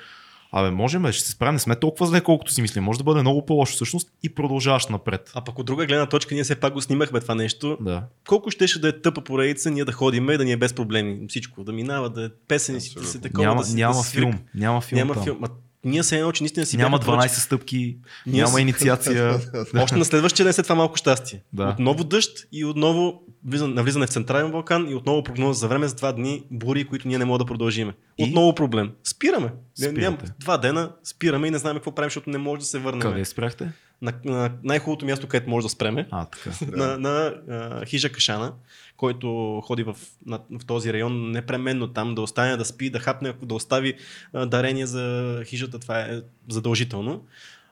Абе, 0.52 0.72
можем, 0.72 1.12
ще 1.12 1.24
се 1.24 1.32
справим, 1.32 1.54
не 1.54 1.60
сме 1.60 1.76
толкова 1.76 2.06
зле, 2.06 2.22
колкото 2.22 2.52
си 2.52 2.62
мислим. 2.62 2.84
Може 2.84 3.00
да 3.00 3.04
бъде 3.04 3.22
много 3.22 3.46
по-лошо 3.46 3.74
всъщност 3.74 4.12
и 4.24 4.36
продължаваш 4.36 4.88
напред. 4.88 5.32
А 5.36 5.44
пък 5.44 5.60
от 5.60 5.66
друга 5.66 5.86
гледна 5.86 6.06
точка, 6.06 6.36
ние 6.36 6.44
все 6.44 6.56
пак 6.56 6.74
го 6.74 6.82
снимахме 6.82 7.20
това 7.20 7.36
нещо. 7.36 7.78
Да. 7.82 8.04
Колко 8.28 8.52
щеше 8.52 8.82
да 8.82 8.88
е 8.88 9.02
тъпа 9.02 9.22
поредица, 9.22 9.72
ние 9.72 9.86
да 9.86 9.92
ходим 9.92 10.30
и 10.30 10.38
да 10.38 10.46
ни 10.46 10.52
е 10.52 10.58
без 10.58 10.74
проблеми. 10.74 11.20
Всичко, 11.30 11.64
да 11.64 11.72
минава, 11.72 12.10
да 12.10 12.26
е 12.26 12.30
песен, 12.48 12.76
да 12.76 12.82
си 12.82 12.94
Абсолютно. 12.98 13.22
такова, 13.22 13.48
няма 13.48 13.62
да 13.62 13.68
си, 13.68 13.76
няма 13.76 13.96
да 13.96 14.04
филм. 14.04 14.34
Няма 14.56 14.82
филм. 14.82 14.98
Няма 14.98 15.14
там. 15.14 15.24
филм. 15.24 15.40
Ние 15.84 16.04
се 16.04 16.18
едно, 16.18 16.32
че 16.32 16.44
наистина 16.44 16.66
си 16.66 16.78
Няма 16.78 16.98
бяхме 16.98 17.14
12 17.14 17.18
поръчали. 17.18 17.40
стъпки, 17.40 17.98
Ние 18.26 18.44
няма 18.44 18.62
инициация. 18.62 19.40
Още 19.76 19.96
на 19.96 20.06
следващия 20.06 20.44
ден 20.44 20.54
след 20.54 20.66
това 20.66 20.76
малко 20.76 20.96
щастие. 20.96 21.44
Да. 21.54 21.70
Отново 21.70 22.04
дъжд 22.04 22.32
и 22.52 22.66
отново 22.66 23.22
влизане, 23.46 23.74
навлизане 23.74 24.08
в 24.08 24.10
централен 24.10 24.52
вулкан 24.52 24.90
и 24.90 24.96
отново 24.96 25.24
прогноза 25.24 25.60
за 25.60 25.68
време 25.68 25.88
за 25.88 25.96
два 25.96 26.12
дни 26.12 26.44
бури, 26.52 26.86
които 26.86 27.08
ние 27.08 27.18
не 27.18 27.26
можем 27.26 27.40
да 27.40 27.46
продължиме. 27.46 27.94
И? 28.18 28.24
Отново 28.24 28.56
проблем. 28.56 28.92
Спираме. 29.04 29.46
Не- 29.80 29.86
Спирате. 29.86 30.02
Ням, 30.02 30.18
два 30.40 30.58
дена 30.58 30.92
спираме 31.04 31.48
и 31.48 31.52
не 31.52 31.58
знаем 31.58 31.76
какво 31.76 31.92
правим, 31.92 32.08
защото 32.08 32.30
не 32.30 32.38
може 32.38 32.60
да 32.60 32.66
се 32.66 32.80
върнем. 32.80 33.02
Къде 33.02 33.26
спряхте? 33.26 33.72
На, 34.02 34.14
на 34.26 34.52
най-хубавото 34.64 35.06
място, 35.06 35.28
където 35.28 35.50
може 35.50 35.66
да 35.66 35.70
спреме. 35.70 36.08
А, 36.12 36.26
така. 36.26 36.52
на, 36.68 36.98
на 36.98 37.34
а, 37.50 37.86
хижа 37.86 38.10
Кашана, 38.10 38.54
който 39.00 39.62
ходи 39.66 39.84
в, 39.84 39.98
на, 40.26 40.40
в 40.60 40.66
този 40.66 40.94
район 40.94 41.32
непременно 41.32 41.88
там, 41.88 42.16
да 42.16 42.22
остане 42.22 42.58
да 42.58 42.66
спи, 42.66 42.90
да 42.90 43.00
хапне, 43.00 43.34
да 43.44 43.56
остави 43.56 43.94
а, 44.34 44.46
дарение 44.46 44.86
за 44.86 45.36
хижата, 45.46 45.80
това 45.80 46.00
е 46.00 46.22
задължително. 46.50 47.26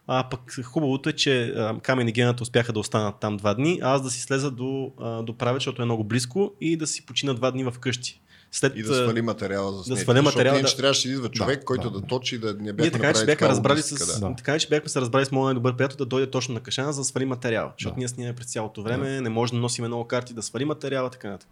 А 0.08 0.30
пък 0.30 0.60
хубавото 0.64 1.10
е, 1.10 1.14
че 1.14 1.56
Камен 1.82 2.08
и 2.08 2.12
Гената 2.12 2.44
успяха 2.44 2.74
да 2.74 2.80
останат 2.80 3.16
там 3.20 3.38
два 3.38 3.54
дни, 3.54 3.80
а 3.84 3.94
аз 3.94 4.02
да 4.02 4.10
си 4.10 4.22
слеза 4.22 4.52
до, 4.52 4.92
до 5.24 5.38
правец, 5.38 5.60
защото 5.60 5.82
е 5.82 5.86
много 5.86 6.04
близко 6.04 6.54
и 6.62 6.78
да 6.78 6.88
си 6.88 7.06
почина 7.06 7.34
два 7.34 7.52
дни 7.52 7.64
в 7.64 7.74
къщи. 7.80 8.22
След, 8.58 8.74
И 8.76 8.84
да 8.84 8.96
свали 8.96 9.22
материала 9.22 9.72
за 9.72 9.84
снег. 9.84 10.00
свали 10.00 10.22
материала, 10.22 10.62
да. 10.62 10.76
трябваше 10.76 11.08
да 11.08 11.14
идва 11.14 11.30
човек, 11.30 11.60
Да, 11.60 11.66
който 11.66 11.90
да, 11.90 12.00
да, 12.02 12.08
точи, 12.08 12.38
да 12.38 12.54
не 12.54 12.62
ние 12.62 12.74
бяхме 12.74 12.92
така 12.92 13.14
че 13.14 13.26
бяхме 13.26 13.48
разбрали 13.48 13.82
с, 13.82 14.20
да. 14.20 14.28
Да. 14.30 14.36
така 14.36 14.60
че 14.60 14.68
бяхме 14.68 14.90
се 14.90 15.02
разбрали 15.02 15.26
с 15.26 15.32
моят 15.32 15.58
добър 15.58 15.76
приятел 15.78 15.98
да 15.98 16.06
дойде 16.06 16.32
точно 16.32 16.54
на 16.54 16.60
Кашана, 16.60 16.94
за 16.94 17.02
да 17.02 17.06
свали 17.06 17.26
материал. 17.26 17.72
Защото 17.78 17.96
Да. 17.96 18.00
ние 18.00 18.08
снимаме 18.08 18.36
през 18.36 18.48
цялото 18.48 18.84
време, 18.84 19.22
не 19.22 19.30
може 19.30 19.52
да 19.52 19.58
носим 19.60 19.86
много 19.86 20.06
карти, 20.06 20.34
да 20.34 20.42
свали 20.44 20.66
материала, 20.66 21.10
така 21.10 21.30
нататък. 21.30 21.50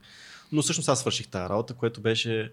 Но 0.51 0.61
всъщност 0.61 0.89
аз 0.89 0.99
свърших 0.99 1.27
тази 1.27 1.49
работа, 1.49 1.73
което 1.73 2.01
беше... 2.01 2.51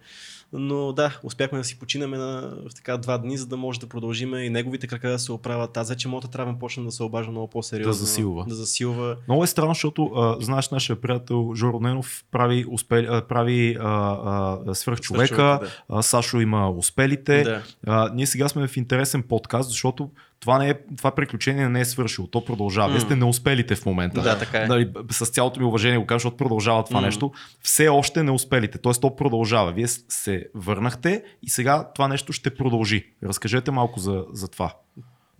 Но 0.53 0.93
да, 0.93 1.19
успяхме 1.23 1.59
да 1.59 1.65
си 1.65 1.79
починем 1.79 2.11
на 2.11 2.53
така 2.77 2.97
два 2.97 3.19
дни, 3.19 3.37
за 3.37 3.47
да 3.47 3.57
може 3.57 3.81
да 3.81 3.87
продължим 3.87 4.35
и 4.35 4.51
неговите 4.51 4.87
крака 4.87 5.11
да 5.11 5.19
се 5.19 5.33
оправят. 5.33 5.77
Аз 5.77 5.89
вече 5.89 6.09
моята 6.09 6.29
травма 6.29 6.59
почна 6.59 6.85
да 6.85 6.91
се 6.91 7.03
обажда 7.03 7.31
много 7.31 7.49
по-сериозно. 7.49 7.91
Да 7.91 7.97
засилва. 7.97 8.45
Да 8.49 8.55
засилва. 8.55 9.17
Много 9.29 9.45
е 9.45 9.47
странно, 9.47 9.71
защото 9.71 10.05
а, 10.07 10.37
знаеш, 10.41 10.71
нашия 10.71 10.97
приятел 10.97 11.53
Жоро 11.55 11.81
Ненов 11.81 12.25
прави, 12.31 12.65
успели, 12.71 13.07
а, 13.11 13.23
прави 13.23 13.77
а, 13.81 14.59
а, 14.67 14.75
свръхчовека, 14.75 15.27
Свръхчовека, 15.27 15.67
а, 15.89 16.03
Сашо 16.03 16.41
има 16.41 16.71
успелите. 16.71 17.43
Да. 17.43 17.63
А, 17.87 18.11
ние 18.15 18.27
сега 18.27 18.49
сме 18.49 18.69
в 18.69 18.77
интересен 18.77 19.23
подкаст, 19.23 19.69
защото 19.71 20.11
това, 20.41 20.59
не 20.59 20.71
е, 20.71 20.75
това 20.97 21.11
приключение 21.11 21.69
не 21.69 21.81
е 21.81 21.85
свършило. 21.85 22.27
То 22.27 22.45
продължава. 22.45 22.89
Вие 22.89 22.95
М. 22.95 23.01
сте 23.01 23.17
неуспелите 23.17 23.75
в 23.75 23.87
момента. 23.87 24.23
Да, 24.23 24.39
така 24.39 24.59
е. 24.59 24.85
Б- 24.85 25.13
с 25.13 25.27
цялото 25.27 25.61
ми 25.61 25.67
уважение 25.67 25.99
го 25.99 26.07
кажа, 26.07 26.17
защото 26.17 26.37
продължава 26.37 26.85
това 26.85 27.01
М. 27.01 27.07
нещо. 27.07 27.33
Все 27.63 27.89
още 27.89 28.23
не 28.23 28.31
успелите. 28.31 28.79
Тоест 28.79 29.01
то 29.01 29.17
продължава. 29.17 29.73
Вие 29.73 29.89
с- 29.89 30.05
се 30.43 30.49
върнахте 30.55 31.25
и 31.43 31.51
сега 31.51 31.91
това 31.95 32.09
нещо 32.09 32.33
ще 32.33 32.55
продължи. 32.55 33.13
Разкажете 33.23 33.71
малко 33.71 34.01
за, 34.01 34.25
за 34.33 34.49
това. 34.49 34.75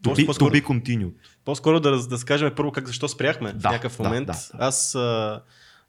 To 0.05 0.09
be, 0.09 0.27
по-скоро- 0.27 0.53
to 0.53 0.63
be 0.63 0.65
continued. 0.65 1.13
По-скоро 1.45 1.81
да, 1.81 2.07
да 2.07 2.19
скажем 2.19 2.53
първо 2.57 2.73
как 2.73 2.87
защо 2.87 3.09
спряхме 3.09 3.53
Да, 3.53 3.69
в 3.69 3.73
някакъв 3.73 3.97
да, 3.97 4.03
момент. 4.05 4.27
да, 4.27 4.33
да. 4.33 4.39
Аз, 4.59 4.95
а, 4.95 5.43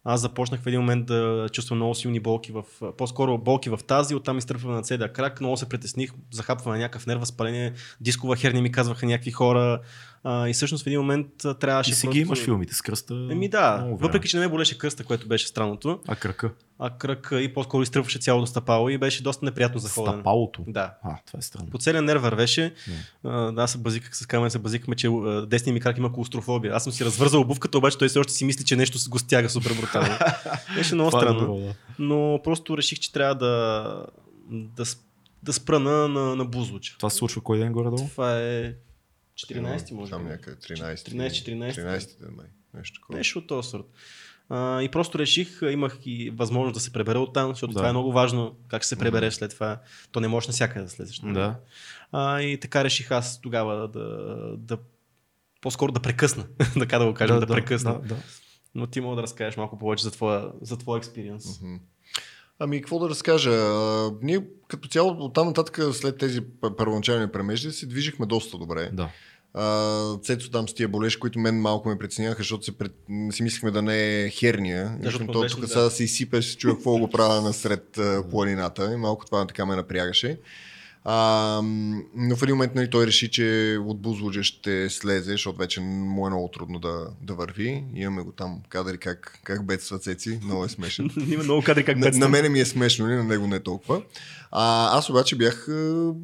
аз 0.03 0.21
започнах 0.21 0.61
в 0.61 0.67
един 0.67 0.79
момент 0.79 1.05
да 1.05 1.47
чувствам 1.51 1.77
много 1.77 1.95
силни 1.95 2.19
болки 2.19 2.51
в, 2.51 2.63
по-скоро 2.97 3.37
болки 3.37 3.69
в 3.69 3.79
тази, 3.87 4.15
оттам 4.15 4.37
изтръпване 4.37 4.75
на 4.75 4.81
целия 4.81 5.13
крак, 5.13 5.39
много 5.39 5.57
се 5.57 5.69
притесних, 5.69 6.11
захапване 6.31 6.77
на 6.77 6.83
някакъв 6.83 7.07
нерв, 7.07 7.19
възпаление, 7.19 7.73
дискова 8.01 8.35
херния 8.35 8.61
ми 8.61 8.71
казваха 8.71 9.05
някакви 9.05 9.31
хора 9.31 9.79
а, 10.23 10.49
и 10.49 10.53
всъщност 10.53 10.83
в 10.83 10.87
един 10.87 10.99
момент 10.99 11.27
трябваше 11.59 11.91
И 11.91 11.93
си 11.93 12.01
просто... 12.01 12.13
ги 12.13 12.19
имаш 12.19 12.43
филмите 12.43 12.73
с 12.75 12.81
кръста. 12.81 13.27
Еми 13.31 13.49
да, 13.49 13.87
въпреки 13.91 14.27
че 14.27 14.37
не 14.37 14.45
ме 14.45 14.49
болеше 14.49 14.77
кръста, 14.77 15.03
което 15.03 15.27
беше 15.27 15.47
странното, 15.47 15.99
А 16.07 16.15
кръка? 16.15 16.51
а 16.79 16.89
кръг 16.89 17.29
и 17.39 17.53
по-скоро 17.53 17.83
изтръпваше 17.83 18.19
цялото 18.19 18.45
стъпало 18.45 18.89
и 18.89 18.97
беше 18.97 19.23
доста 19.23 19.45
неприятно 19.45 19.79
за 19.79 19.89
ходене. 19.89 20.15
Стъпалото. 20.15 20.63
Да. 20.67 20.93
А, 21.03 21.15
това 21.27 21.39
е 21.39 21.41
странно. 21.41 21.69
По 21.69 21.77
целия 21.77 22.01
нерв 22.01 22.21
вървеше. 22.21 22.73
А, 23.23 23.53
Аз 23.57 23.71
се 23.71 23.77
базиках 23.77 24.17
с 24.17 24.25
камера, 24.25 24.49
се 24.49 24.59
базикахме, 24.59 24.95
че 24.95 25.09
десния 25.47 25.73
ми 25.73 25.79
крак 25.79 25.97
има 25.97 26.13
клаустрофобия. 26.13 26.73
Аз 26.75 26.83
съм 26.83 26.93
си 26.93 27.05
развързал 27.05 27.41
обувката, 27.41 27.77
обаче 27.77 27.97
той 27.97 28.09
все 28.09 28.19
още 28.19 28.33
си 28.33 28.45
мисли, 28.45 28.65
че 28.65 28.75
нещо 28.75 28.97
го 29.09 29.19
стяга 29.19 29.49
супер 29.49 29.73
брутално. 29.81 30.15
Беше 30.75 30.95
много 30.95 31.07
е 31.17 31.21
странно. 31.21 31.39
добро, 31.39 31.55
да. 31.57 31.73
Но 31.99 32.39
просто 32.43 32.77
реших, 32.77 32.99
че 32.99 33.11
трябва 33.11 33.35
да, 33.35 34.05
да, 34.51 34.83
да 35.43 35.53
спра 35.53 35.79
на, 35.79 36.07
на, 36.07 36.35
на 36.35 36.45
Бузлуч. 36.45 36.95
Това 36.97 37.09
се 37.09 37.15
случва 37.17 37.41
кой 37.41 37.57
ден 37.57 37.71
горе-долу? 37.73 38.09
Това 38.09 38.39
е 38.39 38.73
14 39.35 39.91
може 39.91 40.11
Там 40.11 40.27
някъде 40.27 40.57
13. 40.57 40.95
13-14. 40.95 41.71
13 41.71 42.19
ден, 42.19 42.35
май. 42.35 42.45
Нещо 42.73 42.99
такова. 42.99 43.17
Нещо 43.17 43.39
от 43.39 43.47
този 43.47 43.69
сорт. 43.69 43.85
А, 44.49 44.81
и 44.81 44.89
просто 44.89 45.19
реших, 45.19 45.59
имах 45.71 45.97
и 46.05 46.29
възможност 46.29 46.73
да 46.73 46.79
се 46.79 46.93
пребера 46.93 47.19
оттам, 47.19 47.49
защото 47.49 47.73
Да. 47.73 47.79
това 47.79 47.89
е 47.89 47.91
много 47.91 48.11
важно, 48.11 48.55
как 48.67 48.85
се 48.85 48.99
пребереш 48.99 49.33
след 49.33 49.51
това. 49.51 49.81
То 50.11 50.19
не 50.19 50.27
можеш 50.27 50.47
навсякъде 50.47 50.83
да 50.85 50.89
слезеш. 50.89 51.19
нали? 51.21 51.33
Да. 51.33 51.59
А, 52.11 52.41
и 52.41 52.59
така 52.59 52.83
реших 52.83 53.11
аз 53.11 53.41
тогава 53.41 53.87
да, 53.87 54.07
да 54.57 54.77
по-скоро 55.61 55.91
да 55.91 55.99
прекъсна, 55.99 56.45
така 56.79 56.99
да 56.99 57.05
го 57.05 57.13
кажем, 57.13 57.39
да, 57.39 57.45
да, 57.45 57.53
прекъсна. 57.53 58.01
Да, 58.01 58.07
да. 58.07 58.15
Но 58.75 58.87
ти 58.87 59.01
мога 59.01 59.15
да 59.15 59.21
разкажеш 59.21 59.57
малко 59.57 59.79
повече 59.79 60.03
за 60.03 60.11
твоя, 60.11 60.51
за 60.61 60.77
твоя 60.77 60.97
експириенс. 60.97 61.61
Мгм. 61.61 61.75
Ами, 62.59 62.81
какво 62.81 62.99
да 62.99 63.09
разкажа? 63.09 63.51
А, 63.51 64.11
ние 64.21 64.39
като 64.67 64.89
цяло 64.89 65.09
от 65.09 65.33
там 65.33 65.47
нататък 65.47 65.79
след 65.93 66.17
тези 66.17 66.41
първоначални 66.77 67.31
премежди 67.31 67.71
се 67.71 67.85
движихме 67.85 68.25
доста 68.25 68.57
добре. 68.57 68.89
да. 68.93 69.09
А, 69.53 70.17
Цецо 70.17 70.51
там 70.51 70.69
с 70.69 70.73
тия 70.73 70.87
болеш, 70.87 71.17
които 71.17 71.39
мен 71.39 71.61
малко 71.61 71.89
ме 71.89 71.97
преценяха, 71.97 72.37
защото 72.37 72.65
се 72.65 72.77
пред... 72.77 72.91
си 73.31 73.43
мислихме 73.43 73.71
да 73.71 73.81
не 73.81 74.23
е 74.23 74.29
херния. 74.29 74.85
защото 74.85 75.03
Защото 75.03 75.31
то 75.31 75.47
тук 75.47 75.59
да. 75.59 75.67
сега 75.67 75.81
да 75.81 75.89
се 75.89 76.03
изсипе, 76.03 76.41
ще 76.41 76.57
чуя 76.57 76.73
какво 76.75 76.97
го 76.97 77.09
правя 77.09 77.41
насред 77.41 77.99
планината 78.31 78.93
и 78.93 78.95
малко 78.95 79.25
това 79.25 79.47
така 79.47 79.65
ме 79.65 79.75
напрягаше. 79.75 80.37
А, 81.05 81.61
но 82.15 82.35
в 82.35 82.43
един 82.43 82.55
момент 82.55 82.75
нали, 82.75 82.89
той 82.89 83.07
реши, 83.07 83.31
че 83.31 83.77
от 83.85 84.01
Бузлуджа 84.01 84.43
ще 84.43 84.89
слезе, 84.89 85.31
защото 85.31 85.57
вече 85.57 85.81
му 85.81 86.27
е 86.27 86.29
много 86.29 86.47
трудно 86.47 86.79
да, 86.79 87.07
да 87.21 87.33
върви. 87.33 87.83
Имаме 87.95 88.21
го 88.21 88.31
там 88.31 88.61
кадри 88.69 88.97
как, 88.97 89.39
как 89.43 89.65
бедства 89.65 89.99
Цеци, 89.99 90.39
много 90.43 90.65
е 90.65 90.69
смешен. 90.69 91.09
Има 91.27 91.43
много 91.43 91.61
кадри 91.61 91.85
как 91.85 91.97
на, 91.97 92.05
бедства. 92.05 92.19
на 92.19 92.29
мене 92.29 92.49
ми 92.49 92.59
е 92.59 92.65
смешно, 92.65 93.05
нали, 93.05 93.15
на 93.15 93.23
него 93.23 93.47
не 93.47 93.59
толкова. 93.59 94.01
А, 94.51 94.97
аз 94.97 95.09
обаче 95.09 95.35
бях 95.35 95.67
е, 95.69 95.71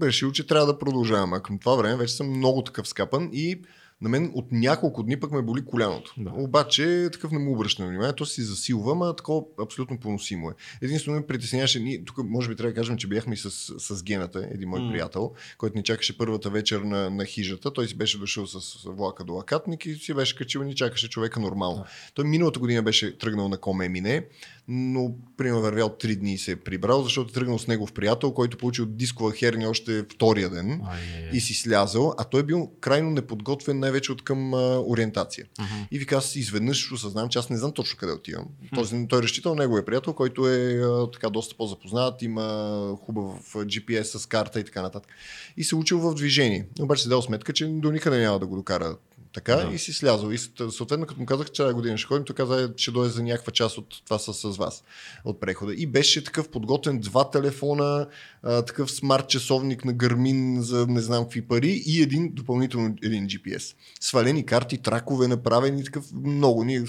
решил, 0.05 0.31
че 0.31 0.47
трябва 0.47 0.65
да 0.65 0.79
продължавам. 0.79 1.33
А 1.33 1.39
към 1.39 1.57
това 1.57 1.75
време 1.75 1.97
вече 1.97 2.13
съм 2.13 2.37
много 2.37 2.63
такъв 2.63 2.87
скапан 2.87 3.29
и 3.33 3.59
на 4.01 4.09
мен 4.09 4.31
от 4.35 4.51
няколко 4.51 5.03
дни 5.03 5.19
пък 5.19 5.31
ме 5.31 5.41
боли 5.41 5.65
коляното. 5.65 6.13
Да. 6.17 6.31
Обаче 6.35 7.09
такъв 7.13 7.31
не 7.31 7.39
му 7.39 7.53
обръщам 7.53 7.87
внимание, 7.87 8.13
то 8.13 8.25
си 8.25 8.41
засилва, 8.41 8.91
ама 8.91 9.15
такова 9.15 9.41
абсолютно 9.61 9.99
поносимо 9.99 10.49
е. 10.49 10.53
Единствено 10.81 11.17
ме 11.17 11.27
притесняваше, 11.27 11.79
ние, 11.79 12.03
тук 12.05 12.17
може 12.23 12.49
би 12.49 12.55
трябва 12.55 12.71
да 12.71 12.75
кажем, 12.75 12.97
че 12.97 13.07
бяхме 13.07 13.33
и 13.33 13.37
с, 13.37 13.51
с 13.79 14.03
Гената, 14.03 14.47
един 14.51 14.69
мой 14.69 14.79
М. 14.79 14.91
приятел, 14.91 15.31
който 15.57 15.77
ни 15.77 15.83
чакаше 15.83 16.17
първата 16.17 16.49
вечер 16.49 16.79
на, 16.79 17.09
на 17.09 17.25
хижата. 17.25 17.73
Той 17.73 17.87
си 17.87 17.97
беше 17.97 18.19
дошъл 18.19 18.47
с 18.47 18.83
влака 18.85 19.23
до 19.23 19.33
Лакатник 19.33 19.85
и 19.85 19.95
си 19.95 20.13
беше 20.13 20.35
качил 20.35 20.59
и 20.59 20.65
ни 20.65 20.75
чакаше 20.75 21.09
човека 21.09 21.39
нормално. 21.39 21.85
Той 22.13 22.25
миналата 22.25 22.59
година 22.59 22.83
беше 22.83 23.17
тръгнал 23.17 23.49
на 23.49 23.57
Комемине, 23.57 24.25
но 24.71 25.15
примерно 25.37 25.61
вървял 25.61 25.89
три 25.89 26.15
дни 26.15 26.33
и 26.33 26.37
се 26.37 26.51
е 26.51 26.55
прибрал, 26.55 27.03
защото 27.03 27.29
е 27.29 27.33
тръгнал 27.33 27.59
с 27.59 27.67
негов 27.67 27.93
приятел, 27.93 28.31
който 28.31 28.57
получил 28.57 28.85
дискова 28.85 29.31
херния 29.31 29.69
още 29.69 30.05
втория 30.13 30.49
ден 30.49 30.81
Ай, 30.89 31.29
и 31.33 31.39
си 31.39 31.53
слязал, 31.53 32.13
а 32.17 32.23
той 32.23 32.39
е 32.39 32.43
бил 32.43 32.71
крайно 32.79 33.09
неподготвен 33.09 33.79
най-вече 33.79 34.11
от 34.11 34.23
към 34.23 34.53
а, 34.53 34.79
ориентация. 34.79 35.45
Мгм. 35.59 35.73
И 35.91 35.99
вика, 35.99 36.15
аз 36.15 36.35
изведнъж 36.35 36.91
осъзнавам, 36.91 37.29
че 37.29 37.39
аз 37.39 37.49
не 37.49 37.57
знам 37.57 37.71
точно 37.71 37.97
къде 37.99 38.11
отивам. 38.11 38.45
Този, 38.75 39.07
той 39.07 39.19
е 39.19 39.23
разчитал 39.23 39.55
неговия 39.55 39.85
приятел, 39.85 40.13
който 40.13 40.49
е 40.49 40.81
а, 40.83 41.11
така 41.11 41.29
доста 41.29 41.55
по-запознат, 41.55 42.21
има 42.21 42.97
хубав 43.01 43.55
а, 43.55 43.57
GPS 43.57 44.17
с 44.17 44.25
карта 44.25 44.59
и 44.59 44.63
така 44.63 44.81
нататък. 44.81 45.11
И 45.57 45.63
се 45.63 45.75
учил 45.75 45.99
в 45.99 46.15
движение. 46.15 46.67
Обаче 46.79 47.03
си 47.03 47.09
дал 47.09 47.21
сметка, 47.21 47.53
че 47.53 47.65
до 47.67 47.91
никъде 47.91 48.19
няма 48.19 48.39
да 48.39 48.47
го 48.47 48.55
докара 48.55 48.97
така 49.39 49.55
Да. 49.55 49.73
и 49.73 49.77
си 49.77 49.93
слязал. 49.93 50.31
И 50.31 50.37
съответно, 50.69 51.05
като 51.05 51.19
му 51.19 51.25
казах, 51.25 51.47
че 51.47 51.61
тази 51.63 51.73
година 51.73 51.97
ще 51.97 52.07
ходим, 52.07 52.25
той 52.25 52.35
каза, 52.35 52.73
че 52.75 52.91
дойде 52.91 53.09
за 53.09 53.23
някаква 53.23 53.51
част 53.51 53.77
от 53.77 54.05
това 54.05 54.19
с, 54.19 54.33
с 54.33 54.57
вас, 54.57 54.83
от 55.25 55.39
прехода. 55.39 55.73
И 55.73 55.87
беше 55.87 56.23
такъв 56.23 56.49
подготвен 56.49 56.99
два 56.99 57.29
телефона, 57.31 58.07
а, 58.43 58.61
такъв 58.61 58.91
смарт 58.91 59.27
часовник 59.27 59.85
на 59.85 59.93
Гармин 59.93 60.61
за 60.61 60.87
не 60.87 61.01
знам 61.01 61.23
какви 61.23 61.41
пари 61.41 61.83
и 61.85 62.01
един 62.01 62.29
допълнително 62.33 62.95
един 63.03 63.27
GPS. 63.27 63.75
Свалени 63.99 64.45
карти, 64.45 64.77
тракове 64.77 65.27
направени, 65.27 65.83
такъв 65.83 66.05
много. 66.13 66.63
Ние 66.63 66.83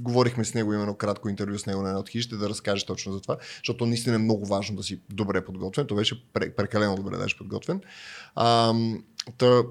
говорихме 0.00 0.44
с 0.44 0.54
него, 0.54 0.74
именно 0.74 0.94
кратко 0.94 1.28
интервю 1.28 1.58
с 1.58 1.66
него 1.66 1.82
на 1.82 1.88
една 1.88 2.00
от 2.00 2.08
хижите, 2.08 2.36
да 2.36 2.48
разкаже 2.48 2.86
точно 2.86 3.12
за 3.12 3.20
това, 3.20 3.36
защото 3.56 3.86
наистина 3.86 4.14
е 4.14 4.18
много 4.18 4.46
важно 4.46 4.76
да 4.76 4.82
си 4.82 5.00
добре 5.10 5.44
подготвен. 5.44 5.86
Той 5.86 5.96
беше 5.96 6.24
пре- 6.34 6.54
прекалено 6.54 6.96
добре 6.96 7.16
даже 7.16 7.36
подготвен. 7.38 7.80
А, 8.34 8.74
та, 9.38 9.62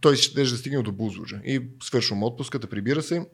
той 0.00 0.16
ще 0.16 0.40
да 0.40 0.46
стигне 0.46 0.82
до 0.82 0.92
Бузлуджа. 0.92 1.40
И 1.44 1.70
свършвам 1.82 2.22
отпуската, 2.22 2.66
прибира 2.66 3.02
се. 3.02 3.26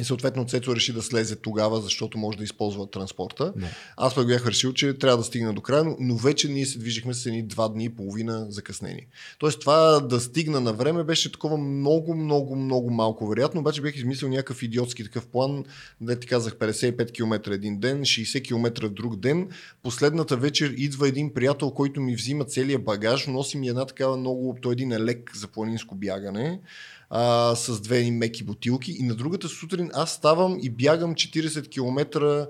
И 0.00 0.04
съответно 0.04 0.44
Цецо 0.46 0.76
реши 0.76 0.92
да 0.92 1.02
слезе 1.02 1.36
тогава, 1.36 1.80
защото 1.80 2.18
може 2.18 2.38
да 2.38 2.44
използва 2.44 2.90
транспорта. 2.90 3.52
Да. 3.56 3.66
Аз 3.96 4.14
пък 4.14 4.26
бях 4.26 4.46
решил, 4.46 4.72
че 4.72 4.98
трябва 4.98 5.16
да 5.18 5.24
стигна 5.24 5.52
до 5.52 5.60
края, 5.60 5.84
но- 5.84 5.96
но 6.00 6.16
вече 6.16 6.48
ние 6.48 6.66
се 6.66 6.78
движихме 6.78 7.14
с 7.14 7.26
едни 7.26 7.42
два 7.42 7.68
дни 7.68 7.84
и 7.84 7.88
половина 7.88 8.46
закъснени. 8.48 9.06
Тоест 9.38 9.60
това 9.60 10.00
да 10.00 10.20
стигна 10.20 10.60
на 10.60 10.72
време 10.72 11.04
беше 11.04 11.32
такова 11.32 11.56
много, 11.56 12.14
много, 12.14 12.56
много 12.56 12.90
малко 12.90 13.28
вероятно, 13.28 13.60
обаче 13.60 13.82
бях 13.82 13.96
измислил 13.96 14.28
някакъв 14.28 14.62
идиотски 14.62 15.04
такъв 15.04 15.26
план, 15.26 15.64
да 16.00 16.20
ти 16.20 16.26
казах 16.26 16.56
55 16.56 17.12
км 17.12 17.54
един 17.54 17.80
ден, 17.80 18.00
60 18.00 18.44
км 18.44 18.88
друг 18.88 19.16
ден. 19.16 19.48
Последната 19.82 20.36
вечер 20.36 20.74
идва 20.76 21.08
един 21.08 21.34
приятел, 21.34 21.70
който 21.70 22.00
ми 22.00 22.16
взима 22.16 22.44
целия 22.44 22.78
багаж, 22.78 23.26
носи 23.26 23.58
ми 23.58 23.68
една 23.68 23.86
такава 23.86 24.16
много, 24.16 24.56
той 24.62 24.72
един 24.72 24.92
е 24.92 25.00
лек 25.00 25.36
за 25.36 25.48
планинско 25.48 25.94
бягане 25.94 26.60
а, 27.14 27.54
с 27.54 27.80
две 27.80 28.10
меки 28.10 28.44
бутилки 28.44 28.92
и 28.92 29.02
на 29.02 29.14
другата 29.14 29.48
сутрин 29.48 29.90
аз 29.94 30.12
ставам 30.12 30.58
и 30.62 30.70
бягам 30.70 31.14
40 31.14 31.68
км 31.68 32.46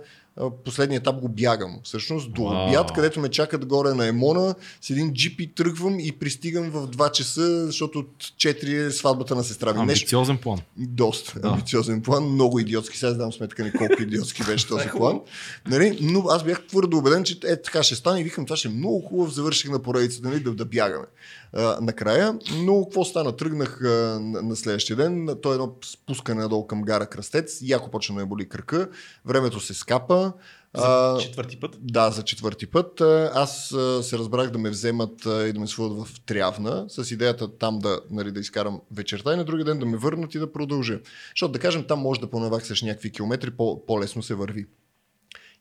последния 0.64 0.98
етап 0.98 1.20
го 1.20 1.28
бягам. 1.28 1.78
Всъщност 1.82 2.32
до 2.32 2.44
Вау. 2.44 2.68
обяд, 2.68 2.92
където 2.92 3.20
ме 3.20 3.28
чакат 3.28 3.66
горе 3.66 3.94
на 3.94 4.06
Емона, 4.06 4.54
с 4.80 4.90
един 4.90 5.12
джип 5.12 5.40
и 5.40 5.54
тръгвам 5.54 6.00
и 6.00 6.12
пристигам 6.12 6.70
в 6.70 6.88
2 6.88 7.12
часа, 7.12 7.66
защото 7.66 7.98
от 7.98 8.16
4 8.18 8.86
е 8.86 8.90
сватбата 8.90 9.34
на 9.34 9.44
сестра 9.44 9.72
ми. 9.72 9.80
Амбициозен 9.80 10.38
план. 10.38 10.58
доста 10.76 11.40
Да. 11.40 11.48
амбициозен 11.48 12.02
план, 12.02 12.24
много 12.24 12.58
идиотски. 12.58 12.98
Сега 12.98 13.12
знам 13.12 13.32
сметка 13.32 13.64
ни 13.64 13.72
колко 13.72 14.02
идиотски 14.02 14.42
беше 14.44 14.68
този 14.68 14.88
план. 14.88 15.20
Нали? 15.68 15.98
Но 16.00 16.24
аз 16.28 16.44
бях 16.44 16.66
твърдо 16.66 16.98
убеден, 16.98 17.24
че 17.24 17.38
е, 17.44 17.62
така 17.62 17.82
ще 17.82 17.94
стане 17.94 18.20
и 18.20 18.24
викам, 18.24 18.46
това 18.46 18.56
ще 18.56 18.68
е 18.68 18.70
много 18.70 19.00
хубав, 19.00 19.30
завърших 19.34 19.70
на 19.70 19.82
поредицата, 19.82 20.28
нали, 20.28 20.40
да, 20.40 20.54
да 20.54 20.64
бягаме. 20.64 21.06
А, 21.54 21.78
накрая, 21.80 22.38
но 22.56 22.84
какво 22.84 23.04
стана? 23.04 23.36
Тръгнах 23.36 23.80
а, 23.82 23.88
на, 24.20 24.42
на 24.42 24.56
следващия 24.56 24.96
ден, 24.96 25.28
то 25.42 25.50
е 25.50 25.54
едно 25.54 25.74
спускане 25.84 26.40
надолу 26.40 26.66
към 26.66 26.82
гара 26.82 27.06
Кръстец, 27.06 27.58
яко 27.62 27.90
почна 27.90 28.14
да 28.14 28.20
ме 28.20 28.26
боли 28.26 28.48
кръка, 28.48 28.88
времето 29.26 29.60
се 29.60 29.74
скапа. 29.74 30.32
За 30.76 31.16
четвърти 31.20 31.60
път. 31.60 31.78
Да, 31.80 32.10
за 32.10 32.22
четвърти 32.22 32.66
път. 32.66 33.00
А, 33.00 33.30
Аз 33.34 33.72
а, 33.72 34.02
се 34.02 34.18
разбрах 34.18 34.50
да 34.50 34.58
ме 34.58 34.70
вземат 34.70 35.26
а, 35.26 35.48
и 35.48 35.52
да 35.52 35.60
ме 35.60 35.66
сводят 35.66 36.06
в 36.06 36.20
Трявна, 36.26 36.84
с 36.88 37.10
идеята 37.10 37.58
там 37.58 37.78
да, 37.78 38.00
нали, 38.10 38.32
да 38.32 38.40
изкарам 38.40 38.80
вечерта 38.96 39.32
и 39.32 39.36
на 39.36 39.44
другия 39.44 39.64
ден 39.64 39.78
да 39.78 39.86
ме 39.86 39.96
върнат 39.96 40.34
и 40.34 40.38
да 40.38 40.52
продължа. 40.52 41.00
Защото 41.34 41.52
да 41.52 41.58
кажем, 41.58 41.84
там 41.88 41.98
може 41.98 42.20
да 42.20 42.30
понаваксаш 42.30 42.82
някакви 42.82 43.12
километри, 43.12 43.50
по- 43.50 43.86
по-лесно 43.86 44.22
се 44.22 44.34
върви. 44.34 44.66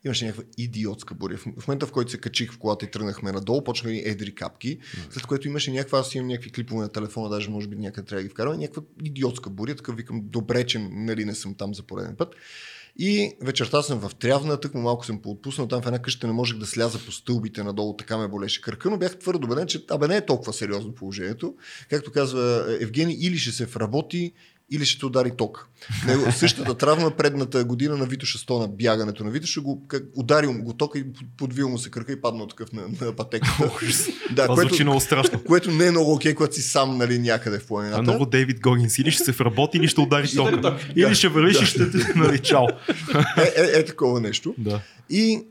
Имаше 0.06 0.26
някаква 0.26 0.44
идиотска 0.58 1.16
буря. 1.16 1.38
В 1.38 1.68
момента, 1.68 1.88
в 1.88 1.92
който 1.92 2.12
се 2.12 2.18
качих 2.18 2.54
в 2.54 2.58
колата 2.58 2.86
и 2.86 2.92
тръгнахме 2.92 3.32
надолу, 3.32 3.64
почнаха 3.64 3.94
и 3.94 4.02
едри 4.06 4.36
капки, 4.36 4.80
след 5.10 5.26
което 5.26 5.48
имаше 5.48 5.72
някаква, 5.72 6.00
аз 6.00 6.16
имам 6.16 6.28
някакви 6.28 6.52
клипове 6.52 6.82
на 6.82 6.90
телефона, 6.90 7.30
даже 7.30 7.50
може 7.50 7.68
би 7.68 7.76
някъде 7.76 8.08
трябва 8.08 8.22
да 8.22 8.28
ги 8.28 8.30
вкарам, 8.30 8.60
някаква 8.60 8.82
идиотска 9.04 9.50
буря, 9.50 9.76
така 9.76 9.92
викам, 9.92 10.22
добре, 10.24 10.66
че 10.66 10.80
нали, 10.80 11.26
не 11.26 11.36
съм 11.36 11.56
там 11.56 11.76
за 11.76 11.84
пореден 11.84 12.16
път. 12.16 12.36
И 13.00 13.34
вечерта 13.42 13.82
съм 13.82 14.00
в 14.00 14.16
Трявна, 14.16 14.60
тък 14.60 14.74
му 14.74 14.82
малко 14.82 15.06
съм 15.06 15.22
поотпуснал, 15.22 15.68
там 15.68 15.82
в 15.82 15.86
една 15.86 16.00
къща 16.00 16.28
не 16.28 16.34
можех 16.34 16.58
да 16.58 16.66
сляза 16.66 17.00
по 17.06 17.12
стълбите 17.12 17.64
надолу, 17.64 17.96
така 17.96 18.18
ме 18.18 18.28
болеше 18.28 18.62
кръка, 18.62 18.90
но 18.90 18.98
бях 18.98 19.20
твърдо 19.20 19.48
убеден, 19.48 19.68
че 19.68 19.86
абе 19.90 20.08
не 20.08 20.18
е 20.18 20.26
толкова 20.26 20.54
сериозно 20.54 20.96
положението. 20.96 21.56
Както 21.90 22.12
казва 22.12 22.78
Евгений, 22.80 23.18
или 23.20 23.38
ще 23.38 23.52
се 23.52 23.66
вработи, 23.66 24.34
или 24.72 24.86
ще 24.86 25.00
те 25.00 25.06
удари 25.06 25.32
ток. 25.38 25.68
Него, 26.08 26.32
същата 26.32 26.78
травма 26.78 27.12
предната 27.12 27.64
година 27.64 27.98
на 27.98 28.06
Витоша 28.06 28.40
100 28.40 28.60
на 28.60 28.68
бягането 28.68 29.24
на 29.24 29.30
Витоша 29.30 29.62
го 29.62 29.88
как, 29.88 30.04
ударил 30.16 30.54
го 30.54 30.74
тока 30.74 31.00
и 31.00 31.06
подвил 31.38 31.70
му 31.70 31.78
се 31.78 31.90
кръка 31.90 32.12
и 32.12 32.22
паднал 32.22 32.48
такъв 32.48 32.72
на, 32.72 32.82
на 33.02 33.16
пътеката. 33.16 33.72
да, 34.32 34.48
Това 34.48 34.56
звучи 34.56 34.84
много 34.84 35.00
страшно. 35.00 35.44
което 35.44 35.72
не 35.72 35.88
е 35.88 35.92
много 35.92 36.14
окей, 36.14 36.36
когато 36.36 36.56
си 36.56 36.62
сам 36.62 36.98
нали, 36.98 37.20
някъде 37.20 37.60
в 37.60 37.68
планината. 37.68 38.00
А 38.00 38.02
много 38.02 38.26
Дейвид 38.26 38.60
Гогинс. 38.62 39.00
Или 39.00 39.12
ще 39.12 39.24
се 39.24 39.32
вработи, 39.32 39.78
или 39.78 39.88
ще 39.88 40.02
удари 40.02 40.36
тока. 40.36 40.62
ток. 40.62 40.74
Или 40.96 41.16
ще 41.16 41.28
вървиш 41.28 41.62
и 41.62 41.66
ще... 41.66 41.80
Нали, 42.16 42.40
чао. 42.40 42.66
Е, 43.38 43.62
е, 43.62 43.80
е, 43.80 43.86
такова 43.86 44.22
нещо. 44.22 44.56
Да. 44.58 44.82
И 45.10 45.44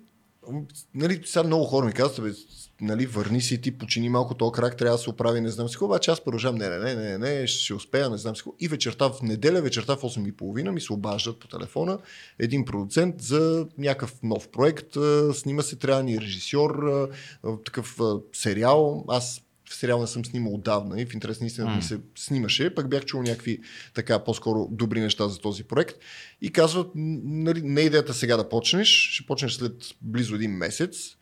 нали, 0.95 1.21
сега 1.25 1.43
много 1.43 1.65
хора 1.65 1.87
ми 1.87 1.93
казват, 1.93 2.37
нали, 2.81 3.07
върни 3.07 3.41
си 3.41 3.61
ти, 3.61 3.79
почини 3.79 4.09
малко 4.09 4.35
този 4.35 4.53
крак, 4.53 4.77
трябва 4.77 4.97
да 4.97 5.03
се 5.03 5.11
оправи, 5.11 5.41
не 5.41 5.49
знам 5.49 5.69
си 5.69 5.75
какво, 5.75 5.87
обаче 5.87 6.11
аз 6.11 6.25
продължавам, 6.25 6.59
не, 6.59 6.69
не, 6.69 6.79
не, 6.79 6.95
не, 6.95 7.19
не, 7.19 7.47
ще 7.47 7.75
успея, 7.75 8.11
не 8.11 8.19
знам 8.19 8.37
си 8.37 8.41
какво. 8.41 8.55
И 8.61 8.69
вечерта 8.69 9.11
в 9.11 9.23
неделя, 9.23 9.63
вечерта 9.63 9.97
в 9.97 10.03
8.30 10.03 10.71
ми 10.71 10.81
се 10.81 10.93
обаждат 10.93 11.41
по 11.41 11.49
телефона 11.49 11.99
един 12.39 12.65
продуцент 12.65 13.23
за 13.23 13.67
някакъв 13.79 14.15
нов 14.23 14.49
проект, 14.49 14.97
снима 15.35 15.63
се 15.63 15.77
трябва 15.77 16.03
ни 16.03 16.21
режисьор, 16.21 16.71
а, 16.71 17.09
а, 17.45 17.57
такъв 17.57 17.99
сериал, 18.33 19.05
аз 19.09 19.43
в 19.71 19.75
сериал 19.75 20.01
не 20.01 20.07
съм 20.07 20.25
снимал 20.25 20.55
отдавна 20.55 21.01
и 21.01 21.07
в 21.07 21.15
интерес 21.15 21.41
на 21.41 21.47
истината 21.47 21.77
ми 21.77 21.83
се 21.83 22.01
снимаше, 22.17 22.75
пък 22.75 22.89
бях 22.89 23.05
чул 23.05 23.23
някакви 23.23 23.61
така 23.95 24.25
по-скоро 24.25 24.69
добри 24.71 25.01
неща 25.01 25.29
за 25.29 25.39
този 25.39 25.65
проект 25.65 25.97
и 26.43 26.53
казват, 26.53 26.91
нали, 26.95 27.63
не 27.63 27.81
е 27.81 27.85
идеята 27.85 28.15
сега 28.15 28.37
да 28.37 28.49
почнеш, 28.49 28.89
ще 28.89 29.27
почнеш 29.27 29.53
след 29.53 29.73
близо 30.03 30.35
един 30.35 30.51
месец, 30.51 31.17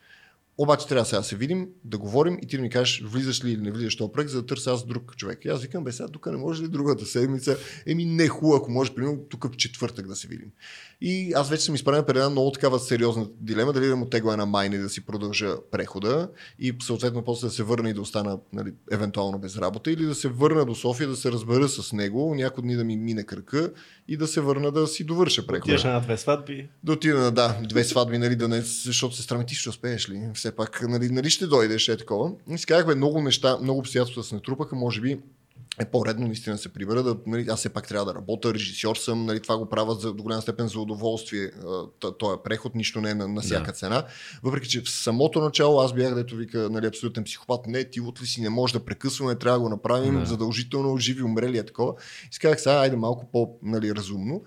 обаче 0.58 0.86
трябва 0.86 1.04
сега 1.04 1.18
да 1.18 1.24
се 1.24 1.36
видим, 1.36 1.68
да 1.84 1.98
говорим 1.98 2.38
и 2.42 2.46
ти 2.46 2.56
да 2.56 2.62
ми 2.62 2.70
кажеш 2.70 3.02
влизаш 3.04 3.44
ли 3.44 3.50
или 3.50 3.60
не 3.60 3.70
влизаш 3.70 3.94
в 3.94 3.98
този 3.98 4.12
проект, 4.12 4.30
за 4.30 4.40
да 4.40 4.46
търся 4.46 4.72
аз 4.72 4.86
друг 4.86 5.16
човек. 5.16 5.44
И 5.44 5.48
аз 5.48 5.62
викам, 5.62 5.84
бе 5.84 5.92
сега 5.92 6.08
тук 6.08 6.26
не 6.26 6.36
може 6.36 6.62
ли 6.62 6.68
другата 6.68 7.06
седмица? 7.06 7.56
Еми 7.86 8.04
не 8.04 8.28
хубаво, 8.28 8.56
ако 8.56 8.70
може, 8.70 8.94
примерно 8.94 9.18
тук 9.28 9.52
в 9.52 9.56
четвъртък 9.56 10.06
да 10.06 10.16
се 10.16 10.28
видим. 10.28 10.50
И 11.00 11.32
аз 11.32 11.50
вече 11.50 11.62
съм 11.62 11.74
изправен 11.74 12.04
пред 12.04 12.16
една 12.16 12.30
много 12.30 12.52
такава 12.52 12.78
сериозна 12.78 13.28
дилема, 13.40 13.72
дали 13.72 13.86
да 13.86 13.96
му 13.96 14.06
тегла 14.06 14.32
една 14.32 14.46
майна 14.46 14.76
и 14.76 14.78
да 14.78 14.88
си 14.88 15.06
продължа 15.06 15.56
прехода 15.70 16.30
и 16.58 16.76
съответно 16.82 17.24
после 17.24 17.46
да 17.46 17.54
се 17.54 17.62
върна 17.62 17.90
и 17.90 17.94
да 17.94 18.00
остана 18.00 18.38
нали, 18.52 18.72
евентуално 18.90 19.38
без 19.38 19.56
работа 19.58 19.90
или 19.90 20.04
да 20.04 20.14
се 20.14 20.28
върна 20.28 20.64
до 20.64 20.74
София, 20.74 21.08
да 21.08 21.16
се 21.16 21.32
разбера 21.32 21.68
с 21.68 21.92
него, 21.92 22.34
някои 22.34 22.62
дни 22.62 22.74
да 22.74 22.84
ми 22.84 22.96
мине 22.96 23.22
кръка 23.22 23.72
и 24.08 24.16
да 24.16 24.26
се 24.26 24.40
върна 24.40 24.72
да 24.72 24.86
си 24.86 25.04
довърша 25.04 25.46
прехода. 25.46 25.64
Отиваш 25.64 25.84
на 25.84 26.00
две 26.00 26.16
сватби. 26.16 26.68
Да 26.84 26.92
отида 26.92 27.18
на 27.18 27.30
да, 27.30 27.60
две 27.68 27.84
сватби, 27.84 28.18
нали, 28.18 28.36
да 28.36 28.48
не, 28.48 28.60
защото 28.60 29.16
се 29.16 29.22
страми, 29.22 29.46
ти 29.46 29.54
ще 29.54 29.68
успееш 29.68 30.10
ли? 30.10 30.20
Все 30.34 30.56
пак, 30.56 30.82
нали, 30.88 31.10
нали 31.10 31.30
ще 31.30 31.46
дойдеш, 31.46 31.88
е 31.88 31.96
такова. 31.96 32.32
И 32.50 32.58
си 32.58 32.66
казах, 32.66 32.86
бе, 32.86 32.94
много 32.94 33.22
неща, 33.22 33.58
много 33.62 33.78
обстоятелства 33.78 34.24
се 34.24 34.34
натрупаха, 34.34 34.76
може 34.76 35.00
би 35.00 35.18
е 35.78 35.84
по-редно 35.84 36.26
наистина 36.26 36.56
да 36.56 36.62
се 36.62 36.72
прибера. 36.72 37.02
Да, 37.02 37.16
нали, 37.26 37.46
аз 37.50 37.58
все 37.58 37.68
пак 37.68 37.88
трябва 37.88 38.12
да 38.12 38.14
работя, 38.14 38.54
режисьор 38.54 38.96
съм, 38.96 39.26
нали, 39.26 39.40
това 39.40 39.58
го 39.58 39.68
правя 39.68 39.94
за, 39.94 40.14
до 40.14 40.22
голяма 40.22 40.42
степен 40.42 40.68
за 40.68 40.80
удоволствие. 40.80 41.50
Той 42.18 42.34
е 42.34 42.42
преход, 42.44 42.74
нищо 42.74 43.00
не 43.00 43.10
е 43.10 43.14
на, 43.14 43.28
на 43.28 43.40
всяка 43.40 43.66
да. 43.66 43.72
цена. 43.72 44.04
Въпреки, 44.42 44.68
че 44.68 44.82
в 44.82 44.90
самото 44.90 45.40
начало 45.40 45.80
аз 45.80 45.92
бях, 45.92 46.14
дето 46.14 46.36
вика, 46.36 46.68
нали, 46.70 46.86
абсолютен 46.86 47.24
психопат, 47.24 47.66
не, 47.66 47.84
ти 47.84 48.00
от 48.00 48.22
ли 48.22 48.26
си 48.26 48.40
не 48.40 48.48
може 48.48 48.72
да 48.72 48.84
прекъсваме, 48.84 49.34
трябва 49.34 49.58
да 49.58 49.62
го 49.62 49.68
направим, 49.68 50.20
да. 50.20 50.26
задължително, 50.26 50.98
живи, 50.98 51.22
умрели 51.22 51.58
е 51.58 51.66
такова. 51.66 51.94
И 52.30 52.34
си 52.34 52.40
казах, 52.40 52.60
сега, 52.60 52.74
айде 52.74 52.96
малко 52.96 53.30
по-разумно. 53.32 54.34
Нали, 54.34 54.40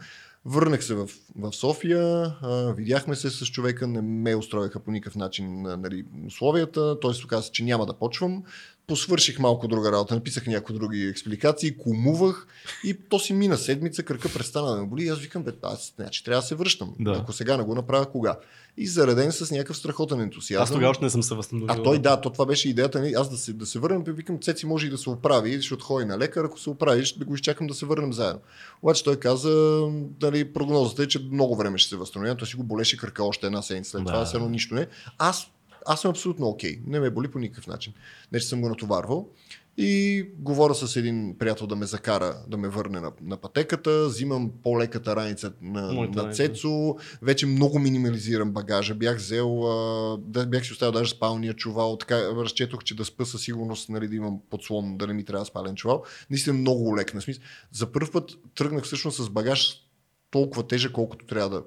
Върнах 0.45 0.84
се 0.84 0.95
в, 0.95 1.09
в 1.36 1.53
София, 1.53 2.36
а, 2.41 2.73
видяхме 2.77 3.15
се 3.15 3.29
с 3.29 3.45
човека, 3.45 3.88
не 3.88 4.01
ме 4.01 4.36
устроиха 4.36 4.79
по 4.79 4.91
никакъв 4.91 5.15
начин 5.15 5.61
нали, 5.61 6.05
условията. 6.27 6.99
Той 6.99 7.13
се 7.13 7.27
каза, 7.27 7.51
че 7.51 7.63
няма 7.63 7.86
да 7.86 7.93
почвам 7.93 8.43
посвърших 8.88 9.39
малко 9.39 9.67
друга 9.67 9.91
работа, 9.91 10.15
написах 10.15 10.47
някои 10.47 10.75
други 10.75 11.07
експликации, 11.07 11.77
кумувах 11.77 12.47
и 12.84 12.97
то 13.09 13.19
си 13.19 13.34
мина 13.34 13.57
седмица, 13.57 14.03
кръка 14.03 14.29
престана 14.34 14.75
да 14.75 14.82
ме 14.82 14.88
боли 14.88 15.03
и 15.03 15.07
аз 15.07 15.19
викам, 15.19 15.43
бе, 15.43 15.51
аз 15.61 15.93
значи, 15.95 16.23
трябва 16.23 16.41
да 16.41 16.47
се 16.47 16.55
връщам. 16.55 16.95
Да. 16.99 17.11
Ако 17.11 17.34
сега 17.34 17.57
не 17.57 17.63
го 17.63 17.75
направя, 17.75 18.11
кога? 18.11 18.38
И 18.77 18.88
зареден 18.88 19.32
с 19.32 19.51
някакъв 19.51 19.77
страхотен 19.77 20.21
ентусиазъм. 20.21 20.63
Аз 20.63 20.71
тогава 20.71 20.89
още 20.89 21.03
не 21.03 21.09
съм 21.09 21.23
се 21.23 21.36
възстановил. 21.36 21.82
А 21.82 21.84
той 21.84 21.99
да, 21.99 22.21
то 22.21 22.29
това 22.29 22.45
беше 22.45 22.69
идеята 22.69 23.01
ни. 23.01 23.13
Аз 23.13 23.29
да 23.29 23.38
се, 23.38 23.53
да 23.53 23.65
се 23.65 23.79
върнем, 23.79 24.03
викам, 24.07 24.39
Цеци 24.39 24.65
може 24.65 24.88
и 24.88 24.89
да 24.89 24.97
се 24.97 25.09
оправи, 25.09 25.57
защото 25.57 25.86
ходи 25.86 26.05
на 26.05 26.17
лекар, 26.17 26.43
ако 26.43 26.59
се 26.59 26.69
оправиш, 26.69 27.13
да 27.17 27.25
го 27.25 27.36
изчакам 27.36 27.67
да 27.67 27.73
се 27.73 27.86
върнем 27.86 28.13
заедно. 28.13 28.41
Обаче 28.82 29.03
той 29.03 29.15
каза, 29.15 29.82
дали 30.19 30.53
прогнозата 30.53 31.03
е, 31.03 31.07
че 31.07 31.19
много 31.32 31.55
време 31.55 31.77
ще 31.77 31.89
се 31.89 31.95
възстановя. 31.95 32.36
Той 32.36 32.47
си 32.47 32.55
го 32.55 32.63
болеше 32.63 32.97
кръка 32.97 33.23
още 33.23 33.45
една 33.45 33.61
седмица 33.61 33.91
след 33.91 34.03
да. 34.03 34.11
това, 34.11 34.25
все 34.25 34.38
едно 34.38 34.49
нищо 34.49 34.75
не. 34.75 34.88
Аз 35.17 35.51
аз 35.86 36.01
съм 36.01 36.11
абсолютно 36.11 36.47
окей. 36.47 36.75
Okay. 36.75 36.82
Не 36.88 36.99
ме 36.99 37.09
боли 37.09 37.27
по 37.27 37.39
никакъв 37.39 37.67
начин. 37.67 37.93
Не, 38.32 38.39
че 38.39 38.47
съм 38.47 38.61
го 38.61 38.69
натоварвал. 38.69 39.29
И 39.77 40.25
говоря 40.39 40.75
с 40.75 40.95
един 40.95 41.36
приятел 41.39 41.67
да 41.67 41.75
ме 41.75 41.86
закара, 41.86 42.36
да 42.47 42.57
ме 42.57 42.67
върне 42.67 42.99
на, 42.99 43.11
на 43.21 43.38
пътеката, 43.38 44.05
взимам 44.05 44.51
по-леката 44.63 45.15
раница 45.15 45.51
на, 45.61 45.93
на 45.93 46.32
Цецо, 46.32 46.95
вече 47.21 47.45
много 47.45 47.79
минимализирам 47.79 48.51
багажа, 48.51 48.95
бях 48.95 49.17
взел, 49.17 49.63
а, 49.63 50.17
да, 50.17 50.45
бях 50.45 50.65
си 50.65 50.73
оставил 50.73 50.91
даже 50.91 51.11
спалния 51.11 51.53
чувал, 51.53 51.97
така 51.97 52.15
разчетох, 52.36 52.84
че 52.84 52.95
да 52.95 53.05
спа 53.05 53.25
със 53.25 53.41
сигурност, 53.41 53.89
нали, 53.89 54.07
да 54.07 54.15
имам 54.15 54.39
подслон, 54.49 54.97
да 54.97 55.07
не 55.07 55.13
ми 55.13 55.25
трябва 55.25 55.45
спален 55.45 55.75
чувал. 55.75 56.03
Наистина 56.29 56.57
много 56.57 56.97
лекна. 56.97 57.21
Смисъл, 57.21 57.43
за 57.71 57.91
първ 57.91 58.11
път 58.11 58.32
тръгнах 58.55 58.84
всъщност 58.84 59.17
с 59.17 59.29
багаж 59.29 59.88
толкова 60.32 60.67
тежък, 60.67 60.91
колкото 60.91 61.25
трябва 61.25 61.49
да, 61.49 61.63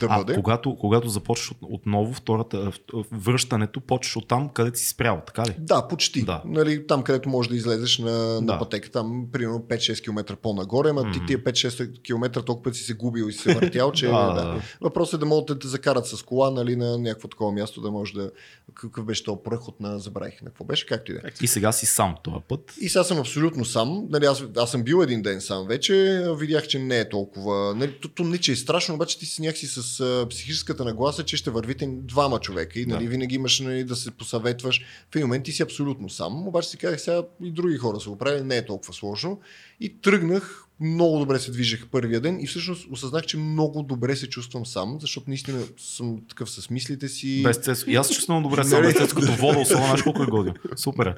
да 0.00 0.06
а, 0.10 0.18
бъде. 0.18 0.34
Когато, 0.34 0.76
когато 0.76 1.08
започваш 1.08 1.50
от, 1.50 1.58
отново 1.62 2.14
втората, 2.14 2.72
връщането, 3.12 3.80
почваш 3.80 4.16
от 4.16 4.28
там, 4.28 4.48
където 4.48 4.78
си 4.78 4.88
спрял, 4.88 5.22
така 5.26 5.42
ли? 5.46 5.56
Да, 5.58 5.88
почти. 5.88 6.22
Да. 6.22 6.42
Нали, 6.44 6.86
там, 6.86 7.02
където 7.02 7.28
можеш 7.28 7.50
да 7.50 7.56
излезеш 7.56 7.98
на, 7.98 8.12
да. 8.12 8.40
на 8.40 8.58
пътека, 8.58 8.90
там 8.90 9.26
примерно 9.32 9.58
5-6 9.58 10.04
км 10.04 10.36
по-нагоре, 10.36 10.88
ама 10.90 11.02
mm-hmm. 11.02 11.12
ти 11.12 11.26
тия 11.26 11.38
5-6 11.38 12.02
км 12.02 12.42
толкова 12.42 12.62
път 12.62 12.76
си 12.76 12.82
се 12.82 12.94
губил 12.94 13.24
и 13.24 13.32
си 13.32 13.38
се 13.38 13.54
въртял, 13.54 13.92
че 13.92 14.06
да, 14.06 14.32
да. 14.34 14.62
Въпросът 14.80 15.14
е 15.14 15.18
да 15.18 15.26
могат 15.26 15.46
да 15.46 15.58
те 15.58 15.68
закарат 15.68 16.06
с 16.06 16.22
кола 16.22 16.50
нали, 16.50 16.76
на 16.76 16.98
някакво 16.98 17.28
такова 17.28 17.52
място, 17.52 17.80
да 17.80 17.90
може 17.90 18.12
да... 18.12 18.30
Какъв 18.74 19.04
беше 19.04 19.24
този 19.24 19.38
пръход 19.44 19.80
на... 19.80 19.98
Забравих 19.98 20.42
на 20.42 20.48
какво 20.48 20.64
беше, 20.64 20.86
както 20.86 21.12
и 21.12 21.14
да 21.14 21.20
е. 21.20 21.30
И 21.42 21.46
сега 21.46 21.72
си 21.72 21.86
сам 21.86 22.14
този 22.24 22.36
път. 22.48 22.74
И 22.80 22.88
сега 22.88 23.04
съм 23.04 23.18
абсолютно 23.18 23.64
сам. 23.64 24.06
Нали, 24.10 24.24
аз, 24.24 24.44
аз 24.56 24.70
съм 24.70 24.82
бил 24.82 25.02
един 25.02 25.22
ден 25.22 25.40
сам 25.40 25.66
вече, 25.66 26.24
видях, 26.38 26.68
че 26.68 26.78
не 26.78 26.98
е 26.98 27.08
толкова... 27.08 27.74
Нали, 27.74 28.00
то, 28.00 28.08
то 28.08 28.24
не, 28.24 28.38
че 28.38 28.52
е 28.52 28.56
страшно, 28.56 28.94
обаче 28.94 29.18
ти 29.22 29.26
си 29.26 29.42
някакси 29.42 29.66
с 29.66 30.00
а, 30.00 30.26
психическата 30.28 30.84
нагласа, 30.84 31.24
че 31.24 31.36
ще 31.36 31.50
вървите 31.50 31.86
двама 31.86 32.40
човека 32.40 32.80
и 32.80 32.86
нали, 32.86 33.04
да. 33.04 33.10
винаги 33.10 33.34
имаш 33.34 33.60
нали, 33.60 33.84
да 33.84 33.96
се 33.96 34.10
посъветваш. 34.10 34.84
В 35.12 35.16
един 35.16 35.26
момент 35.26 35.44
ти 35.44 35.52
си 35.52 35.62
абсолютно 35.62 36.10
сам, 36.10 36.48
обаче 36.48 36.68
си 36.68 36.76
казах 36.76 37.00
сега 37.00 37.22
и 37.42 37.50
други 37.50 37.76
хора 37.76 38.00
са 38.00 38.10
го 38.10 38.18
правили, 38.18 38.42
не 38.42 38.56
е 38.56 38.66
толкова 38.66 38.92
сложно. 38.94 39.40
И 39.80 40.00
тръгнах 40.00 40.61
много 40.80 41.18
добре 41.18 41.38
се 41.38 41.50
движех 41.50 41.86
първия 41.86 42.20
ден 42.20 42.40
и 42.40 42.46
всъщност 42.46 42.86
осъзнах, 42.90 43.26
че 43.26 43.36
много 43.36 43.82
добре 43.82 44.16
се 44.16 44.28
чувствам 44.28 44.66
сам, 44.66 44.98
защото 45.00 45.30
наистина 45.30 45.62
съм 45.78 46.18
такъв 46.28 46.50
с 46.50 46.70
мислите 46.70 47.08
си. 47.08 47.42
Без 47.44 47.56
цец. 47.56 47.84
И 47.86 47.96
аз 47.96 48.08
се 48.08 48.14
чувствам 48.14 48.42
добре 48.42 48.64
сам, 48.64 48.82
без 48.82 48.96
цец, 48.96 49.12
като 49.12 49.32
вода, 49.32 49.58
особено 49.58 49.86
знаеш 49.86 50.02
колко 50.02 50.22
е 50.22 50.26
годин. 50.26 50.54
Супер 50.76 51.06
е. 51.06 51.14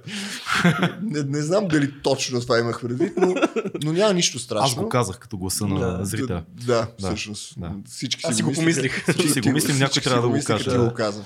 Не, 1.03 1.23
не, 1.23 1.43
знам 1.43 1.69
дали 1.69 1.93
точно 2.03 2.41
това 2.41 2.59
имах 2.59 2.81
предвид, 2.81 3.13
но, 3.17 3.35
но 3.83 3.93
няма 3.93 4.15
нищо 4.15 4.39
страшно. 4.39 4.67
Аз 4.67 4.75
го 4.75 4.89
казах 4.89 5.19
като 5.19 5.39
гласа 5.39 5.67
на 5.67 5.99
да, 5.99 6.05
зрителя. 6.05 6.45
Да, 6.49 6.65
да, 6.65 6.89
всъщност. 6.99 7.61
Да. 7.61 7.73
Всички 7.89 8.21
аз 8.25 8.37
си 8.37 8.43
го 8.43 8.53
помислих. 8.53 9.03
Всички 9.03 9.29
си 9.29 9.41
го 9.41 9.51
мислим, 9.51 9.79
някой 9.79 10.03
трябва 10.03 10.23
да 10.23 10.29
го 10.29 10.45
каже. 10.45 10.71
Да. 10.71 10.79
го 10.79 10.95
каза. 10.95 11.25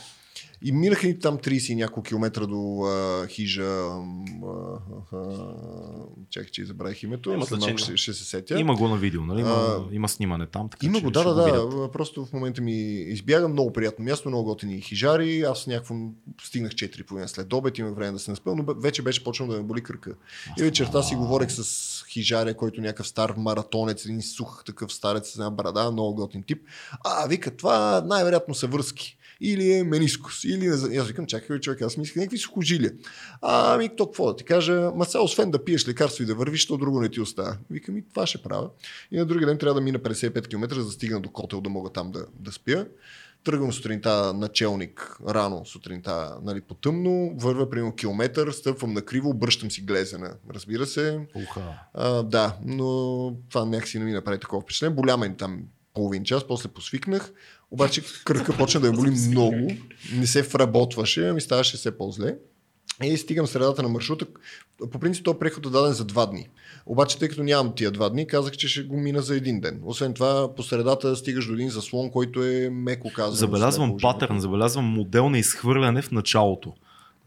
И 0.62 0.72
минаха 0.72 1.08
и 1.08 1.18
там 1.18 1.38
30 1.38 1.72
и 1.72 1.74
няколко 1.74 2.02
километра 2.02 2.46
до 2.46 2.82
а, 2.84 3.26
хижа. 3.26 3.64
А, 3.64 3.98
а, 5.12 5.18
чакай, 6.30 6.50
че 6.50 6.64
забравих 6.64 7.02
името. 7.02 7.32
Има 7.32 7.44
значение. 7.44 7.78
Ще, 7.78 7.96
ще 7.96 8.12
се 8.12 8.24
сетя. 8.24 8.60
Има 8.60 8.76
го 8.76 8.88
на 8.88 8.96
видео, 8.96 9.22
нали? 9.22 9.40
Има, 9.40 9.50
а, 9.50 9.94
има 9.94 10.08
снимане 10.08 10.46
там. 10.46 10.68
Така, 10.68 10.86
има 10.86 11.00
го, 11.00 11.10
да, 11.10 11.34
да, 11.34 11.34
да. 11.34 11.90
Просто 11.92 12.24
в 12.24 12.32
момента 12.32 12.62
ми 12.62 12.72
избягам. 12.92 13.52
Много 13.52 13.72
приятно 13.72 14.04
място, 14.04 14.28
много 14.28 14.44
готини 14.44 14.80
хижари. 14.80 15.42
Аз 15.42 15.66
някакво 15.66 15.94
стигнах 16.42 16.72
4 16.72 17.02
половина 17.02 17.28
след 17.28 17.52
обед, 17.52 17.78
имах 17.78 17.94
време 17.94 18.12
да 18.12 18.18
се 18.18 18.30
наспя, 18.30 18.54
но 18.54 18.74
вече 18.74 19.02
беше 19.02 19.24
почнал 19.24 19.48
да 19.48 19.56
ме 19.56 19.62
боли 19.62 19.82
кръка. 19.82 20.14
И 20.58 20.62
вечерта 20.62 21.02
си 21.02 21.14
говорех 21.14 21.50
с 21.50 22.04
хижаря, 22.08 22.54
който 22.54 22.80
е 22.80 22.84
някакъв 22.84 23.08
стар 23.08 23.34
маратонец, 23.36 24.04
един 24.04 24.22
сух 24.22 24.64
такъв 24.64 24.92
старец 24.92 25.30
с 25.30 25.34
една 25.34 25.50
брада, 25.50 25.90
много 25.92 26.14
готин 26.14 26.42
тип. 26.42 26.62
А, 27.04 27.26
вика, 27.28 27.56
това 27.56 28.02
най-вероятно 28.06 28.54
са 28.54 28.66
връзки 28.66 29.18
или 29.40 29.72
е 29.72 29.84
менискус, 29.84 30.44
или 30.44 30.68
не 30.68 30.76
знам. 30.76 30.98
Аз 31.00 31.06
викам, 31.06 31.26
чакай, 31.26 31.60
човек, 31.60 31.82
аз 31.82 31.96
мислях 31.96 32.16
някакви 32.16 32.38
сухожилия. 32.38 32.92
А, 33.42 33.74
ами, 33.74 33.96
то 33.96 34.06
какво 34.06 34.26
да 34.26 34.36
ти 34.36 34.44
кажа, 34.44 34.92
ма 34.94 35.04
сега, 35.04 35.22
освен 35.22 35.50
да 35.50 35.64
пиеш 35.64 35.88
лекарство 35.88 36.22
и 36.22 36.26
да 36.26 36.34
вървиш, 36.34 36.66
то 36.66 36.76
друго 36.76 37.00
не 37.00 37.08
ти 37.08 37.20
остава. 37.20 37.56
Викам, 37.70 37.96
и 37.96 38.08
това 38.08 38.26
ще 38.26 38.38
правя. 38.38 38.70
И 39.10 39.18
на 39.18 39.26
другия 39.26 39.46
ден 39.46 39.58
трябва 39.58 39.74
да 39.74 39.80
мина 39.80 39.98
55 39.98 40.48
км, 40.48 40.74
за 40.74 40.84
да 40.84 40.90
стигна 40.90 41.20
до 41.20 41.28
котел, 41.28 41.60
да 41.60 41.70
мога 41.70 41.90
там 41.90 42.10
да, 42.10 42.26
да 42.40 42.52
спя. 42.52 42.86
Тръгвам 43.44 43.72
сутринта 43.72 44.32
началник, 44.34 45.16
рано 45.28 45.64
сутринта, 45.66 46.38
нали, 46.42 46.60
по 46.60 46.74
тъмно, 46.74 47.34
вървя 47.36 47.70
примерно 47.70 47.94
километър, 47.94 48.50
стъпвам 48.50 48.92
на 48.92 49.02
криво, 49.02 49.30
обръщам 49.30 49.70
си 49.70 49.80
глезена, 49.80 50.34
разбира 50.54 50.86
се. 50.86 51.20
Уха. 51.34 51.78
А, 51.94 52.22
да, 52.22 52.56
но 52.64 53.36
това 53.48 53.64
някакси 53.64 53.98
не 53.98 54.04
ми 54.04 54.12
направи 54.12 54.38
такова 54.40 54.62
впечатление. 54.62 54.96
Боляме 54.96 55.36
там 55.36 55.62
половин 55.94 56.24
час, 56.24 56.46
после 56.46 56.68
посвикнах, 56.68 57.32
обаче 57.70 58.02
кръка 58.24 58.56
почна 58.56 58.80
да 58.80 58.86
я 58.86 58.92
боли 58.92 59.10
много, 59.10 59.70
не 60.12 60.26
се 60.26 60.42
вработваше, 60.42 61.32
ми 61.32 61.40
ставаше 61.40 61.76
все 61.76 61.98
по-зле. 61.98 62.36
И 63.02 63.16
стигам 63.16 63.46
средата 63.46 63.82
на 63.82 63.88
маршрута. 63.88 64.26
По 64.92 64.98
принцип, 64.98 65.24
то 65.24 65.38
преход 65.38 65.66
е 65.66 65.70
даден 65.70 65.92
за 65.92 66.04
два 66.04 66.26
дни. 66.26 66.48
Обаче, 66.86 67.18
тъй 67.18 67.28
като 67.28 67.42
нямам 67.42 67.72
тия 67.76 67.90
два 67.90 68.08
дни, 68.10 68.26
казах, 68.26 68.52
че 68.52 68.68
ще 68.68 68.82
го 68.82 68.96
мина 68.96 69.22
за 69.22 69.36
един 69.36 69.60
ден. 69.60 69.80
Освен 69.84 70.14
това, 70.14 70.54
по 70.54 70.62
средата 70.62 71.16
стигаш 71.16 71.46
до 71.46 71.52
един 71.52 71.70
заслон, 71.70 72.10
който 72.10 72.44
е 72.44 72.70
меко 72.72 73.12
казано. 73.12 73.36
Забелязвам 73.36 73.96
патърн, 74.02 74.40
забелязвам 74.40 74.84
модел 74.84 75.30
на 75.30 75.38
изхвърляне 75.38 76.02
в 76.02 76.10
началото. 76.10 76.72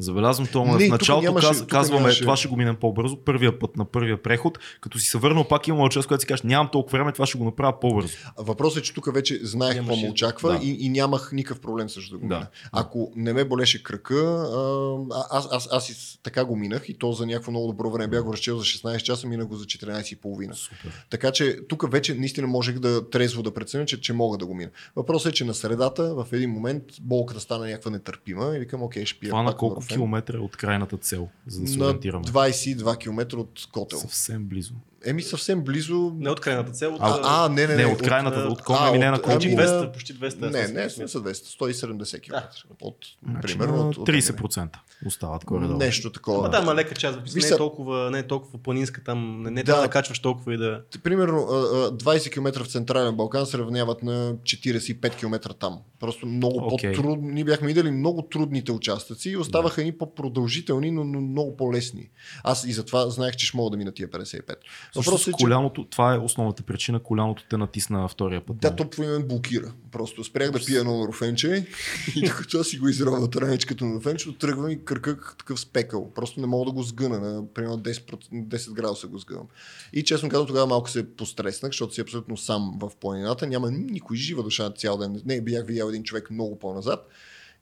Забелязвам 0.01 0.47
това. 0.47 0.77
В 0.77 0.87
началото 0.87 1.25
нямаше, 1.25 1.47
каз, 1.47 1.65
казваме, 1.67 2.01
нямаше... 2.01 2.21
това 2.21 2.35
ще 2.35 2.47
го 2.47 2.55
минем 2.55 2.75
по-бързо, 2.75 3.17
първия 3.17 3.59
път 3.59 3.77
на 3.77 3.85
първия 3.85 4.23
преход, 4.23 4.59
като 4.81 4.99
си 4.99 5.05
се 5.05 5.17
върнал, 5.17 5.47
пак 5.47 5.67
имало 5.67 5.89
част, 5.89 6.07
когато 6.07 6.21
си 6.21 6.27
кажеш, 6.27 6.43
нямам 6.43 6.69
толкова 6.71 6.97
време, 6.97 7.11
това 7.11 7.25
ще 7.25 7.37
го 7.37 7.43
направя 7.43 7.79
по-бързо. 7.79 8.17
Въпросът 8.37 8.79
е, 8.79 8.81
че 8.81 8.93
тук 8.93 9.13
вече 9.13 9.39
знаех 9.43 9.77
какво 9.77 9.95
ме 9.95 10.09
очаква 10.09 10.51
да. 10.51 10.65
и, 10.65 10.77
и, 10.79 10.89
нямах 10.89 11.31
никакъв 11.33 11.61
проблем 11.61 11.89
също 11.89 12.11
да 12.11 12.17
го 12.17 12.27
да. 12.27 12.35
мина. 12.35 12.47
Ако 12.71 13.11
не 13.15 13.33
ме 13.33 13.45
болеше 13.45 13.83
кръка, 13.83 14.15
а, 14.15 14.95
аз, 15.31 15.47
аз, 15.51 15.67
аз, 15.71 15.89
аз 15.89 16.19
така 16.23 16.45
го 16.45 16.55
минах 16.55 16.89
и 16.89 16.93
то 16.93 17.11
за 17.11 17.25
някакво 17.25 17.51
много 17.51 17.67
добро 17.67 17.91
време 17.91 18.07
бях 18.07 18.23
го 18.23 18.33
разчел 18.33 18.57
за 18.57 18.63
16 18.63 18.97
часа, 18.97 19.27
минах 19.27 19.47
го 19.47 19.55
за 19.55 19.65
14,5. 19.65 20.53
Супер. 20.53 21.05
Така 21.09 21.31
че 21.31 21.57
тук 21.67 21.91
вече 21.91 22.13
наистина 22.13 22.47
можех 22.47 22.79
да 22.79 23.09
трезво 23.09 23.43
да 23.43 23.53
преценя, 23.53 23.85
че, 23.85 24.01
че 24.01 24.13
мога 24.13 24.37
да 24.37 24.45
го 24.45 24.53
мина. 24.53 24.69
Въпросът 24.95 25.31
е, 25.31 25.35
че 25.35 25.45
на 25.45 25.53
средата 25.53 26.15
в 26.15 26.27
един 26.31 26.49
момент 26.49 26.83
болката 27.01 27.39
стана 27.39 27.65
някаква 27.65 27.91
нетърпима 27.91 28.55
и 28.55 28.59
викам, 28.59 28.83
окей, 28.83 29.05
ще 29.05 29.19
пия. 29.19 29.29
Това 29.29 29.43
на 29.43 29.55
колко 29.55 29.81
километра 29.93 30.39
от 30.39 30.57
крайната 30.57 30.97
цел, 30.97 31.29
за 31.47 31.61
да 31.61 31.67
се 31.67 31.83
ориентираме? 31.83 32.23
22 32.25 32.97
км 32.97 33.37
от 33.37 33.67
Котел. 33.71 33.99
Съвсем 33.99 34.45
близо. 34.45 34.73
Еми 35.05 35.21
съвсем 35.21 35.63
близо. 35.63 36.13
Не 36.15 36.29
от 36.29 36.39
крайната 36.39 36.71
цел. 36.71 36.93
От... 36.93 37.01
А, 37.01 37.19
а, 37.23 37.49
не, 37.49 37.67
не, 37.67 37.75
не. 37.75 37.85
от 37.85 38.01
крайната, 38.01 38.39
от, 38.39 38.51
от 38.51 38.61
Коме, 38.61 38.97
не 38.97 39.11
на. 39.11 39.21
Почти 39.21 39.55
200, 39.55 39.93
почти 39.93 40.13
200. 40.15 40.41
Не, 40.41 40.67
не, 40.67 40.83
не 40.83 40.89
са 40.89 41.21
200, 41.21 41.31
170 41.31 42.21
км. 42.21 42.29
Да. 42.29 42.49
От, 42.81 42.97
значи, 43.23 43.57
примерно, 43.57 43.89
от, 43.89 43.97
от 43.97 44.09
30% 44.09 44.69
остават 45.05 45.45
горе-долу. 45.45 45.79
Нещо 45.79 46.11
такова. 46.11 46.49
Да, 46.49 46.61
ма 46.61 46.75
лека 46.75 46.95
част. 46.95 47.19
Не 47.35 47.47
е 47.47 47.57
толкова, 47.57 48.11
не 48.11 48.19
е 48.19 48.27
толкова 48.27 48.59
планинска 48.63 49.03
там, 49.03 49.43
не, 49.43 49.51
не 49.51 49.63
да, 49.63 49.65
трябва 49.65 49.83
да 49.83 49.89
качваш 49.89 50.19
толкова 50.19 50.53
и 50.53 50.57
да... 50.57 50.81
Примерно 51.03 51.37
20 51.37 52.31
км 52.31 52.63
в 52.63 52.67
Централен 52.67 53.15
Балкан 53.15 53.45
се 53.45 53.57
равняват 53.57 54.03
на 54.03 54.33
45 54.33 55.15
км 55.15 55.53
там. 55.53 55.79
Просто 55.99 56.25
много 56.25 56.59
okay. 56.59 56.95
по-трудно. 56.95 57.29
Ние 57.29 57.43
бяхме 57.43 57.67
видели 57.67 57.91
много 57.91 58.21
трудните 58.21 58.71
участъци 58.71 59.29
и 59.29 59.37
оставаха 59.37 59.81
да. 59.81 59.85
ни 59.85 59.91
по-продължителни, 59.91 60.91
но, 60.91 61.03
но 61.03 61.21
много 61.21 61.57
по-лесни. 61.57 62.09
Аз 62.43 62.63
и 62.63 62.73
затова 62.73 63.09
знаех, 63.09 63.35
че 63.35 63.45
ще 63.45 63.57
мога 63.57 63.69
да 63.69 63.77
мина 63.77 63.91
тия 63.91 64.07
55. 64.07 64.55
Въпросът 64.95 65.27
е, 65.27 65.31
че 65.31 65.43
коляното, 65.43 65.85
това 65.85 66.13
е 66.13 66.17
основната 66.17 66.63
причина, 66.63 66.99
коляното 66.99 67.43
те 67.49 67.57
натисна 67.57 68.07
втория 68.07 68.45
път. 68.45 68.57
Да, 68.57 68.75
то 68.75 68.89
по 68.89 69.01
мен 69.01 69.27
блокира. 69.27 69.73
Просто 69.91 70.23
спрях 70.23 70.51
да 70.51 70.59
пия 70.65 70.79
едно 70.79 70.97
норофенче 70.97 71.65
и 72.15 72.21
докато 72.21 72.63
си 72.63 72.77
го 72.77 72.89
изровя 72.89 73.23
от 73.23 73.35
раничката 73.35 73.85
на 73.85 73.91
норофенчето, 73.91 74.33
тръгвам 74.33 74.69
и 74.69 74.85
кръках 74.85 75.35
такъв 75.39 75.59
спекъл. 75.59 76.11
Просто 76.13 76.39
не 76.39 76.47
мога 76.47 76.65
да 76.65 76.71
го 76.71 76.83
сгъна. 76.83 77.19
На 77.19 77.53
примерно 77.53 77.79
10, 77.79 78.17
10 78.31 78.73
градуса 78.73 79.07
го 79.07 79.17
сгъвам. 79.17 79.47
И 79.93 80.03
честно 80.03 80.29
казвам, 80.29 80.47
тогава 80.47 80.67
малко 80.67 80.89
се 80.89 81.15
постреснах, 81.15 81.69
защото 81.69 81.93
си 81.93 82.01
абсолютно 82.01 82.37
сам 82.37 82.79
в 82.81 82.91
планината. 83.01 83.47
Няма 83.47 83.71
никой 83.71 84.17
жива 84.17 84.43
душа 84.43 84.69
цял 84.69 84.97
ден. 84.97 85.21
Не, 85.25 85.41
бях 85.41 85.65
видял 85.65 85.87
един 85.87 86.03
човек 86.03 86.31
много 86.31 86.59
по-назад. 86.59 87.07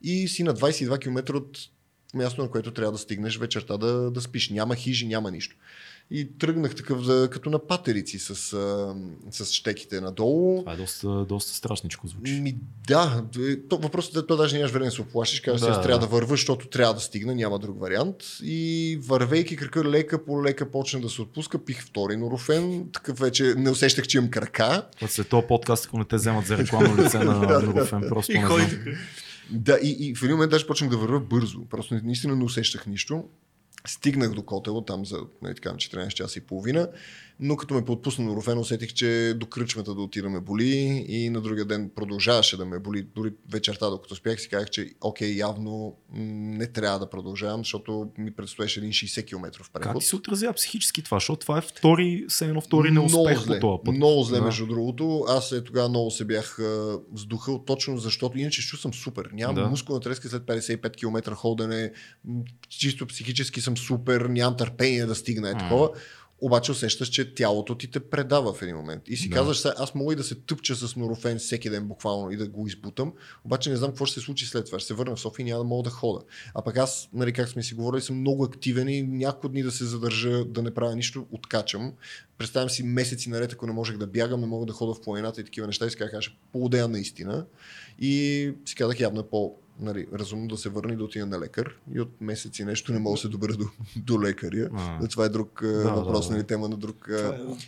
И 0.02 0.28
си 0.28 0.42
на 0.42 0.54
22 0.54 0.98
км 0.98 1.36
от 1.36 1.58
място, 2.14 2.42
на 2.42 2.50
което 2.50 2.70
трябва 2.70 2.92
да 2.92 2.98
стигнеш 2.98 3.38
вечерта 3.38 3.76
да, 3.76 4.10
да 4.10 4.20
спиш. 4.20 4.50
Няма 4.50 4.74
хижи, 4.74 5.06
няма 5.06 5.30
нищо. 5.30 5.56
И 6.12 6.38
тръгнах 6.38 6.74
такъв 6.74 7.04
за, 7.04 7.28
като 7.32 7.50
на 7.50 7.58
патерици 7.58 8.18
с, 8.18 8.34
с 9.30 9.52
щеките 9.52 10.00
надолу. 10.00 10.58
Това 10.58 10.72
е 10.72 10.76
доста, 10.76 11.24
доста 11.24 11.54
страшничко 11.54 12.06
звучи. 12.06 12.32
Ми, 12.32 12.56
да, 12.88 13.24
е, 13.38 13.56
то, 13.68 13.78
въпросът 13.78 14.16
е, 14.16 14.26
то 14.26 14.36
даже 14.36 14.56
нямаш 14.56 14.72
време 14.72 14.84
да 14.84 14.90
се 14.90 15.02
оплашиш, 15.02 15.40
казваш, 15.40 15.74
Да, 15.74 15.80
трябва 15.80 15.98
да. 15.98 16.06
да 16.06 16.12
вървя, 16.12 16.30
защото 16.30 16.68
трябва 16.68 16.94
да 16.94 17.00
стигна, 17.00 17.34
няма 17.34 17.58
друг 17.58 17.80
вариант. 17.80 18.16
И 18.42 18.98
вървейки 19.02 19.56
крака 19.56 19.84
лека 19.84 20.24
по 20.24 20.44
лека 20.44 20.70
почна 20.70 21.00
да 21.00 21.08
се 21.08 21.22
отпуска, 21.22 21.64
пих 21.64 21.82
втори 21.82 22.16
норофен, 22.16 22.88
такъв 22.92 23.18
вече 23.18 23.54
не 23.56 23.70
усещах, 23.70 24.06
че 24.06 24.18
имам 24.18 24.30
крака. 24.30 24.86
След 25.08 25.28
този 25.28 25.46
подкаст, 25.46 25.86
ако 25.86 25.98
не 25.98 26.04
те 26.04 26.16
вземат 26.16 26.46
за 26.46 26.58
рекламно 26.58 27.02
лице 27.02 27.18
на 27.18 27.60
Норофен, 27.62 28.04
просто 28.08 28.32
не. 28.32 28.96
Да, 29.50 29.78
и, 29.82 29.96
и 30.08 30.14
в 30.14 30.22
един 30.22 30.36
момент 30.36 30.50
даже 30.50 30.66
почнах 30.66 30.90
да 30.90 30.96
вървя 30.96 31.20
бързо. 31.20 31.64
Просто 31.70 32.00
наистина 32.04 32.36
не 32.36 32.44
усещах 32.44 32.86
нищо. 32.86 33.24
Стигнах 33.86 34.34
до 34.34 34.42
Котело 34.42 34.80
там 34.80 35.06
за 35.06 35.18
нали, 35.42 35.54
така, 35.54 35.70
14 35.70 36.08
часа 36.08 36.38
и 36.38 36.42
половина, 36.42 36.88
но 37.40 37.56
като 37.56 37.74
ме 37.74 37.84
подпусна 37.84 38.24
Норофен, 38.24 38.58
усетих, 38.58 38.92
че 38.92 39.34
до 39.36 39.46
кръчмата 39.46 39.94
да 39.94 40.00
отираме 40.02 40.40
боли 40.40 41.04
и 41.08 41.30
на 41.30 41.40
другия 41.40 41.64
ден 41.64 41.90
продължаваше 41.94 42.56
да 42.56 42.66
ме 42.66 42.78
боли. 42.78 43.06
Дори 43.14 43.32
вечерта, 43.52 43.90
докато 43.90 44.14
спях, 44.14 44.40
си 44.40 44.48
казах, 44.48 44.70
че 44.70 44.90
окей, 45.00 45.32
явно 45.36 45.96
не 46.12 46.66
трябва 46.66 46.98
да 46.98 47.10
продължавам, 47.10 47.60
защото 47.60 48.10
ми 48.18 48.30
предстоеше 48.30 48.80
един 48.80 48.92
60 48.92 49.26
км 49.26 49.50
Как 49.58 49.72
преход. 49.72 50.00
ти 50.00 50.06
се 50.06 50.16
отразява 50.16 50.54
психически 50.54 51.02
това? 51.02 51.16
Защото 51.16 51.40
това 51.40 51.58
е 51.58 51.60
втори, 51.60 52.24
все 52.28 52.44
едно 52.44 52.60
втори 52.60 52.90
неуспех 52.90 53.38
по 53.46 53.46
този 53.46 53.78
път. 53.84 53.94
Много 53.94 54.22
зле, 54.22 54.38
Да. 54.38 54.44
между 54.44 54.66
другото. 54.66 55.24
Аз 55.28 55.52
е 55.52 55.64
тогава 55.64 55.88
много 55.88 56.10
се 56.10 56.24
бях 56.24 56.58
а, 56.58 56.98
вздухал, 57.12 57.64
точно 57.64 57.98
защото 57.98 58.38
иначе 58.38 58.62
съм 58.76 58.94
супер. 58.94 59.28
Нямам 59.32 59.54
Да. 59.54 59.66
мускулна 59.68 60.00
треска 60.00 60.28
след 60.28 60.42
55 60.42 60.96
км 60.96 61.34
ходене, 61.34 61.92
чисто 62.68 63.06
психически 63.06 63.60
съм 63.60 63.76
супер, 63.76 64.20
нямам 64.20 64.56
търпение 64.56 65.06
да 65.06 65.14
стигна 65.14 65.50
е 65.50 65.52
такова. 65.52 65.90
Обаче 66.40 66.72
усещаш, 66.72 67.08
че 67.08 67.34
тялото 67.34 67.74
ти 67.74 67.90
те 67.90 68.00
предава 68.00 68.52
в 68.52 68.62
един 68.62 68.76
момент. 68.76 69.02
И 69.06 69.16
си 69.16 69.28
Да. 69.28 69.36
казваш, 69.36 69.64
аз 69.64 69.94
мога 69.94 70.12
и 70.12 70.16
да 70.16 70.24
се 70.24 70.34
тъпча 70.34 70.74
с 70.74 70.96
норофен 70.96 71.38
всеки 71.38 71.70
ден 71.70 71.88
буквално 71.88 72.30
и 72.30 72.36
да 72.36 72.48
го 72.48 72.66
избутам, 72.66 73.12
обаче 73.44 73.70
не 73.70 73.76
знам 73.76 73.90
какво 73.90 74.06
ще 74.06 74.20
се 74.20 74.24
случи 74.24 74.46
след 74.46 74.66
това. 74.66 74.78
Ще 74.78 74.86
се 74.86 74.94
върна 74.94 75.16
в 75.16 75.20
София 75.20 75.44
и 75.44 75.46
няма 75.46 75.58
да 75.58 75.68
мога 75.68 75.82
да 75.82 75.90
хода. 75.90 76.24
А 76.54 76.62
пък 76.62 76.76
аз, 76.76 77.08
нали, 77.12 77.32
как 77.32 77.48
сме 77.48 77.62
си 77.62 77.74
говорили, 77.74 78.02
съм 78.02 78.20
много 78.20 78.44
активен 78.44 78.88
и 78.88 79.02
няколко 79.02 79.48
дни 79.48 79.62
да 79.62 79.70
се 79.70 79.84
задържа, 79.84 80.44
да 80.44 80.62
не 80.62 80.74
правя 80.74 80.96
нищо, 80.96 81.26
откачам. 81.30 81.92
Представям 82.38 82.70
си 82.70 82.82
месеци 82.82 83.30
наред, 83.30 83.52
ако 83.52 83.66
не 83.66 83.72
можех 83.72 83.96
да 83.96 84.06
бягам, 84.06 84.40
не 84.40 84.46
мога 84.46 84.66
да 84.66 84.72
хода 84.72 84.94
в 84.94 85.00
планината 85.00 85.40
и 85.40 85.44
такива 85.44 85.66
неща. 85.66 85.86
И 85.86 85.90
си 85.90 85.96
казах, 85.96 86.14
аз 86.14 86.24
ще 86.24 86.88
наистина. 86.88 87.46
И 87.98 88.52
си 88.66 88.74
казах, 88.74 89.00
явно 89.00 89.20
е 89.20 89.28
по 89.28 89.56
нали, 89.80 90.06
разумно 90.12 90.48
да 90.48 90.56
се 90.56 90.68
върне 90.68 90.92
и 90.92 90.96
да 90.96 91.04
отида 91.04 91.26
на 91.26 91.40
лекар. 91.40 91.76
И 91.94 92.00
от 92.00 92.20
месеци 92.20 92.64
нещо 92.64 92.92
не 92.92 92.98
мога 92.98 93.14
да 93.14 93.20
се 93.20 93.28
добра 93.28 93.52
до, 93.52 93.64
до 93.96 94.22
лекаря. 94.22 94.68
А. 94.74 95.08
Това 95.08 95.24
е 95.24 95.28
друг 95.28 95.60
да, 95.62 95.92
въпрос, 95.92 96.28
да. 96.28 96.34
нали, 96.34 96.46
тема 96.46 96.68
на 96.68 96.76
друг, 96.76 97.08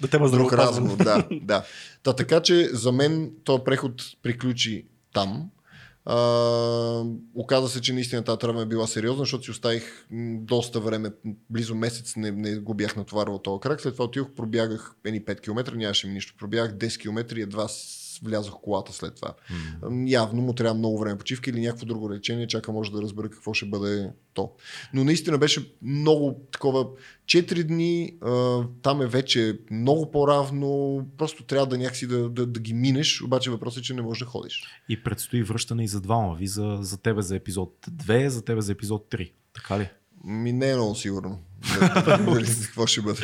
Да 0.00 0.08
тема 0.10 0.30
друг 0.30 0.52
разговор. 0.52 0.96
Да, 0.96 1.28
да. 1.42 1.64
Та, 2.02 2.12
така 2.12 2.40
че 2.40 2.68
за 2.72 2.92
мен 2.92 3.32
този 3.44 3.64
преход 3.64 4.02
приключи 4.22 4.86
там. 5.12 5.50
А, 6.04 7.04
оказа 7.34 7.68
се, 7.68 7.80
че 7.80 7.92
наистина 7.92 8.24
тази 8.24 8.38
травма 8.38 8.62
е 8.62 8.66
била 8.66 8.86
сериозна, 8.86 9.22
защото 9.22 9.44
си 9.44 9.50
оставих 9.50 10.06
доста 10.40 10.80
време, 10.80 11.10
близо 11.50 11.74
месец 11.74 12.16
не, 12.16 12.30
не 12.30 12.56
го 12.56 12.74
бях 12.74 12.96
натоварвал 12.96 13.38
този 13.38 13.60
крак. 13.60 13.80
След 13.80 13.92
това 13.92 14.04
отидох, 14.04 14.30
пробягах 14.30 14.94
едни 15.04 15.24
5 15.24 15.40
км, 15.40 15.76
нямаше 15.76 16.06
ми 16.06 16.12
нищо. 16.12 16.34
Пробягах 16.38 16.72
10 16.72 17.00
км 17.00 17.36
и 17.36 17.42
едва 17.42 17.68
влязох 18.24 18.54
в 18.54 18.62
колата 18.62 18.92
след 18.92 19.14
това. 19.14 19.34
М, 19.90 20.04
Явно 20.08 20.42
му 20.42 20.52
трябва 20.52 20.74
много 20.74 20.98
време 20.98 21.18
почивка 21.18 21.50
или 21.50 21.60
някакво 21.60 21.86
друго 21.86 22.10
лечение, 22.10 22.46
чака 22.46 22.72
може 22.72 22.92
да 22.92 23.02
разбера 23.02 23.30
какво 23.30 23.54
ще 23.54 23.66
бъде 23.66 24.10
то. 24.34 24.50
Но 24.94 25.04
наистина 25.04 25.38
беше 25.38 25.72
много 25.82 26.40
такова. 26.52 26.86
4 27.26 27.64
дни, 27.64 28.14
а, 28.20 28.62
там 28.82 29.02
е 29.02 29.06
вече 29.06 29.58
много 29.70 30.10
по-равно, 30.10 31.06
просто 31.18 31.42
трябва 31.42 31.66
да 31.66 31.78
някакси 31.78 32.06
да, 32.06 32.28
да, 32.28 32.46
да 32.46 32.60
ги 32.60 32.74
минеш, 32.74 33.22
обаче 33.22 33.50
въпросът 33.50 33.80
е, 33.80 33.82
че 33.82 33.94
не 33.94 34.02
можеш 34.02 34.18
да 34.18 34.26
ходиш. 34.26 34.62
И 34.88 35.02
предстои 35.02 35.42
връщане 35.42 35.84
и 35.84 35.88
за 35.88 36.00
двама 36.00 36.34
ви, 36.34 36.46
за, 36.46 36.78
за 36.80 36.98
тебе 36.98 37.22
за 37.22 37.36
епизод 37.36 37.76
2, 37.90 38.26
за 38.26 38.44
тебе 38.44 38.60
за 38.60 38.72
епизод 38.72 39.06
3. 39.10 39.32
Така 39.54 39.78
ли? 39.78 39.88
Ми 40.24 40.52
не 40.52 40.70
е 40.70 40.74
много 40.74 40.94
сигурно. 40.94 41.38
Дали 42.04 42.46
Какво 42.64 42.86
ще 42.86 43.00
бъде? 43.00 43.20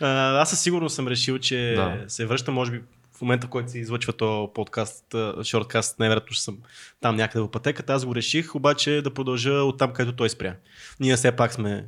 А, 0.00 0.40
аз 0.40 0.50
със 0.50 0.60
сигурност 0.60 0.94
съм 0.94 1.08
решил, 1.08 1.38
че 1.38 1.74
да. 1.76 2.04
се 2.08 2.26
връщам, 2.26 2.54
може 2.54 2.72
би 2.72 2.82
в 3.16 3.20
момента, 3.22 3.46
в 3.46 3.50
който 3.50 3.70
се 3.70 3.78
излъчва 3.78 4.12
този 4.12 4.52
подкаст, 4.54 5.14
а, 5.14 5.44
шорткаст, 5.44 5.98
най-вероятно 5.98 6.34
ще 6.34 6.44
съм 6.44 6.58
там 7.00 7.16
някъде 7.16 7.42
в 7.42 7.50
пътеката. 7.50 7.92
Аз 7.92 8.04
го 8.04 8.14
реших, 8.14 8.54
обаче 8.54 9.02
да 9.02 9.14
продължа 9.14 9.52
от 9.52 9.78
там, 9.78 9.92
където 9.92 10.16
той 10.16 10.30
спря. 10.30 10.56
Ние 11.00 11.16
все 11.16 11.32
пак 11.32 11.52
сме 11.52 11.86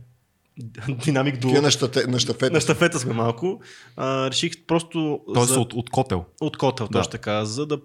динамик 0.89 1.39
до... 1.39 1.49
На, 1.49 1.71
щафе, 1.71 2.07
на 2.07 2.19
щафета. 2.19 2.53
На 2.53 2.61
щафета 2.61 2.99
сме 2.99 3.13
малко. 3.13 3.61
А, 3.97 4.31
реших 4.31 4.53
просто 4.67 5.21
Тоест 5.35 5.53
за... 5.53 5.61
от, 5.61 5.73
от 5.73 5.91
котел. 5.91 6.25
от 6.41 6.57
котел, 6.57 6.87
Да. 6.87 6.99
точно 6.99 7.11
така, 7.11 7.45
за 7.45 7.67
да 7.67 7.79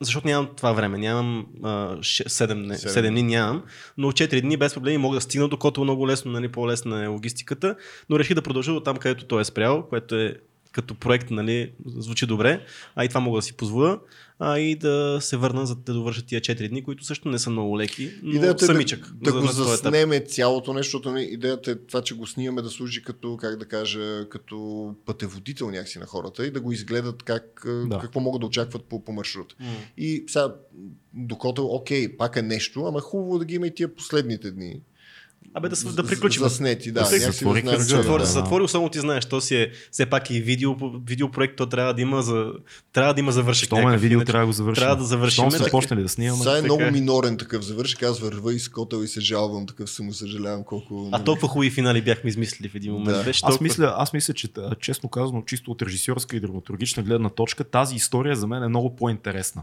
защото 0.00 0.26
нямам 0.26 0.48
това 0.56 0.72
време, 0.72 0.98
нямам 0.98 1.46
7 1.62 2.02
Седем. 2.32 2.64
7 2.68 3.10
дни 3.10 3.22
нямам, 3.22 3.62
но 3.98 4.12
4 4.12 4.40
дни 4.40 4.56
без 4.56 4.74
проблеми 4.74 4.98
мога 4.98 5.16
да 5.16 5.20
стигна 5.20 5.48
до 5.48 5.56
котел 5.56 5.84
много 5.84 6.08
лесно, 6.08 6.32
нали, 6.32 6.48
по-лесна 6.48 7.04
е 7.04 7.06
логистиката, 7.06 7.76
но 8.08 8.18
реших 8.18 8.34
да 8.34 8.42
продължа 8.42 8.72
от 8.72 8.84
там, 8.84 8.96
където 8.96 9.24
той 9.24 9.40
е 9.40 9.44
спрял, 9.44 9.86
което 9.88 10.14
е 10.16 10.36
като 10.72 10.94
проект, 10.94 11.30
нали, 11.30 11.72
звучи 11.86 12.26
добре, 12.26 12.64
а 12.94 13.04
и 13.04 13.08
това 13.08 13.20
мога 13.20 13.38
да 13.38 13.42
си 13.42 13.52
позволя, 13.52 14.00
а 14.38 14.58
и 14.58 14.74
да 14.74 15.18
се 15.20 15.36
върна 15.36 15.66
за 15.66 15.74
да 15.76 15.92
довърша 15.94 16.22
тия 16.22 16.40
4 16.40 16.68
дни, 16.68 16.84
които 16.84 17.04
също 17.04 17.28
не 17.28 17.38
са 17.38 17.50
много 17.50 17.78
леки, 17.78 18.10
но 18.22 18.34
Идеята 18.34 18.64
е 18.64 18.66
самичък. 18.66 19.12
да, 19.14 19.18
да 19.22 19.30
за- 19.32 19.40
го 19.40 19.46
този 19.46 19.60
етап. 19.62 19.66
заснеме 19.68 20.20
цялото 20.20 20.72
нещо, 20.72 20.86
защото 20.88 21.10
нали, 21.10 21.24
идеята 21.24 21.70
е 21.70 21.76
това, 21.76 22.02
че 22.02 22.14
го 22.14 22.26
снимаме 22.26 22.62
да 22.62 22.70
служи 22.70 23.02
като, 23.02 23.36
как 23.36 23.56
да 23.56 23.64
кажа, 23.64 24.28
като 24.28 24.56
пътеводител 25.06 25.66
някакси 25.66 25.98
на 25.98 26.06
хората 26.06 26.46
и 26.46 26.50
да 26.50 26.60
го 26.60 26.72
изгледат 26.72 27.22
как, 27.22 27.62
Да. 27.64 27.86
да. 27.86 27.98
какво 27.98 28.20
могат 28.20 28.40
да 28.40 28.46
очакват 28.46 28.84
по, 28.84 29.04
по 29.04 29.12
маршрута. 29.12 29.54
М. 29.60 29.66
И 29.98 30.24
сега, 30.26 30.54
докато, 31.14 31.64
окей, 31.64 32.16
пак 32.16 32.36
е 32.36 32.42
нещо, 32.42 32.80
ама 32.80 33.00
хубаво 33.00 33.38
да 33.38 33.44
ги 33.44 33.54
има 33.54 33.66
и 33.66 33.74
тия 33.74 33.94
последните 33.94 34.50
дни. 34.50 34.80
Абе 35.54 35.68
да, 35.68 35.92
да 35.92 36.06
приключим. 36.06 36.42
Заснети, 36.42 36.92
да. 36.92 37.00
Да 37.00 37.06
затвори 37.06 37.62
да. 37.62 37.78
Затвори, 37.78 38.22
да. 38.22 38.26
затвори, 38.26 38.62
особено 38.62 38.88
ти 38.88 38.98
знаеш, 38.98 39.26
то 39.26 39.40
си 39.40 39.56
е 39.56 39.70
все 39.90 40.06
пак 40.06 40.30
и 40.30 40.40
видео, 40.40 40.76
видеопроект, 41.06 41.56
то 41.56 41.66
трябва 41.66 41.94
да 41.94 42.02
има 42.02 42.22
за, 42.22 42.52
трябва 42.92 43.14
да 43.14 43.20
има 43.20 43.32
завършек. 43.32 43.66
Що 43.66 43.76
ме 43.76 43.82
някакъв, 43.82 44.02
видео 44.02 44.24
трябва 44.24 44.40
да 44.40 44.46
го 44.46 44.52
завършим. 44.52 44.80
Трябва 44.80 44.96
да 44.96 45.04
завършим. 45.04 45.50
Щом 45.50 45.60
сме 45.60 45.70
почнали 45.70 46.02
да 46.02 46.08
снимаме. 46.08 46.42
Сега 46.42 46.52
е 46.52 46.54
Така 46.54 46.64
много 46.64 46.82
е. 46.82 46.90
минорен 46.90 47.36
такъв 47.36 47.64
завършик. 47.64 48.02
Аз 48.02 48.20
върва 48.20 48.54
из 48.54 48.68
котел 48.68 48.96
и 48.96 49.08
се 49.08 49.20
жалвам, 49.20 49.66
такъв 49.66 49.90
само 49.90 50.12
съжалявам 50.12 50.64
колко... 50.64 51.08
А 51.12 51.24
толкова 51.24 51.48
хубави 51.48 51.70
финали 51.70 52.02
бяхме 52.02 52.30
измислили 52.30 52.68
в 52.68 52.74
един 52.74 52.92
момент. 52.92 53.18
Да. 53.18 53.24
Беше 53.24 53.40
Аз 53.44 53.50
толкова... 53.50 53.62
мисля, 53.62 53.94
аз 53.96 54.12
мисля, 54.12 54.34
че 54.34 54.48
честно 54.80 55.08
казано, 55.08 55.42
чисто 55.46 55.70
от 55.70 55.82
режисьорска 55.82 56.36
и 56.36 56.40
драматургична 56.40 57.02
гледна 57.02 57.28
точка, 57.28 57.64
тази 57.64 57.96
история 57.96 58.36
за 58.36 58.46
мен 58.46 58.62
е 58.62 58.68
много 58.68 58.96
по-интересна. 58.96 59.62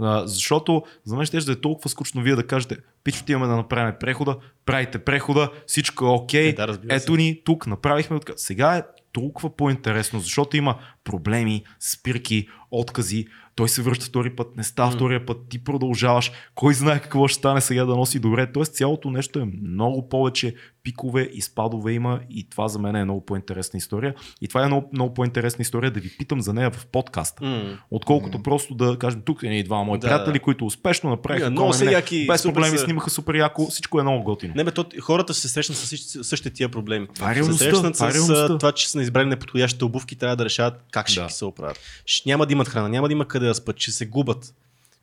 А, 0.00 0.26
защото 0.26 0.82
за 1.04 1.16
мен 1.16 1.26
ще 1.26 1.40
да 1.40 1.52
е 1.52 1.56
толкова 1.56 1.90
скучно 1.90 2.22
вие 2.22 2.36
да 2.36 2.46
кажете, 2.46 2.76
пич 3.04 3.20
отиваме 3.20 3.46
да 3.46 3.56
направим 3.56 3.94
прехода, 4.00 4.36
правите 4.68 4.98
прехода, 4.98 5.50
всичко 5.66 6.04
е 6.04 6.08
окей, 6.08 6.48
Е, 6.48 6.52
да, 6.52 6.78
ето 6.88 7.16
ни, 7.16 7.40
тук 7.44 7.66
направихме. 7.66 8.18
Сега 8.36 8.76
е 8.76 8.82
толкова 9.12 9.56
по-интересно, 9.56 10.20
защото 10.20 10.56
има 10.56 10.78
проблеми, 11.08 11.62
спирки, 11.80 12.48
откази, 12.70 13.26
той 13.54 13.68
се 13.68 13.82
връща 13.82 14.06
втори 14.06 14.30
път, 14.30 14.56
не 14.56 14.64
става 14.64 14.90
втория 14.90 15.26
път, 15.26 15.36
ти 15.48 15.64
продължаваш, 15.64 16.32
кой 16.54 16.74
знае 16.74 17.00
какво 17.00 17.28
ще 17.28 17.38
стане 17.38 17.60
сега 17.60 17.84
да 17.84 17.96
носи 17.96 18.18
добре. 18.18 18.52
Тоест 18.52 18.74
цялото 18.74 19.10
нещо 19.10 19.38
е 19.38 19.44
много 19.62 20.08
повече 20.08 20.54
пикове 20.82 21.28
и 21.32 21.42
спадове 21.42 21.92
има 21.92 22.20
и 22.30 22.48
това 22.50 22.68
за 22.68 22.78
мен 22.78 22.96
е 22.96 23.04
много 23.04 23.26
по-интересна 23.26 23.76
история. 23.76 24.14
И 24.40 24.48
това 24.48 24.64
е 24.64 24.66
много, 24.66 24.88
много 24.92 25.14
по-интересна 25.14 25.62
история 25.62 25.90
да 25.90 26.00
ви 26.00 26.10
питам 26.18 26.40
за 26.40 26.54
нея 26.54 26.70
в 26.70 26.86
подкаста. 26.86 27.44
М. 27.44 27.78
Отколкото 27.90 28.42
просто 28.42 28.74
да 28.74 28.98
кажем, 28.98 29.22
тук 29.24 29.42
е 29.42 29.62
двама 29.62 29.84
мои 29.84 29.98
Да, 29.98 30.06
приятели, 30.06 30.38
които 30.38 30.66
успешно 30.66 31.10
направиха 31.10 31.46
Yeah, 31.46 31.50
много 31.50 31.72
са 31.72 31.92
яки, 31.92 32.26
без 32.26 32.42
проблеми, 32.42 32.78
са. 32.78 32.84
снимаха 32.84 33.10
супер 33.10 33.34
яко, 33.34 33.66
всичко 33.66 34.00
е 34.00 34.02
много 34.02 34.24
готино. 34.24 34.52
Не, 34.56 34.64
бе, 34.64 34.70
то, 34.70 34.86
хората 35.00 35.32
ще 35.32 35.42
се 35.42 35.48
срещнат 35.48 35.78
с 35.78 36.24
същите, 36.24 36.50
тия 36.50 36.68
проблеми. 36.68 37.06
Това 37.14 37.32
е 37.32 37.42
се 37.42 37.52
срещнат 37.52 37.94
това 37.94 38.08
е 38.08 38.12
с 38.12 38.58
това, 38.58 38.72
че 38.72 38.90
са 38.90 39.02
избрали 39.02 39.28
неподходящите 39.28 39.84
обувки, 39.84 40.16
трябва 40.16 40.36
да 40.36 40.44
решават 40.44 40.84
как 40.98 41.08
ще 41.08 41.20
Да. 41.20 41.26
ги 41.26 41.32
се 41.32 41.44
оправят. 41.44 41.78
Ще, 42.06 42.28
няма 42.28 42.46
да 42.46 42.52
имат 42.52 42.68
храна, 42.68 42.88
няма 42.88 43.08
да 43.08 43.12
има 43.12 43.28
къде 43.28 43.46
да 43.46 43.54
спят, 43.54 43.80
ще 43.80 43.90
се 43.90 44.06
губят. 44.06 44.54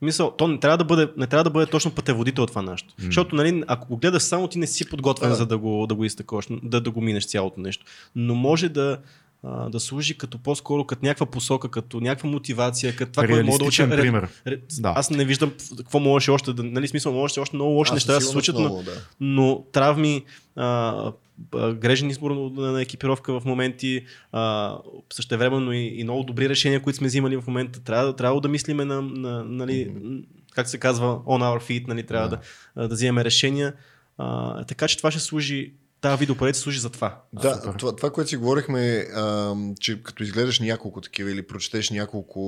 Мисъл, 0.02 0.30
то 0.30 0.48
не 0.48 0.60
трябва 0.60 0.78
да 0.78 0.84
бъде, 0.84 1.08
не 1.16 1.26
трябва 1.26 1.44
да 1.44 1.50
бъде 1.50 1.70
точно 1.70 1.90
пътеводител 1.90 2.46
това 2.46 2.62
нещо. 2.62 2.88
Mm. 2.88 3.04
Защото, 3.04 3.36
нали, 3.36 3.64
ако 3.66 3.88
го 3.88 3.96
гледаш 3.96 4.22
само, 4.22 4.48
ти 4.48 4.58
не 4.58 4.66
си 4.66 4.88
подготвен 4.88 5.28
Да. 5.28 5.34
за 5.34 5.46
да 5.46 5.58
го, 5.58 5.86
да 5.86 5.94
го 5.94 6.04
изтъкош, 6.04 6.46
да, 6.62 6.80
да 6.80 6.90
го 6.90 7.00
минеш 7.00 7.26
цялото 7.26 7.60
нещо. 7.60 7.84
Но 8.16 8.34
може 8.34 8.68
да 8.68 8.98
а, 9.48 9.68
да 9.68 9.80
служи 9.80 10.18
като 10.18 10.38
по-скоро 10.38 10.84
като 10.84 11.04
някаква 11.04 11.26
посока, 11.26 11.68
като 11.68 12.00
някаква 12.00 12.30
мотивация, 12.30 12.96
като 12.96 13.12
това, 13.12 13.26
което 13.26 13.46
мога 13.46 13.58
да 13.58 13.64
уча. 13.64 13.90
пример. 13.90 14.28
Ре- 14.46 14.80
Да. 14.80 14.92
Аз 14.96 15.10
не 15.10 15.24
виждам 15.24 15.52
какво 15.76 16.00
можеше 16.00 16.30
още 16.30 16.52
да. 16.52 16.62
Нали, 16.62 16.88
смисъл, 16.88 17.12
можеше 17.12 17.40
още 17.40 17.56
много 17.56 17.70
лоши 17.70 17.92
неща 17.94 18.12
да 18.12 18.20
се 18.20 18.26
случат, 18.26 18.56
сигурност 18.56 18.86
но, 18.86 18.92
много, 18.92 18.98
да. 18.98 19.06
но 19.20 19.64
травми, 19.72 20.24
а, 20.56 21.12
грежен 21.74 22.10
избор 22.10 22.30
на, 22.30 22.82
екипировка 22.82 23.40
в 23.40 23.44
моменти, 23.44 24.04
а, 24.32 24.76
същевременно 25.12 25.72
и, 25.72 25.94
и 25.96 26.04
много 26.04 26.22
добри 26.22 26.48
решения, 26.48 26.82
които 26.82 26.96
сме 26.96 27.06
взимали 27.06 27.36
в 27.36 27.46
момента. 27.46 27.80
Трябва, 27.80 28.16
трябва 28.16 28.40
да 28.40 28.48
мислиме 28.48 28.84
на, 28.84 29.02
на 29.02 29.44
нали, 29.44 29.92
как 30.52 30.68
се 30.68 30.78
казва, 30.78 31.06
on 31.06 31.58
our 31.58 31.60
feet, 31.70 31.88
нали, 31.88 32.02
трябва 32.02 32.28
да, 32.28 32.38
да, 32.76 32.88
да 32.88 32.94
вземем 32.94 33.24
решения. 33.24 33.72
А, 34.18 34.64
така 34.64 34.88
че 34.88 34.96
това 34.96 35.10
ще 35.10 35.20
служи, 35.20 35.72
тази 36.06 36.20
видеопоредица 36.20 36.62
служи 36.62 36.78
за 36.80 36.90
това. 36.90 37.22
Да, 37.32 37.74
това, 37.78 37.96
това, 37.96 38.10
което 38.10 38.30
си 38.30 38.36
говорихме, 38.36 39.06
а, 39.14 39.54
че 39.80 40.02
като 40.02 40.22
изгледаш 40.22 40.60
няколко 40.60 41.00
такива 41.00 41.30
или 41.30 41.46
прочетеш 41.46 41.90
няколко 41.90 42.40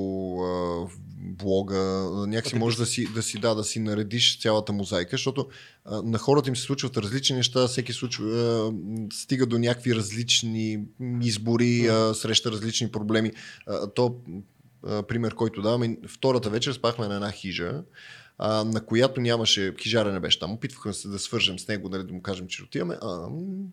а, 0.43 0.87
блога, 1.19 1.79
някакси 2.27 2.57
можеш 2.57 2.79
да 2.79 2.87
си, 2.87 3.13
да 3.15 3.23
си, 3.23 3.39
да, 3.39 3.55
да 3.55 3.65
си 3.65 3.81
наредиш 3.81 4.41
цялата 4.41 4.73
мозайка, 4.73 5.11
защото 5.11 5.49
а, 5.85 6.03
на 6.03 6.19
хората 6.19 6.49
им 6.49 6.57
се 6.57 6.63
случват 6.63 6.97
различни 6.97 7.37
неща, 7.37 7.67
всеки 7.67 7.93
случва, 7.93 8.31
а, 8.31 8.73
стига 9.13 9.47
до 9.47 9.59
някакви 9.59 9.95
различни 9.95 10.81
избори, 11.23 11.87
а, 11.87 12.15
среща 12.15 12.51
различни 12.51 12.91
проблеми. 12.91 13.33
А, 13.67 13.87
то, 13.87 14.17
а, 14.87 15.03
пример, 15.03 15.35
който 15.35 15.63
даваме, 15.63 15.97
втората 16.09 16.51
вечер 16.51 16.73
спахме 16.73 17.09
на 17.09 17.15
една 17.15 17.31
хижа, 17.31 17.83
а, 18.39 18.65
на 18.65 18.81
която 18.81 19.21
нямаше, 19.21 19.75
хижара 19.81 20.13
не 20.13 20.21
беше 20.21 20.39
там. 20.39 20.53
Опитвахме 20.53 20.93
се 20.93 21.09
да 21.09 21.19
свържем 21.19 21.59
с 21.59 21.69
него, 21.69 21.89
нали, 21.89 22.05
да 22.05 22.13
му 22.13 22.23
кажем, 22.23 22.47
че 22.47 22.63
отиваме. 22.63 22.97
А, 23.03 23.27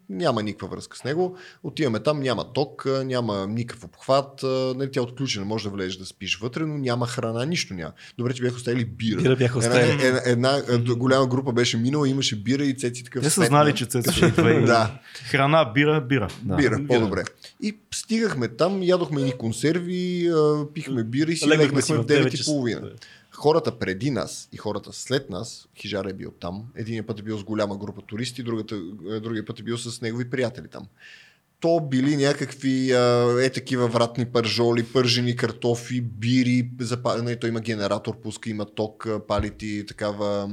няма 0.10 0.44
никаква 0.44 0.68
връзка 0.68 0.98
с 0.98 1.04
него. 1.04 1.38
Отиваме 1.64 2.00
там, 2.00 2.20
няма 2.20 2.54
ток, 2.54 2.86
няма 3.06 3.48
никакъв 3.48 3.84
обхват. 3.84 4.44
А, 4.44 4.74
нали, 4.78 4.92
тя 4.92 5.00
е 5.00 5.04
отключена, 5.04 5.46
може 5.46 5.64
да 5.64 5.70
влезеш 5.70 5.96
да 5.96 6.06
спиш 6.06 6.40
вътре, 6.40 6.66
но 6.66 6.78
няма 6.78 7.08
храна, 7.08 7.46
нищо 7.46 7.74
няма. 7.74 7.94
Добре, 8.18 8.34
че 8.34 8.42
бяха 8.42 8.56
оставили 8.56 8.86
бира. 8.86 9.22
Бира 9.22 9.36
бяха 9.36 9.60
оставили. 9.60 9.92
Една, 9.92 10.08
една, 10.08 10.22
една, 10.26 10.64
една 10.70 10.96
голяма 10.96 11.28
група 11.28 11.54
беше 11.54 11.78
минала, 11.78 12.10
имаше 12.10 12.36
бира 12.36 12.64
и 12.64 12.74
цеци 12.74 13.04
такъв 13.04 13.24
Те 13.24 13.30
са 13.30 13.46
знали, 13.46 13.76
че 13.76 13.86
Цецо 13.86 14.12
ще 14.12 14.32
Да. 14.66 15.00
храна, 15.30 15.72
бира, 15.74 16.02
бира. 16.02 16.28
Да. 16.44 16.56
Бира, 16.56 16.78
Бира. 16.78 16.88
по-добре. 16.88 17.24
И 17.62 17.78
стигахме 17.94 18.48
там, 18.48 18.84
ядохме 18.84 19.22
ни 19.22 19.32
консерви, 19.32 20.32
пихме 20.74 21.04
бира 21.04 21.32
и 21.32 21.36
си 21.36 21.50
Легнахме 21.50 21.82
в 21.82 21.86
в 21.86 22.06
9 22.06 22.30
9.30. 22.30 23.06
Хората 23.36 23.80
преди 23.80 24.12
нас 24.12 24.50
и 24.52 24.58
хората 24.58 24.94
след 24.94 25.30
нас, 25.30 25.68
Хижара 25.78 26.10
е 26.10 26.14
бил 26.14 26.32
там, 26.32 26.66
един 26.76 27.06
път 27.06 27.20
е 27.20 27.24
бил 27.24 27.38
с 27.38 27.44
голяма 27.44 27.78
група 27.78 28.02
туристи, 28.02 28.44
другата, 28.44 28.76
е, 29.10 29.20
другия 29.20 29.46
път 29.46 29.60
е 29.60 29.64
бил 29.64 29.78
с 29.78 30.02
негови 30.02 30.30
приятели 30.30 30.68
там. 30.68 30.88
То 31.60 31.80
били 31.80 32.18
някакви 32.18 32.92
а, 32.92 33.36
е 33.42 33.50
такива 33.50 33.88
вратни 33.88 34.26
пържоли, 34.26 34.84
пържени 34.84 35.36
картофи, 35.36 36.02
бири, 36.02 36.70
запа... 36.80 37.24
не, 37.24 37.36
той 37.36 37.50
има 37.50 37.60
генератор, 37.62 38.22
пуска, 38.22 38.50
има 38.50 38.66
ток, 38.66 39.08
а, 39.08 39.28
пали 39.28 39.52
ти 39.52 39.86
такава 39.88 40.50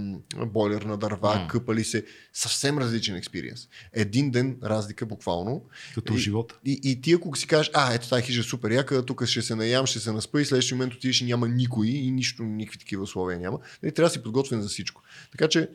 бойлер 0.47 0.83
на 0.83 0.97
дърва, 0.97 1.35
М. 1.35 1.49
къпали 1.49 1.85
се. 1.85 2.05
Съвсем 2.33 2.79
различен 2.79 3.17
експириенс. 3.17 3.69
Един 3.93 4.31
ден 4.31 4.57
разлика 4.65 5.07
буквално. 5.07 5.63
Като 5.95 6.13
в 6.13 6.17
И- 6.17 6.21
живота. 6.21 6.59
И, 6.65 6.81
и 6.85 7.01
ти 7.01 7.13
ако 7.13 7.37
си 7.37 7.47
кажеш, 7.47 7.71
а, 7.75 7.95
ето 7.95 8.09
тази 8.09 8.23
хижа 8.23 8.41
е 8.41 8.45
супер 8.45 8.71
яка, 8.71 9.05
тук 9.05 9.27
ще 9.27 9.43
се 9.43 9.55
наям, 9.55 9.87
ще 9.87 10.01
се 10.01 10.13
наспа 10.13 10.41
и 10.41 10.45
следващия 10.45 10.77
момент 10.77 10.95
отидеш 10.95 11.21
и 11.21 11.25
няма 11.25 11.49
никой 11.49 11.87
и 11.89 12.11
нищо, 12.11 12.43
никакви 12.43 12.79
такива 12.79 13.03
условия 13.03 13.39
няма. 13.41 13.59
Нали, 13.83 13.93
трябва 13.93 14.09
да 14.09 14.13
си 14.13 14.23
подготвен 14.23 14.63
за 14.63 14.69
всичко. 14.69 15.03
Така 15.33 15.49
че, 15.49 15.69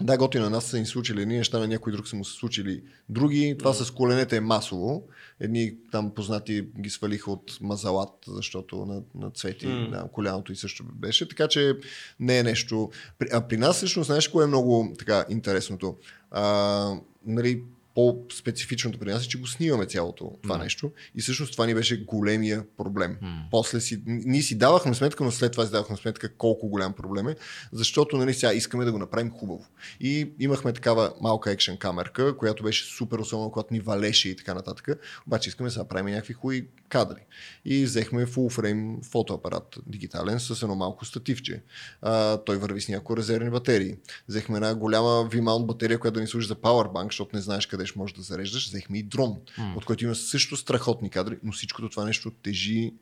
да, 0.00 0.18
готино 0.18 0.44
на 0.44 0.50
нас 0.50 0.64
са 0.64 0.78
им 0.78 0.86
случили 0.86 1.22
едни 1.22 1.36
неща, 1.36 1.58
на 1.58 1.68
някой 1.68 1.92
друг 1.92 2.08
са 2.08 2.16
му 2.16 2.24
се 2.24 2.32
случили 2.32 2.82
други. 3.08 3.56
Това 3.58 3.74
с 3.74 3.90
коленете 3.90 4.36
е 4.36 4.40
масово. 4.40 5.02
Едни 5.40 5.74
там 5.92 6.14
познати 6.14 6.66
ги 6.80 6.90
свалиха 6.90 7.30
от 7.30 7.58
мазалат, 7.60 8.14
защото 8.26 8.76
на, 8.86 9.02
на 9.14 9.30
цвети 9.30 9.66
М. 9.66 9.88
да, 9.90 10.08
коляното 10.12 10.52
и 10.52 10.56
също 10.56 10.84
беше. 10.84 11.28
Така 11.28 11.48
че 11.48 11.76
не 12.20 12.38
е 12.38 12.42
нещо. 12.42 12.90
При, 13.18 13.28
а 13.32 13.40
при 13.40 13.56
нас 13.56 13.76
всъщност, 13.76 14.06
знаеш, 14.06 14.28
кое 14.28 14.44
е 14.44 14.48
много 14.48 14.94
така 14.98 15.24
интересното? 15.28 15.96
А, 16.30 16.94
нали, 17.26 17.62
по-специфичното 17.94 18.98
при 18.98 19.12
нас 19.12 19.24
е, 19.24 19.28
че 19.28 19.40
го 19.40 19.46
снимаме 19.46 19.86
цялото 19.86 20.32
това 20.42 20.56
Да. 20.56 20.62
нещо. 20.64 20.92
И 21.14 21.22
всъщност 21.22 21.52
това 21.52 21.66
ни 21.66 21.74
беше 21.74 22.04
големия 22.04 22.64
проблем. 22.76 23.16
М. 23.22 23.42
После 23.50 23.80
си, 23.80 24.02
ние 24.06 24.42
си 24.42 24.58
давахме 24.58 24.94
сметка, 24.94 25.24
но 25.24 25.30
след 25.30 25.52
това 25.52 25.66
си 25.66 25.72
давахме 25.72 25.96
сметка 25.96 26.34
колко 26.34 26.68
голям 26.68 26.92
проблем 26.92 27.28
е, 27.28 27.36
защото 27.72 28.16
нали, 28.16 28.34
сега 28.34 28.52
искаме 28.52 28.84
да 28.84 28.92
го 28.92 28.98
направим 28.98 29.30
хубаво. 29.30 29.66
И 30.00 30.30
имахме 30.40 30.72
такава 30.72 31.12
малка 31.20 31.50
екшен 31.50 31.76
камерка, 31.76 32.36
която 32.36 32.62
беше 32.62 32.84
супер, 32.96 33.18
особено 33.18 33.50
когато 33.50 33.74
ни 33.74 33.80
валеше 33.80 34.28
и 34.28 34.36
така 34.36 34.54
нататък. 34.54 34.88
Обаче 35.26 35.48
искаме 35.48 35.70
да 35.70 35.78
направим 35.78 36.06
някакви 36.06 36.34
хубави 36.34 36.66
кадри. 36.88 37.20
И 37.64 37.84
взехме 37.84 38.26
frame 38.26 39.04
фотоапарат 39.04 39.78
дигитален 39.86 40.40
с 40.40 40.62
едно 40.62 40.74
малко 40.74 41.04
стативче. 41.04 41.62
А, 42.02 42.36
той 42.36 42.56
върви 42.56 42.80
с 42.80 42.88
някои 42.88 43.16
резервни 43.16 43.50
батерии. 43.50 43.96
Взехме 44.28 44.56
една 44.56 44.74
голяма 44.74 45.08
V-mount 45.08 45.66
батерия, 45.66 45.98
която 45.98 46.14
да 46.14 46.20
ни 46.20 46.26
служи 46.26 46.48
за 46.48 46.54
powerbank, 46.56 47.04
защото 47.04 47.36
не 47.36 47.42
знаеш 47.42 47.66
къде 47.66 47.79
ще 47.86 47.98
можеш 47.98 48.16
да 48.16 48.22
зареждаш. 48.22 48.66
Взехме 48.66 48.98
и 48.98 49.02
дрон, 49.02 49.36
М. 49.58 49.74
от 49.76 49.84
който 49.84 50.04
има 50.04 50.14
също 50.14 50.56
страхотни 50.56 51.10
кадри, 51.10 51.38
но 51.42 51.52
всичкото 51.52 51.88
това 51.88 52.04
нещо 52.04 52.30
тежи 52.30 52.94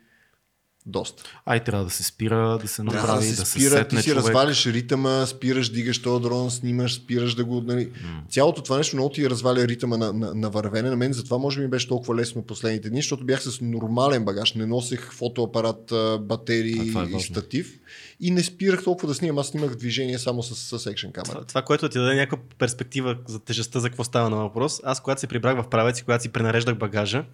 доста. 0.87 1.23
Ай, 1.47 1.65
трябва 1.65 1.85
да 1.85 1.91
се 1.91 2.05
спира, 2.05 2.59
да 2.63 2.69
се 2.69 2.77
Трябва 2.77 3.01
направи, 3.01 3.25
да 3.25 3.31
да 3.31 3.37
се 3.37 3.45
се, 3.45 3.51
спира, 3.51 3.71
сетне 3.71 3.99
ти 3.99 4.03
си 4.03 4.11
човек. 4.11 4.25
разваляш 4.25 4.67
ритъма, 4.67 5.27
спираш, 5.27 5.69
дигаш 5.69 6.03
този 6.03 6.23
дрон, 6.23 6.51
снимаш, 6.51 6.95
спираш 6.95 7.35
да 7.35 7.45
го... 7.45 7.61
Нали. 7.61 7.91
М. 8.05 8.23
Цялото 8.31 8.63
това 8.63 8.77
нещо 8.77 8.97
много 8.97 9.13
ти 9.13 9.31
разваля 9.31 9.69
ритъма 9.69 9.97
на, 9.97 10.13
на, 10.13 10.35
на 10.35 10.51
вървене. 10.51 10.91
На 10.91 10.97
мен 10.97 11.13
затова 11.13 11.39
може 11.39 11.61
би 11.61 11.69
беше 11.69 11.89
толкова 11.89 12.15
лесно 12.15 12.43
последните 12.43 12.91
дни, 12.91 12.99
защото 12.99 13.25
бях 13.25 13.43
с 13.43 13.61
нормален 13.61 14.25
багаж. 14.25 14.55
Не 14.55 14.67
носех 14.67 15.13
фотоапарат, 15.13 15.93
батерии 16.21 16.81
е 16.81 17.17
и 17.17 17.21
статив. 17.21 17.79
И 18.21 18.31
не 18.31 18.43
спирах 18.43 18.85
толкова 18.85 19.09
да 19.09 19.15
снимам. 19.15 19.39
Аз 19.39 19.47
снимах 19.47 19.75
движение 19.75 20.19
само 20.19 20.43
с, 20.43 20.79
с 20.79 20.87
екшен 20.87 21.13
камера. 21.13 21.33
Това, 21.33 21.45
това, 21.45 21.63
което 21.63 21.89
ти 21.89 21.99
даде 21.99 22.15
някаква 22.15 22.39
перспектива 22.59 23.17
за 23.27 23.41
тежестта, 23.41 23.81
за 23.81 23.89
какво 23.89 24.05
става 24.05 24.31
на 24.31 24.37
въпрос. 24.37 24.81
Аз, 24.85 25.01
когато 25.01 25.21
се 25.21 25.27
прибрах 25.27 25.63
в 25.63 25.69
правец 25.69 25.99
и 25.99 26.03
когато 26.03 26.23
си 26.23 26.29
пренареждах 26.29 26.79
багажа 26.79 27.25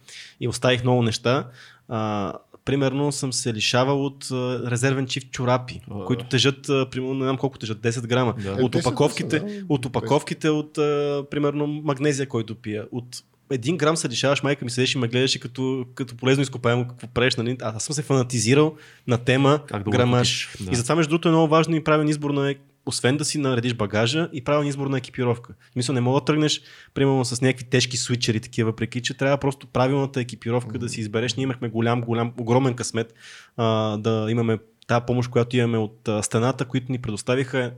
и 0.40 0.48
оставих 0.48 0.82
много 0.82 1.02
неща, 1.02 1.48
а, 1.88 2.32
примерно 2.64 3.12
съм 3.12 3.32
се 3.32 3.54
лишавал 3.54 4.04
от 4.06 4.30
а, 4.32 4.70
резервен 4.70 5.06
чифт 5.06 5.30
чорапи, 5.30 5.80
А. 5.90 6.04
които 6.04 6.24
тежат, 6.24 6.68
а, 6.68 6.90
примерно, 6.90 7.14
не 7.14 7.24
знам 7.24 7.36
колко 7.36 7.58
тежат, 7.58 7.78
10 7.78 8.06
грама. 8.06 8.34
Да. 8.42 8.52
От 8.52 8.74
Е, 8.74 8.78
10 8.78 8.80
опаковките, 8.80 9.40
да. 9.40 9.64
от 9.68 9.86
опаковките 9.86 10.48
от, 10.48 10.78
а, 10.78 11.24
примерно, 11.30 11.66
магнезия, 11.66 12.28
който 12.28 12.54
пия. 12.54 12.84
От 12.92 13.22
един 13.50 13.76
грам 13.76 13.96
се 13.96 14.08
лишаваш, 14.08 14.42
майка 14.42 14.64
ми 14.64 14.70
седеше 14.70 14.98
и 14.98 15.00
ме 15.00 15.08
гледаше 15.08 15.40
като, 15.40 15.84
като 15.94 16.16
полезно 16.16 16.42
изкопаемо, 16.42 16.88
какво 16.88 17.06
правиш, 17.06 17.36
нали? 17.36 17.56
Аз 17.62 17.84
съм 17.84 17.94
се 17.94 18.02
фанатизирал 18.02 18.74
на 19.06 19.18
тема 19.18 19.60
Как 19.66 19.90
да 19.90 20.08
купиш, 20.08 20.48
да. 20.60 20.72
И 20.72 20.76
затова, 20.76 20.94
между 20.94 21.10
другото, 21.10 21.28
е 21.28 21.32
много 21.32 21.48
важно 21.48 21.76
и 21.76 21.84
правилен 21.84 22.08
избор 22.08 22.30
на 22.30 22.54
освен 22.86 23.16
да 23.16 23.24
си 23.24 23.38
наредиш 23.38 23.74
багажа 23.74 24.28
и 24.32 24.44
правилен 24.44 24.68
избор 24.68 24.86
на 24.86 24.98
екипировка. 24.98 25.54
В 25.72 25.76
Мисля, 25.76 25.94
не 25.94 26.00
мога 26.00 26.20
да 26.20 26.24
тръгнеш, 26.24 26.62
примерно, 26.94 27.24
с 27.24 27.40
някакви 27.40 27.64
тежки 27.64 27.96
свичери, 27.96 28.40
такива, 28.40 28.70
въпреки 28.70 29.02
че 29.02 29.16
трябва 29.16 29.38
просто 29.38 29.66
правилната 29.66 30.20
екипировка 30.20 30.78
да 30.78 30.88
си 30.88 31.00
избереш. 31.00 31.34
Ние 31.34 31.44
имахме 31.44 31.68
голям, 31.68 32.00
голям, 32.00 32.32
огромен 32.40 32.74
късмет 32.74 33.14
а, 33.56 33.96
да 33.96 34.26
имаме 34.30 34.58
тази 34.86 35.04
помощ, 35.06 35.30
която 35.30 35.56
имаме 35.56 35.78
от 35.78 36.08
а, 36.08 36.22
стената, 36.22 36.64
които 36.64 36.92
ни 36.92 36.98
предоставиха 36.98 37.72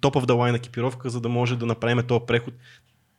топ 0.00 0.14
the 0.14 0.32
line 0.32 0.56
екипировка, 0.56 1.10
за 1.10 1.20
да 1.20 1.28
може 1.28 1.56
да 1.56 1.66
направим 1.66 2.06
този 2.06 2.24
преход 2.26 2.54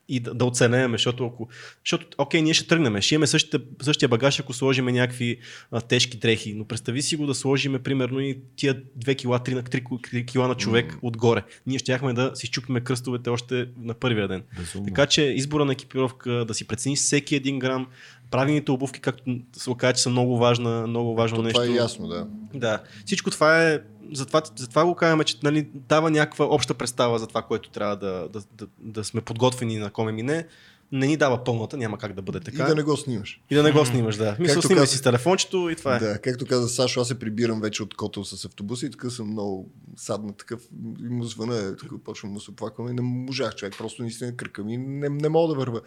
и 0.09 0.19
да, 0.19 0.33
да 0.33 0.45
оценеме, 0.45 0.97
защото 0.97 1.25
ако... 1.25 1.47
Защото, 1.85 2.07
окей, 2.17 2.41
ние 2.41 2.53
ще 2.53 2.67
тръгнем, 2.67 3.01
ще 3.01 3.15
имаме 3.15 3.27
същия, 3.27 3.61
същия 3.81 4.09
багаж, 4.09 4.39
ако 4.39 4.53
сложим 4.53 4.85
някакви 4.85 5.37
а, 5.71 5.81
тежки 5.81 6.17
дрехи, 6.17 6.53
но 6.53 6.65
представи 6.65 7.01
си 7.01 7.15
го 7.15 7.25
да 7.25 7.35
сложим, 7.35 7.79
примерно, 7.83 8.19
и 8.19 8.39
тия 8.55 8.75
2 8.99 9.17
кила, 9.17 9.39
3, 9.39 9.53
на 9.53 9.63
3 9.63 10.25
кила 10.25 10.47
на 10.47 10.55
човек 10.55 10.93
М. 10.93 10.99
отгоре. 11.01 11.43
Ние 11.67 11.79
щяхме 11.79 12.13
да 12.13 12.31
си 12.35 12.47
щупиме 12.47 12.81
кръстовете 12.81 13.29
още 13.29 13.67
на 13.77 13.93
първия 13.93 14.27
ден. 14.27 14.43
Безумно. 14.57 14.87
Така 14.87 15.05
че 15.05 15.21
избора 15.21 15.65
на 15.65 15.73
екипировка, 15.73 16.45
да 16.47 16.53
си 16.53 16.67
прецениш 16.67 16.99
всеки 16.99 17.35
един 17.35 17.59
грам, 17.59 17.87
правилните 18.31 18.71
обувки, 18.71 18.99
както 18.99 19.23
се 19.55 19.69
оказа, 19.69 19.93
че 19.93 20.01
са 20.01 20.09
много, 20.09 20.37
важна, 20.37 20.87
много 20.87 21.15
важно 21.15 21.37
То 21.37 21.43
нещо. 21.43 21.61
това 21.61 21.73
е 21.73 21.75
ясно, 21.75 22.07
да. 22.07 22.27
Да. 22.53 22.81
Всичко 23.05 23.31
това 23.31 23.63
е. 23.63 23.79
Затова, 24.13 24.41
затова 24.55 24.85
го 24.85 24.95
казваме, 24.95 25.23
че 25.23 25.37
нали, 25.43 25.67
дава 25.73 26.11
някаква 26.11 26.45
обща 26.45 26.73
представа 26.73 27.19
за 27.19 27.27
това, 27.27 27.41
което 27.41 27.69
трябва 27.69 27.95
да, 27.95 28.29
да, 28.33 28.41
да, 28.57 28.67
да 28.79 29.03
сме 29.03 29.21
подготвени 29.21 29.77
на 29.77 29.89
коме 29.89 30.11
мине. 30.11 30.47
Не 30.91 31.07
ни 31.07 31.17
дава 31.17 31.43
пълната, 31.43 31.77
няма 31.77 31.97
как 31.97 32.13
да 32.13 32.21
бъде 32.21 32.39
така. 32.39 32.63
И 32.63 32.67
да 32.67 32.75
не 32.75 32.83
го 32.83 32.97
снимаш. 32.97 33.41
и 33.49 33.55
да 33.55 33.63
не 33.63 33.71
го 33.71 33.85
снимаш, 33.85 34.15
да. 34.15 34.35
Мисля, 34.39 34.61
снимай 34.61 34.83
каза- 34.83 34.91
си 34.91 34.97
с 34.97 35.01
телефончето 35.01 35.69
и 35.69 35.75
това 35.75 35.95
е. 35.95 35.99
Да, 35.99 36.21
както 36.21 36.45
каза 36.45 36.69
Сашо, 36.69 37.01
аз 37.01 37.07
се 37.07 37.19
прибирам 37.19 37.61
вече 37.61 37.83
от 37.83 37.95
Котел 37.95 38.23
с 38.23 38.45
автобуса 38.45 38.85
и 38.85 38.91
така 38.91 39.09
съм 39.09 39.27
много 39.27 39.69
садна 39.97 40.33
такъв 40.33 40.61
и 40.99 41.09
му 41.09 41.23
звъна, 41.23 41.75
тук 41.75 42.03
почвам 42.03 42.31
му 42.31 42.39
се 42.39 42.51
оплаквам 42.51 42.89
и 42.89 42.93
не 42.93 43.01
можах 43.01 43.55
човек, 43.55 43.75
просто 43.77 44.01
наистина 44.01 44.35
кръка 44.35 44.63
ми, 44.63 44.77
не, 44.77 45.09
не 45.09 45.29
мога 45.29 45.53
да 45.53 45.59
върва. 45.59 45.81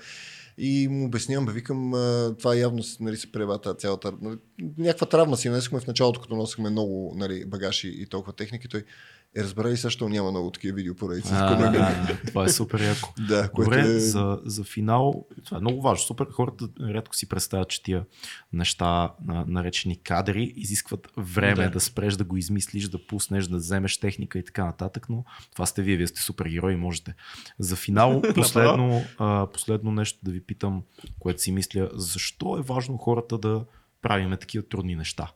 И 0.59 0.89
му 0.89 1.07
обяснявам, 1.07 1.47
бе, 1.47 1.53
викам, 1.53 1.91
това 2.39 2.55
явно 2.55 2.83
нали, 3.01 3.17
се 3.17 3.33
преба 3.33 3.59
цялата, 3.79 4.13
нали, 4.23 4.37
някаква 4.79 5.07
травма 5.07 5.37
си 5.37 5.49
нанесохме 5.49 5.81
в 5.81 5.87
началото, 5.87 6.21
като 6.21 6.37
носихме 6.37 6.71
много 6.71 7.15
нали, 7.17 7.45
багаж 7.45 7.85
и, 7.85 7.89
и 7.89 8.07
толкова 8.07 8.33
техники. 8.33 8.69
Той, 8.69 8.85
Е, 9.37 9.43
разбрали 9.43 9.77
защо 9.77 10.09
няма 10.09 10.31
много 10.31 10.51
такива 10.51 10.75
видеопоредици. 10.75 11.31
А, 11.33 11.71
да, 11.71 12.19
това 12.27 12.45
е 12.45 12.49
супер 12.49 12.81
яко. 12.81 13.15
да, 13.29 13.51
което 13.51 13.71
Добре, 13.71 13.81
е... 13.81 13.99
за, 14.01 14.41
за 14.45 14.65
финал, 14.65 15.27
това 15.45 15.57
е 15.57 15.61
много 15.61 15.83
важно. 15.83 16.07
Супер, 16.07 16.27
хората 16.31 16.69
рядко 16.81 17.17
си 17.17 17.29
представят, 17.29 17.69
че 17.69 17.83
тия 17.83 18.05
неща, 18.53 19.13
на- 19.25 19.45
наречени 19.49 20.03
кадри, 20.03 20.53
изискват 20.57 21.09
време 21.17 21.65
да. 21.65 21.71
Да. 21.71 21.81
спреш, 21.81 22.15
да 22.15 22.25
го 22.25 22.37
измислиш, 22.37 22.89
да 22.89 23.07
пуснеш, 23.07 23.47
да 23.47 23.57
вземеш 23.57 23.99
техника 23.99 24.39
и 24.39 24.45
така 24.45 24.65
нататък, 24.65 25.07
но 25.09 25.25
това 25.53 25.67
сте 25.67 25.83
вие, 25.83 25.97
вие 25.97 26.07
сте 26.07 26.21
супергерои 26.21 26.77
можете. 26.77 27.15
За 27.59 27.77
финал, 27.77 28.23
последно, 28.35 29.03
последно 29.53 29.93
нещо 29.93 30.19
да 30.23 30.31
ви 30.31 30.41
питам, 30.41 30.83
което 31.19 31.43
си 31.43 31.53
мисля, 31.53 31.91
защо 31.95 32.57
е 32.59 32.63
важно 32.63 32.97
хората 32.97 33.39
да 33.39 33.65
правиме 34.03 34.37
такива 34.37 34.69
трудни 34.69 34.95
неща? 34.95 35.33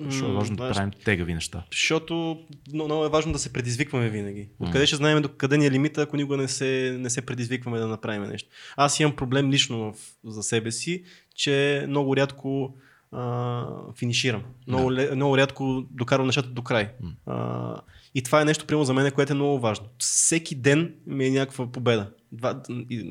Защо 0.00 0.28
е 0.28 0.32
важно 0.32 0.56
да 0.56 0.68
правим 0.72 0.90
тегави 1.04 1.34
неща? 1.34 1.64
Защото 1.70 2.38
много, 2.72 2.88
много 2.88 3.04
е 3.04 3.08
важно 3.08 3.32
да 3.32 3.38
се 3.38 3.52
предизвикваме 3.52 4.08
винаги. 4.08 4.48
Откъде 4.58 4.86
ще 4.86 4.96
знаем 4.96 5.22
до 5.22 5.28
къде 5.28 5.58
ни 5.58 5.66
е 5.66 5.70
лимита, 5.70 6.02
ако 6.02 6.16
никога 6.16 6.36
не 6.36 6.48
се, 6.48 6.96
не 7.00 7.10
се 7.10 7.22
предизвикваме 7.22 7.78
да 7.78 7.86
направим 7.86 8.22
нещо. 8.22 8.48
Аз 8.76 9.00
имам 9.00 9.16
проблем 9.16 9.50
лично 9.50 9.92
в, 9.92 9.94
за 10.24 10.42
себе 10.42 10.72
си, 10.72 11.04
че 11.34 11.84
много 11.88 12.16
рядко 12.16 12.74
а, 13.12 13.64
финиширам. 13.98 14.42
Много, 14.68 14.94
да. 14.94 15.16
много 15.16 15.38
рядко 15.38 15.84
докарвам 15.90 16.26
нещата 16.26 16.48
до 16.48 16.62
край. 16.62 16.90
А, 17.26 17.80
и 18.14 18.22
това 18.22 18.40
е 18.40 18.44
нещо, 18.44 18.66
примерно, 18.66 18.84
за 18.84 18.94
мен, 18.94 19.12
което 19.12 19.32
е 19.32 19.36
много 19.36 19.58
важно. 19.58 19.86
Всеки 19.98 20.54
ден 20.54 20.94
ми 21.06 21.26
е 21.26 21.30
някаква 21.30 21.72
победа. 21.72 22.10
Два, 22.32 22.62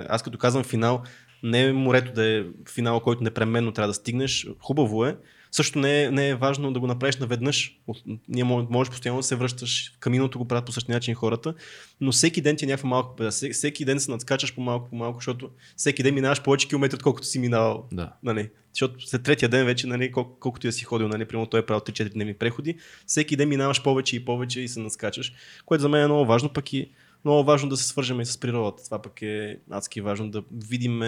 аз 0.10 0.24
като 0.24 0.38
казвам 0.38 0.64
финал, 0.64 1.04
не 1.44 1.64
е 1.64 1.74
морето 1.74 2.14
да 2.14 2.26
е 2.26 2.44
финал, 2.74 3.00
който 3.00 3.24
непременно 3.24 3.72
трябва 3.72 3.88
да 3.88 3.94
стигнеш. 3.94 4.48
Хубаво 4.60 5.06
е. 5.06 5.18
Също 5.52 5.80
не 5.80 6.04
е, 6.04 6.12
не 6.12 6.30
е 6.30 6.36
важно 6.36 6.74
да 6.74 6.80
го 6.80 6.88
направиш 6.88 7.18
наведнъж. 7.18 7.80
Ние 8.28 8.44
мож- 8.44 8.70
можеш 8.70 8.92
постоянно 8.92 9.20
да 9.20 9.24
се 9.24 9.36
връщаш. 9.36 9.94
Каминото 10.00 10.40
го 10.40 10.48
правят 10.48 10.66
по 10.66 10.72
същия 10.72 10.96
начин 10.96 11.16
хората, 11.16 11.54
но 12.02 12.12
всеки 12.12 12.42
ден 12.42 12.56
ти 12.56 12.66
е 12.66 12.68
някаква 12.68 12.90
малка 12.90 13.10
победа. 13.10 13.32
Всеки, 13.32 13.86
ден 13.86 14.00
се 14.00 14.12
надскачаш 14.12 14.56
по 14.56 14.62
малко 14.62 14.90
по 14.90 14.96
малко, 14.96 15.18
защото 15.20 15.50
всеки 15.76 16.04
ден 16.04 16.14
минаваш 16.14 16.42
повече 16.42 16.68
километри, 16.68 16.96
отколкото 16.96 17.28
си 17.28 17.40
минавал. 17.40 17.88
Да. 17.92 18.14
Нали? 18.24 18.50
Защото 18.74 19.08
след 19.08 19.24
третия 19.24 19.50
ден 19.50 19.66
вече, 19.66 19.88
нали, 19.88 20.12
кол- 20.12 20.40
колкото 20.40 20.68
и 20.68 20.70
да 20.70 20.72
си 20.72 20.84
ходил, 20.84 21.08
нали, 21.08 21.26
примерно 21.26 21.50
той 21.50 21.60
е 21.60 21.66
правил 21.66 21.82
3-4 21.82 22.14
дневни 22.14 22.34
преходи, 22.34 22.78
всеки 23.06 23.36
ден 23.36 23.50
минаваш 23.50 23.84
повече 23.84 24.16
и 24.16 24.26
повече 24.26 24.62
и 24.62 24.68
се 24.68 24.80
надскачаш, 24.80 25.34
което 25.66 25.82
за 25.82 25.90
мен 25.90 26.04
е 26.04 26.08
много 26.08 26.26
важно, 26.26 26.50
пък 26.50 26.74
и 26.74 26.92
много 27.26 27.44
важно 27.44 27.70
да 27.70 27.78
се 27.78 27.88
свържем 27.88 28.22
и 28.22 28.26
с 28.26 28.38
природата. 28.38 28.84
Това 28.84 29.02
пък 29.02 29.22
е 29.22 29.58
адски 29.70 30.02
важно 30.02 30.32
да 30.32 30.44
видим, 30.52 31.00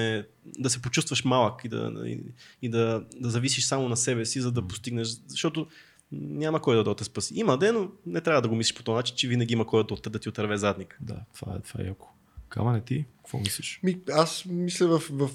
да 0.59 0.69
се 0.69 0.81
почувстваш 0.81 1.23
малък 1.23 1.65
и 1.65 1.69
да, 1.69 2.03
и, 2.05 2.19
и 2.61 2.69
да, 2.69 3.05
да 3.15 3.29
зависиш 3.29 3.65
само 3.65 3.89
на 3.89 3.97
себе 3.97 4.25
си, 4.25 4.41
за 4.41 4.51
да 4.51 4.67
постигнеш, 4.67 5.07
защото 5.27 5.67
няма 6.11 6.61
кой 6.61 6.83
да 6.83 6.95
те 6.95 7.03
спаси. 7.03 7.33
Има 7.35 7.57
ден, 7.57 7.75
но 7.75 7.91
не 8.05 8.21
трябва 8.21 8.41
да 8.41 8.47
го 8.47 8.55
мислиш 8.55 8.75
по 8.75 8.83
този 8.83 8.95
начин, 8.95 9.15
че 9.15 9.27
винаги 9.27 9.53
има 9.53 9.65
кой 9.65 9.83
да, 9.83 10.09
да 10.09 10.19
ти 10.19 10.29
отърве 10.29 10.57
задник. 10.57 10.97
Да, 11.01 11.15
това 11.35 11.55
е, 11.55 11.59
това 11.59 11.83
е 11.83 11.87
яко. 11.87 12.09
Камане 12.49 12.81
ти, 12.81 13.05
какво 13.17 13.39
мислиш? 13.39 13.79
Ми, 13.83 13.99
аз 14.11 14.45
мисля 14.45 14.87
в, 14.87 15.09
в 15.11 15.29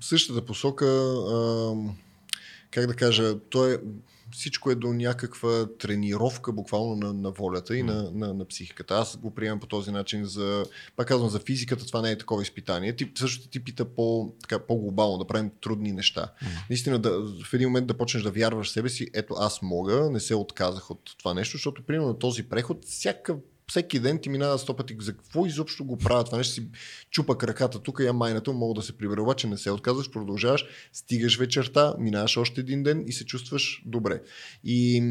същата 0.00 0.46
посока, 0.46 0.86
а, 0.86 1.74
как 2.70 2.86
да 2.86 2.94
кажа, 2.94 3.38
то 3.40 3.68
е, 3.68 3.78
всичко 4.32 4.70
е 4.70 4.74
до 4.74 4.92
някаква 4.92 5.66
тренировка 5.78 6.52
буквално 6.52 6.96
на, 6.96 7.12
на 7.12 7.30
волята 7.30 7.76
и 7.76 7.82
на, 7.82 8.10
на, 8.14 8.34
на 8.34 8.44
психиката. 8.44 8.94
Аз 8.94 9.16
го 9.16 9.34
приемам 9.34 9.60
по 9.60 9.66
този 9.66 9.90
начин 9.90 10.24
за, 10.24 10.64
пак 10.96 11.08
казвам, 11.08 11.30
за 11.30 11.38
физиката 11.38 11.86
това 11.86 12.02
не 12.02 12.10
е 12.10 12.18
такова 12.18 12.42
изпитание. 12.42 12.96
Ти, 12.96 13.12
също 13.14 13.48
ти 13.48 13.64
пита 13.64 13.84
по, 13.84 14.34
така, 14.42 14.58
по-глобално, 14.58 15.18
да 15.18 15.26
правим 15.26 15.50
трудни 15.60 15.92
неща. 15.92 16.32
Наистина, 16.70 16.98
да, 16.98 17.10
в 17.44 17.54
един 17.54 17.68
момент 17.68 17.86
да 17.86 17.94
почнеш 17.94 18.22
да 18.22 18.30
вярваш 18.30 18.66
в 18.66 18.72
себе 18.72 18.88
си, 18.88 19.08
ето 19.14 19.34
аз 19.38 19.62
мога, 19.62 20.10
не 20.10 20.20
се 20.20 20.34
отказах 20.34 20.90
от 20.90 21.00
това 21.18 21.34
нещо, 21.34 21.56
защото 21.56 21.82
примерно 21.82 22.08
на 22.08 22.18
този 22.18 22.42
преход 22.42 22.84
всяка 22.84 23.36
всеки 23.68 24.00
ден 24.00 24.18
ти 24.18 24.28
минава 24.28 24.58
сто 24.58 24.76
пъти. 24.76 24.96
За 25.00 25.12
какво 25.12 25.46
изобщо 25.46 25.84
го 25.84 25.96
правят? 25.96 26.26
Това 26.26 26.38
нещо 26.38 26.54
си 26.54 26.68
чупа 27.10 27.38
краката 27.38 27.78
тук, 27.78 28.00
я 28.00 28.12
майната, 28.12 28.52
мога 28.52 28.74
да 28.74 28.82
се 28.82 28.98
прибера, 28.98 29.22
обаче 29.22 29.46
не 29.46 29.58
се 29.58 29.70
отказваш, 29.70 30.10
продължаваш, 30.10 30.64
стигаш 30.92 31.38
вечерта, 31.38 31.94
минаваш 31.98 32.36
още 32.36 32.60
един 32.60 32.82
ден 32.82 33.04
и 33.06 33.12
се 33.12 33.26
чувстваш 33.26 33.82
добре. 33.86 34.22
И 34.64 35.02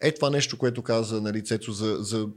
е 0.00 0.14
това 0.14 0.30
нещо, 0.30 0.58
което 0.58 0.82
каза 0.82 1.20
на 1.20 1.32
лицето 1.32 1.72
за, 1.72 1.96
за 2.00 2.28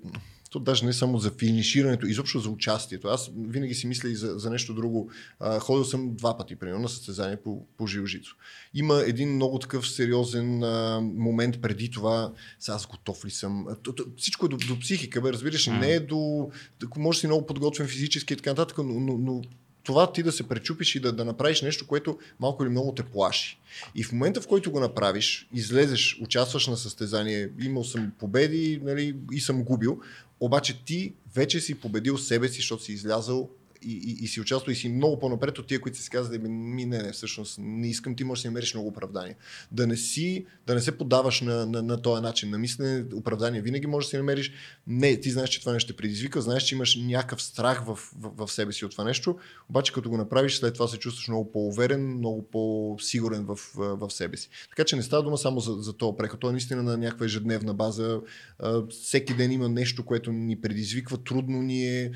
то 0.55 0.59
даже 0.59 0.85
не 0.85 0.93
само 0.93 1.17
за 1.17 1.31
финиширането, 1.31 2.05
изобщо 2.05 2.39
за 2.39 2.49
участието. 2.49 3.07
Аз 3.07 3.31
винаги 3.37 3.73
си 3.75 3.87
мисля 3.87 4.09
и 4.09 4.15
за, 4.15 4.33
за 4.39 4.49
нещо 4.49 4.73
друго. 4.73 5.11
А, 5.39 5.59
ходил 5.59 5.85
съм 5.85 6.15
два 6.15 6.37
пъти, 6.37 6.55
примерно, 6.55 6.81
на 6.81 6.89
състезание 6.89 7.37
по, 7.37 7.65
по 7.77 7.87
жилжицо. 7.87 8.35
Има 8.73 9.03
един 9.05 9.35
много 9.35 9.59
такъв 9.59 9.89
сериозен 9.89 10.63
а, 10.63 11.01
момент 11.01 11.61
преди 11.61 11.91
това, 11.91 12.31
сега 12.59 12.75
аз 12.75 12.87
готов 12.87 13.25
ли 13.25 13.31
съм. 13.31 13.67
А, 13.67 13.75
то- 13.75 13.93
то- 13.93 14.05
Всичко 14.17 14.45
е 14.45 14.49
до, 14.49 14.57
до 14.57 14.79
психика, 14.79 15.21
бе, 15.21 15.33
разбираш, 15.33 15.67
ли? 15.67 15.71
не 15.71 15.91
е 15.91 15.99
до... 15.99 16.49
Може 16.97 17.19
си 17.19 17.27
много 17.27 17.45
подготвен 17.45 17.87
физически 17.87 18.33
и 18.33 18.37
така 18.37 18.49
нататък, 18.49 18.77
но, 18.77 18.83
но, 18.83 19.17
но 19.17 19.41
това 19.85 20.11
ти 20.11 20.23
да 20.23 20.31
се 20.31 20.47
пречупиш 20.47 20.95
и 20.95 20.99
да, 20.99 21.11
да 21.11 21.25
направиш 21.25 21.61
нещо, 21.61 21.87
което 21.87 22.19
малко 22.39 22.63
или 22.63 22.69
много 22.69 22.91
те 22.91 23.03
плаши. 23.03 23.59
И 23.95 24.03
в 24.03 24.11
момента, 24.11 24.41
в 24.41 24.47
който 24.47 24.71
го 24.71 24.79
направиш, 24.79 25.47
излезеш, 25.53 26.19
участваш 26.21 26.67
на 26.67 26.77
състезание, 26.77 27.49
имал 27.61 27.83
съм 27.83 28.11
победи 28.19 28.81
нали, 28.83 29.15
и 29.31 29.39
съм 29.39 29.63
губил, 29.63 29.99
обаче 30.39 30.83
ти 30.85 31.13
вече 31.35 31.59
си 31.59 31.75
победил 31.75 32.17
себе 32.17 32.47
си, 32.47 32.55
защото 32.55 32.83
си 32.83 32.93
излязал 32.93 33.49
и, 33.85 33.91
и, 33.91 34.23
и 34.23 34.27
си 34.27 34.41
участвал 34.41 34.71
и 34.71 34.75
си 34.75 34.89
много 34.89 35.19
по-напред 35.19 35.59
от 35.59 35.67
тия, 35.67 35.81
които 35.81 35.97
си 35.97 36.09
казали, 36.09 36.37
ми 36.37 36.85
не, 36.85 37.03
не, 37.03 37.11
всъщност 37.11 37.57
не 37.61 37.89
искам, 37.89 38.15
ти 38.15 38.23
можеш 38.23 38.39
да 38.39 38.41
си 38.41 38.47
намериш 38.47 38.73
много 38.73 38.87
оправдание. 38.87 39.35
Да 39.71 39.87
не 39.87 39.97
си, 39.97 40.45
да 40.67 40.75
не 40.75 40.81
се 40.81 40.97
подаваш 40.97 41.41
на, 41.41 41.65
на, 41.65 41.81
на 41.81 42.01
този 42.01 42.21
начин 42.21 42.49
на 42.49 42.57
мислене, 42.57 43.05
оправдание 43.13 43.61
винаги 43.61 43.87
можеш 43.87 44.07
да 44.07 44.09
си 44.09 44.17
намериш. 44.17 44.51
Не, 44.87 45.19
ти 45.19 45.31
знаеш, 45.31 45.49
че 45.49 45.59
това 45.59 45.73
нещо 45.73 45.85
ще 45.85 45.97
предизвика, 45.97 46.41
знаеш, 46.41 46.63
че 46.63 46.75
имаш 46.75 46.95
някакъв 46.95 47.41
страх 47.41 47.85
в, 47.85 47.95
в, 48.19 48.45
в 48.45 48.51
себе 48.51 48.73
си 48.73 48.85
от 48.85 48.91
това 48.91 49.03
нещо, 49.03 49.37
обаче 49.69 49.93
като 49.93 50.09
го 50.09 50.17
направиш, 50.17 50.57
след 50.57 50.73
това 50.73 50.87
се 50.87 50.97
чувстваш 50.97 51.27
много 51.27 51.51
по-уверен, 51.51 52.17
много 52.17 52.49
по-сигурен 52.51 53.45
в, 53.45 53.59
в 53.75 54.09
себе 54.09 54.37
си. 54.37 54.49
Така 54.69 54.83
че 54.83 54.95
не 54.95 55.03
става 55.03 55.23
дума 55.23 55.37
само 55.37 55.59
за, 55.59 55.73
за 55.73 55.93
този 55.93 56.17
преход. 56.17 56.39
Той 56.39 56.49
е 56.49 56.51
наистина 56.51 56.83
на 56.83 56.97
някаква 56.97 57.25
ежедневна 57.25 57.73
база. 57.73 58.21
Всеки 58.89 59.33
ден 59.33 59.51
има 59.51 59.69
нещо, 59.69 60.05
което 60.05 60.31
ни 60.31 60.61
предизвиква, 60.61 61.17
трудно 61.17 61.61
ни 61.61 61.99
е, 61.99 62.11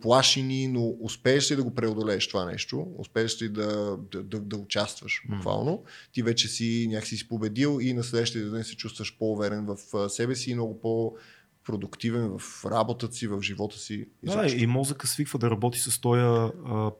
плаши 0.00 0.42
ни, 0.42 0.68
но 0.68 0.77
успееш 1.00 1.50
ли 1.50 1.56
да 1.56 1.62
го 1.62 1.74
преодолееш 1.74 2.28
това 2.28 2.44
нещо, 2.44 2.86
успееш 2.98 3.42
ли 3.42 3.48
да, 3.48 3.96
да, 4.12 4.22
да, 4.22 4.40
да 4.40 4.56
участваш 4.56 5.22
буквално, 5.28 5.84
ти 6.12 6.22
вече 6.22 6.48
си 6.48 6.86
някакси 6.90 7.16
си 7.16 7.28
победил 7.28 7.78
и 7.82 7.92
на 7.92 8.04
следващия 8.04 8.50
ден 8.50 8.64
се 8.64 8.76
чувстваш 8.76 9.16
по-уверен 9.18 9.66
в 9.66 10.08
себе 10.10 10.34
си 10.34 10.50
и 10.50 10.54
много 10.54 10.80
по- 10.80 11.14
продуктивен 11.68 12.38
в 12.38 12.64
работата 12.64 13.14
си, 13.14 13.26
в 13.26 13.42
живота 13.42 13.78
си. 13.78 14.06
Да, 14.22 14.46
и 14.56 14.66
мозъка 14.66 15.06
свиква 15.06 15.38
да 15.38 15.50
работи 15.50 15.78
с 15.78 16.00
този 16.00 16.22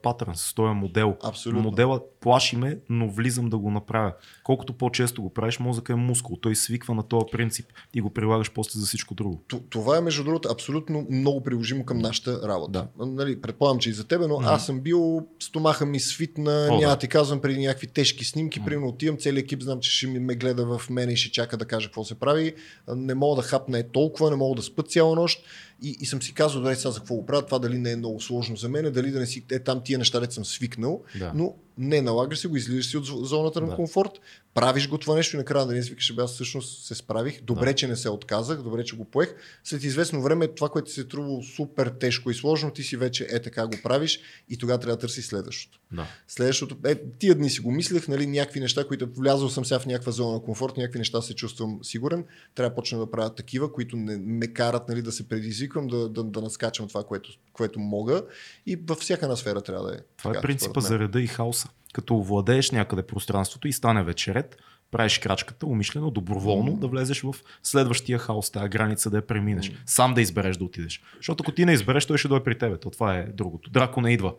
патърн, 0.03 0.35
с 0.35 0.53
този 0.53 0.73
модел. 0.73 1.17
Абсолютно. 1.23 1.61
Моделът 1.61 2.03
плаши 2.21 2.55
ме, 2.57 2.77
но 2.89 3.09
влизам 3.09 3.49
да 3.49 3.57
го 3.57 3.71
направя. 3.71 4.13
Колкото 4.43 4.73
по-често 4.73 5.21
го 5.21 5.33
правиш, 5.33 5.59
мозъка 5.59 5.93
е 5.93 5.95
мускул. 5.95 6.37
Той 6.41 6.55
свиква 6.55 6.95
на 6.95 7.03
този 7.03 7.25
принцип 7.31 7.65
и 7.93 8.01
го 8.01 8.09
прилагаш 8.09 8.51
после 8.51 8.79
за 8.79 8.85
всичко 8.85 9.13
друго. 9.13 9.43
Т- 9.49 9.59
Това 9.69 9.97
е, 9.97 10.01
между 10.01 10.23
другото, 10.23 10.49
абсолютно 10.51 11.07
много 11.09 11.43
приложимо 11.43 11.85
към 11.85 11.97
нашата 11.97 12.47
работа. 12.47 12.87
Да. 12.99 13.05
Нали, 13.05 13.41
предполагам, 13.41 13.79
че 13.79 13.89
и 13.89 13.93
за 13.93 14.07
тебе, 14.07 14.27
но 14.27 14.39
аз 14.43 14.65
съм 14.65 14.79
бил, 14.79 15.27
стомаха 15.39 15.85
ми 15.85 15.99
свитна, 15.99 16.67
О, 16.71 16.73
няма 16.73 16.81
да. 16.81 16.87
да 16.89 16.97
ти 16.97 17.07
казвам 17.07 17.41
преди 17.41 17.59
някакви 17.59 17.87
тежки 17.87 18.25
снимки, 18.25 18.65
примерно 18.65 18.87
отивам, 18.87 19.17
целият 19.17 19.43
екип 19.43 19.61
знам, 19.61 19.79
че 19.79 19.91
ще 19.91 20.07
ми 20.07 20.19
ме 20.19 20.35
гледа 20.35 20.77
в 20.77 20.89
мене 20.89 21.13
и 21.13 21.15
ще 21.15 21.31
чака 21.31 21.57
да 21.57 21.65
каже 21.65 21.87
какво 21.87 22.03
се 22.03 22.15
прави. 22.15 22.53
Не 22.95 23.15
мога 23.15 23.41
да 23.41 23.47
хапне 23.47 23.83
толкова, 23.83 24.29
не 24.29 24.35
мога 24.35 24.55
да 24.59 24.65
спа 24.65 24.83
цяла 24.83 25.15
нощ. 25.15 25.39
И, 25.81 25.97
и 25.99 26.05
съм 26.05 26.21
си 26.21 26.33
казал, 26.33 26.61
дай 26.61 26.75
сега 26.75 26.91
за 26.91 26.99
какво 26.99 27.15
го 27.15 27.25
правя, 27.25 27.45
това 27.45 27.59
дали 27.59 27.77
не 27.77 27.91
е 27.91 27.95
много 27.95 28.21
сложно 28.21 28.55
за 28.55 28.69
мен, 28.69 28.91
дали 28.91 29.11
да 29.11 29.19
не 29.19 29.25
си, 29.25 29.45
е 29.51 29.59
там 29.59 29.81
тия 29.83 29.97
неща, 29.99 30.19
дето 30.19 30.33
съм 30.33 30.45
свикнал, 30.45 31.03
Да. 31.19 31.31
но 31.35 31.55
не 31.77 32.01
налагаш 32.01 32.39
си 32.39 32.47
го, 32.47 32.55
излизаш 32.57 32.89
си 32.89 32.97
от 32.97 33.07
зо- 33.07 33.23
зоната 33.23 33.61
на 33.61 33.67
Да. 33.67 33.75
комфорт, 33.75 34.11
правиш 34.53 34.89
го 34.89 34.97
това 34.97 35.15
нещо 35.15 35.35
и 35.35 35.39
накрая 35.39 35.65
да 35.65 35.73
не 35.73 35.83
си 35.83 35.89
викаш, 35.89 36.15
бе, 36.15 36.21
аз 36.21 36.33
всъщност 36.33 36.85
се 36.85 36.95
справих, 36.95 37.41
добре, 37.41 37.65
Да. 37.65 37.75
че 37.75 37.87
не 37.87 37.95
се 37.95 38.09
отказах, 38.09 38.61
добре, 38.61 38.83
че 38.83 38.95
го 38.95 39.05
поех. 39.05 39.35
След 39.63 39.83
известно 39.83 40.21
време 40.21 40.47
това, 40.47 40.69
което 40.69 40.91
се 40.91 41.01
е 41.01 41.07
трувало 41.07 41.43
супер 41.43 41.87
тежко 41.87 42.31
и 42.31 42.33
сложно, 42.33 42.71
ти 42.71 42.83
си 42.83 42.97
вече 42.97 43.27
е 43.31 43.39
така 43.41 43.67
го 43.67 43.73
правиш 43.83 44.19
и 44.49 44.57
тогава 44.57 44.79
трябва 44.79 44.95
да 44.95 45.01
търсиш 45.01 45.25
следващото. 45.25 45.79
Да. 45.91 46.07
Следващото, 46.27 46.77
е, 46.85 46.95
тия 47.19 47.35
дни 47.35 47.49
си 47.49 47.59
го 47.61 47.71
мислех, 47.71 48.07
нали, 48.07 48.27
някакви 48.27 48.59
неща, 48.59 48.87
които 48.87 49.09
влязъл 49.17 49.49
съм 49.49 49.65
сега 49.65 49.79
в 49.79 49.85
някаква 49.85 50.11
зона 50.11 50.33
на 50.33 50.39
комфорт, 50.41 50.77
някакви 50.77 50.99
неща 50.99 51.21
се 51.21 51.35
чувствам 51.35 51.79
сигурен, 51.83 52.25
трябва 52.55 52.69
да 52.69 52.75
почна 52.75 52.99
да 52.99 53.11
правя 53.11 53.35
такива, 53.35 53.73
които 53.73 53.97
не 53.97 54.17
ме 54.17 54.47
карат 54.47 54.89
нали, 54.89 55.01
да 55.01 55.11
се 55.11 55.27
предизвиквам, 55.69 55.87
да, 55.87 56.23
да, 56.23 56.23
да 56.23 56.41
наскачам 56.41 56.87
това, 56.87 57.03
което, 57.03 57.29
което 57.53 57.79
мога 57.79 58.23
и 58.65 58.75
във 58.75 58.97
всяка 58.97 59.25
една 59.25 59.35
сфера 59.35 59.61
трябва 59.61 59.87
да 59.87 59.95
е. 59.95 59.99
Това 60.17 60.31
е 60.31 60.33
така, 60.33 60.41
принципа 60.41 60.81
според 60.81 60.89
мен. 60.89 60.99
за 60.99 61.03
реда 61.03 61.21
и 61.21 61.27
хаоса. 61.27 61.69
Като 61.93 62.17
овладееш 62.17 62.71
някъде 62.71 63.03
пространството 63.03 63.67
и 63.67 63.73
стане 63.73 64.03
вече 64.03 64.33
ред, 64.33 64.57
правиш 64.91 65.19
крачката 65.19 65.65
умишлено, 65.65 66.11
доброволно 66.11 66.77
да 66.77 66.87
влезеш 66.87 67.21
в 67.21 67.35
следващия 67.63 68.19
хаос, 68.19 68.51
тази 68.51 68.69
граница 68.69 69.09
да 69.09 69.17
я 69.17 69.27
преминеш. 69.27 69.71
Сам 69.85 70.13
да 70.13 70.21
избереш 70.21 70.57
да 70.57 70.63
отидеш. 70.63 71.01
Защото 71.17 71.43
ако 71.43 71.51
ти 71.51 71.65
не 71.65 71.73
избереш, 71.73 72.05
той 72.05 72.17
ще 72.17 72.27
дойде 72.27 72.43
при 72.43 72.57
тебе. 72.57 72.77
То 72.77 72.89
това 72.89 73.15
е 73.15 73.23
другото. 73.23 73.69
Драко 73.69 74.01
не 74.01 74.13
идва. 74.13 74.33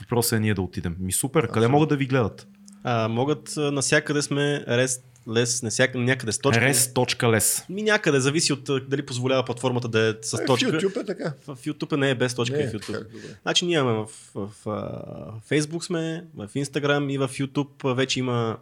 Въпросът 0.00 0.36
е 0.36 0.40
ние 0.40 0.54
да 0.54 0.62
отидем. 0.62 0.96
Ми 1.00 1.12
супер, 1.12 1.48
къде 1.48 1.68
могат 1.68 1.88
да 1.88 1.96
ви 1.96 2.06
гледат? 2.06 2.46
А, 2.84 3.08
могат 3.08 3.54
насякъде 3.56 4.22
сме 4.22 4.64
Rest 4.68 5.02
лес, 5.28 5.62
не 5.62 5.70
всяка, 5.70 5.98
някъде 5.98 6.32
с 6.32 6.38
точка. 6.38 6.64
Res.les. 6.64 7.70
Ми 7.70 7.82
някъде, 7.82 8.20
зависи 8.20 8.52
от 8.52 8.68
а, 8.68 8.80
дали 8.80 9.06
позволява 9.06 9.44
платформата 9.44 9.88
да 9.88 10.08
е 10.08 10.12
с 10.22 10.38
Е, 10.38 10.42
в 10.42 10.46
точка. 10.46 10.70
YouTube 10.70 11.02
е 11.02 11.06
така. 11.06 11.32
В 11.46 11.56
YouTube 11.56 11.96
не 11.96 12.10
е 12.10 12.14
без 12.14 12.34
точка 12.34 12.56
Не, 12.56 12.68
в 12.68 12.72
YouTube. 12.72 12.92
как, 12.92 13.12
добре. 13.12 13.28
Значи 13.42 13.66
ние 13.66 13.78
имаме 13.78 13.98
в, 13.98 14.08
в, 14.34 14.48
в 14.64 14.70
а, 14.70 15.54
Facebook 15.54 15.82
сме, 15.82 16.24
в 16.36 16.48
Instagram 16.48 17.12
и 17.12 17.18
в 17.18 17.28
YouTube 17.28 17.84
а, 17.84 17.94
вече 17.94 18.18
има 18.18 18.56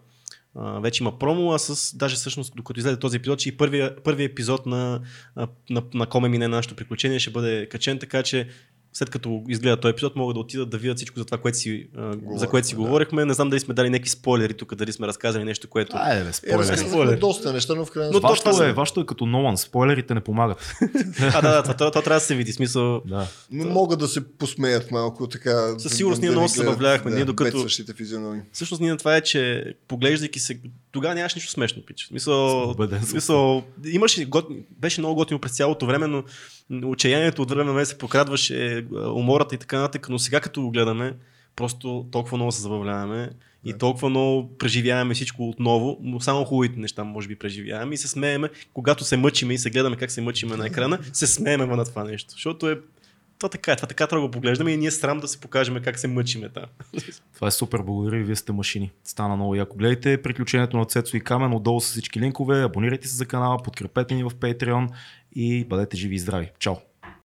а, 0.54 0.80
вече 0.80 1.02
има 1.02 1.18
промо, 1.18 1.52
а 1.52 1.58
с, 1.58 1.96
даже 1.96 2.16
всъщност, 2.16 2.52
докато 2.56 2.80
излезе 2.80 2.98
този 2.98 3.16
епизод, 3.16 3.38
че 3.38 3.48
и 3.48 3.56
първия, 3.56 3.96
първия 3.96 4.26
епизод 4.26 4.66
на, 4.66 5.00
а, 5.36 5.48
на, 5.70 5.82
на 5.94 6.06
Коме 6.06 6.28
мине 6.28 6.48
нашето 6.48 6.74
приключение 6.74 7.18
ще 7.18 7.30
бъде 7.30 7.68
качен, 7.68 7.98
така 7.98 8.22
че 8.22 8.48
след 8.92 9.10
като 9.10 9.42
изгледат 9.48 9.80
този 9.80 9.90
епизод, 9.92 10.16
могат 10.16 10.34
да 10.34 10.40
отидат 10.40 10.70
да 10.70 10.78
видят 10.78 10.96
всичко 10.96 11.18
за 11.18 11.24
това, 11.24 11.38
което 11.38 11.58
си, 11.58 11.88
а, 11.96 12.12
за 12.34 12.48
което 12.48 12.66
си 12.68 12.74
да. 12.74 12.80
говорихме. 12.80 13.24
Не 13.24 13.34
знам 13.34 13.50
дали 13.50 13.60
сме 13.60 13.74
дали 13.74 13.90
някакви 13.90 14.10
спойлери 14.10 14.54
тук, 14.54 14.74
дали 14.74 14.92
сме 14.92 15.06
разказали 15.06 15.44
нещо, 15.44 15.68
което... 15.68 15.96
Айде, 15.96 16.22
бе, 16.22 16.28
Е, 16.28 16.32
спойлери. 16.32 16.58
разказахме 16.58 16.90
Спойлер. 16.90 17.18
доста 17.18 17.52
неща, 17.52 17.74
но 17.74 17.84
в 17.84 17.90
крайна 17.90 18.08
Но 18.08 18.12
сметка... 18.12 18.28
то- 18.28 18.34
това 18.36 18.50
Вашето 18.52 18.64
е, 18.64 18.72
вашето 18.72 19.00
е 19.00 19.06
като 19.06 19.26
Нолан. 19.26 19.58
Спойлерите 19.58 20.14
не 20.14 20.20
помагат. 20.20 20.72
А, 21.34 21.40
да, 21.40 21.50
да, 21.50 21.62
това, 21.62 21.74
това, 21.74 21.90
това 21.90 22.02
трябва 22.02 22.16
да 22.16 22.20
се 22.20 22.34
види. 22.34 22.52
Смисъл, 22.52 23.00
Да. 23.00 23.26
Но 23.50 23.64
могат 23.64 23.98
да 23.98 24.08
се 24.08 24.28
посмеят 24.28 24.90
малко 24.90 25.28
така. 25.28 25.78
Със 25.78 25.96
сигурност 25.96 26.20
да- 26.20 26.24
ние 26.24 26.30
да 26.30 26.36
много 26.36 26.48
се 26.48 26.58
забавлявахме, 26.58 27.10
да, 27.10 27.16
ние 27.16 27.24
докато-. 27.24 27.66
Всъщност 28.52 28.80
ние 28.80 28.90
на 28.90 28.96
това 28.96 29.16
е, 29.16 29.20
че 29.20 29.64
поглеждайки 29.88 30.40
се, 30.40 30.58
тогава 30.92 31.14
нямаш 31.14 31.34
нищо 31.34 31.50
смешно, 31.50 31.82
пич. 31.86 32.06
Смисъл, 32.08 32.74
смисъл 33.04 33.62
имаше, 33.86 34.24
гот, 34.24 34.48
беше 34.70 35.00
много 35.00 35.14
готино 35.14 35.40
през 35.40 35.52
цялото 35.52 35.86
време, 35.86 36.06
но 36.06 36.22
отчаянието 36.84 37.42
от 37.42 37.50
време 37.50 37.64
на 37.64 37.72
време 37.72 37.86
се 37.86 37.98
покрадваше, 37.98 38.76
е, 38.76 38.84
умората 38.96 39.54
и 39.54 39.58
така 39.58 39.78
нататък, 39.78 40.08
но 40.08 40.18
сега 40.18 40.40
като 40.40 40.62
го 40.62 40.70
гледаме, 40.70 41.14
просто 41.56 42.06
толкова 42.10 42.36
много 42.36 42.52
се 42.52 42.62
забавляваме 42.62 43.30
и 43.64 43.78
толкова 43.78 44.10
много 44.10 44.56
преживяваме 44.58 45.14
всичко 45.14 45.48
отново, 45.48 45.98
но 46.02 46.20
само 46.20 46.44
хубавите 46.44 46.80
неща 46.80 47.04
може 47.04 47.28
би 47.28 47.36
преживяваме 47.36 47.94
и 47.94 47.98
се 47.98 48.08
смееме, 48.08 48.48
когато 48.74 49.04
се 49.04 49.16
мъчиме 49.16 49.54
и 49.54 49.58
се 49.58 49.70
гледаме 49.70 49.96
как 49.96 50.10
се 50.10 50.20
мъчиме 50.20 50.56
на 50.56 50.66
екрана, 50.66 50.98
се 51.12 51.26
смееме 51.26 51.66
на 51.66 51.84
това 51.84 52.04
нещо, 52.04 52.30
защото 52.30 52.70
е 52.70 52.78
това 53.42 53.48
така 53.48 53.72
е, 53.72 53.76
това 53.76 53.88
така 53.88 54.06
трябва 54.06 54.22
да 54.22 54.28
го 54.28 54.30
поглеждаме 54.30 54.70
и 54.70 54.76
ние 54.76 54.90
срам 54.90 55.20
да 55.20 55.28
се 55.28 55.40
покажем 55.40 55.82
как 55.84 55.98
се 55.98 56.08
мъчиме 56.08 56.48
там. 56.48 56.64
Това 57.34 57.48
е 57.48 57.50
супер, 57.50 57.82
благодаря 57.82 58.16
ви, 58.16 58.24
вие 58.24 58.36
сте 58.36 58.52
машини. 58.52 58.90
Стана 59.04 59.36
много 59.36 59.54
яко. 59.54 59.76
Гледайте 59.76 60.22
приключението 60.22 60.76
на 60.76 60.84
Цецо 60.84 61.16
и 61.16 61.20
Камен, 61.20 61.54
отдолу 61.54 61.80
са 61.80 61.90
всички 61.90 62.20
линкове, 62.20 62.62
абонирайте 62.62 63.08
се 63.08 63.16
за 63.16 63.26
канала, 63.26 63.62
подкрепете 63.62 64.14
ни 64.14 64.24
в 64.24 64.30
Patreon 64.30 64.88
и 65.34 65.64
бъдете 65.64 65.96
живи 65.96 66.14
и 66.14 66.18
здрави. 66.18 66.50
Чао! 66.58 66.91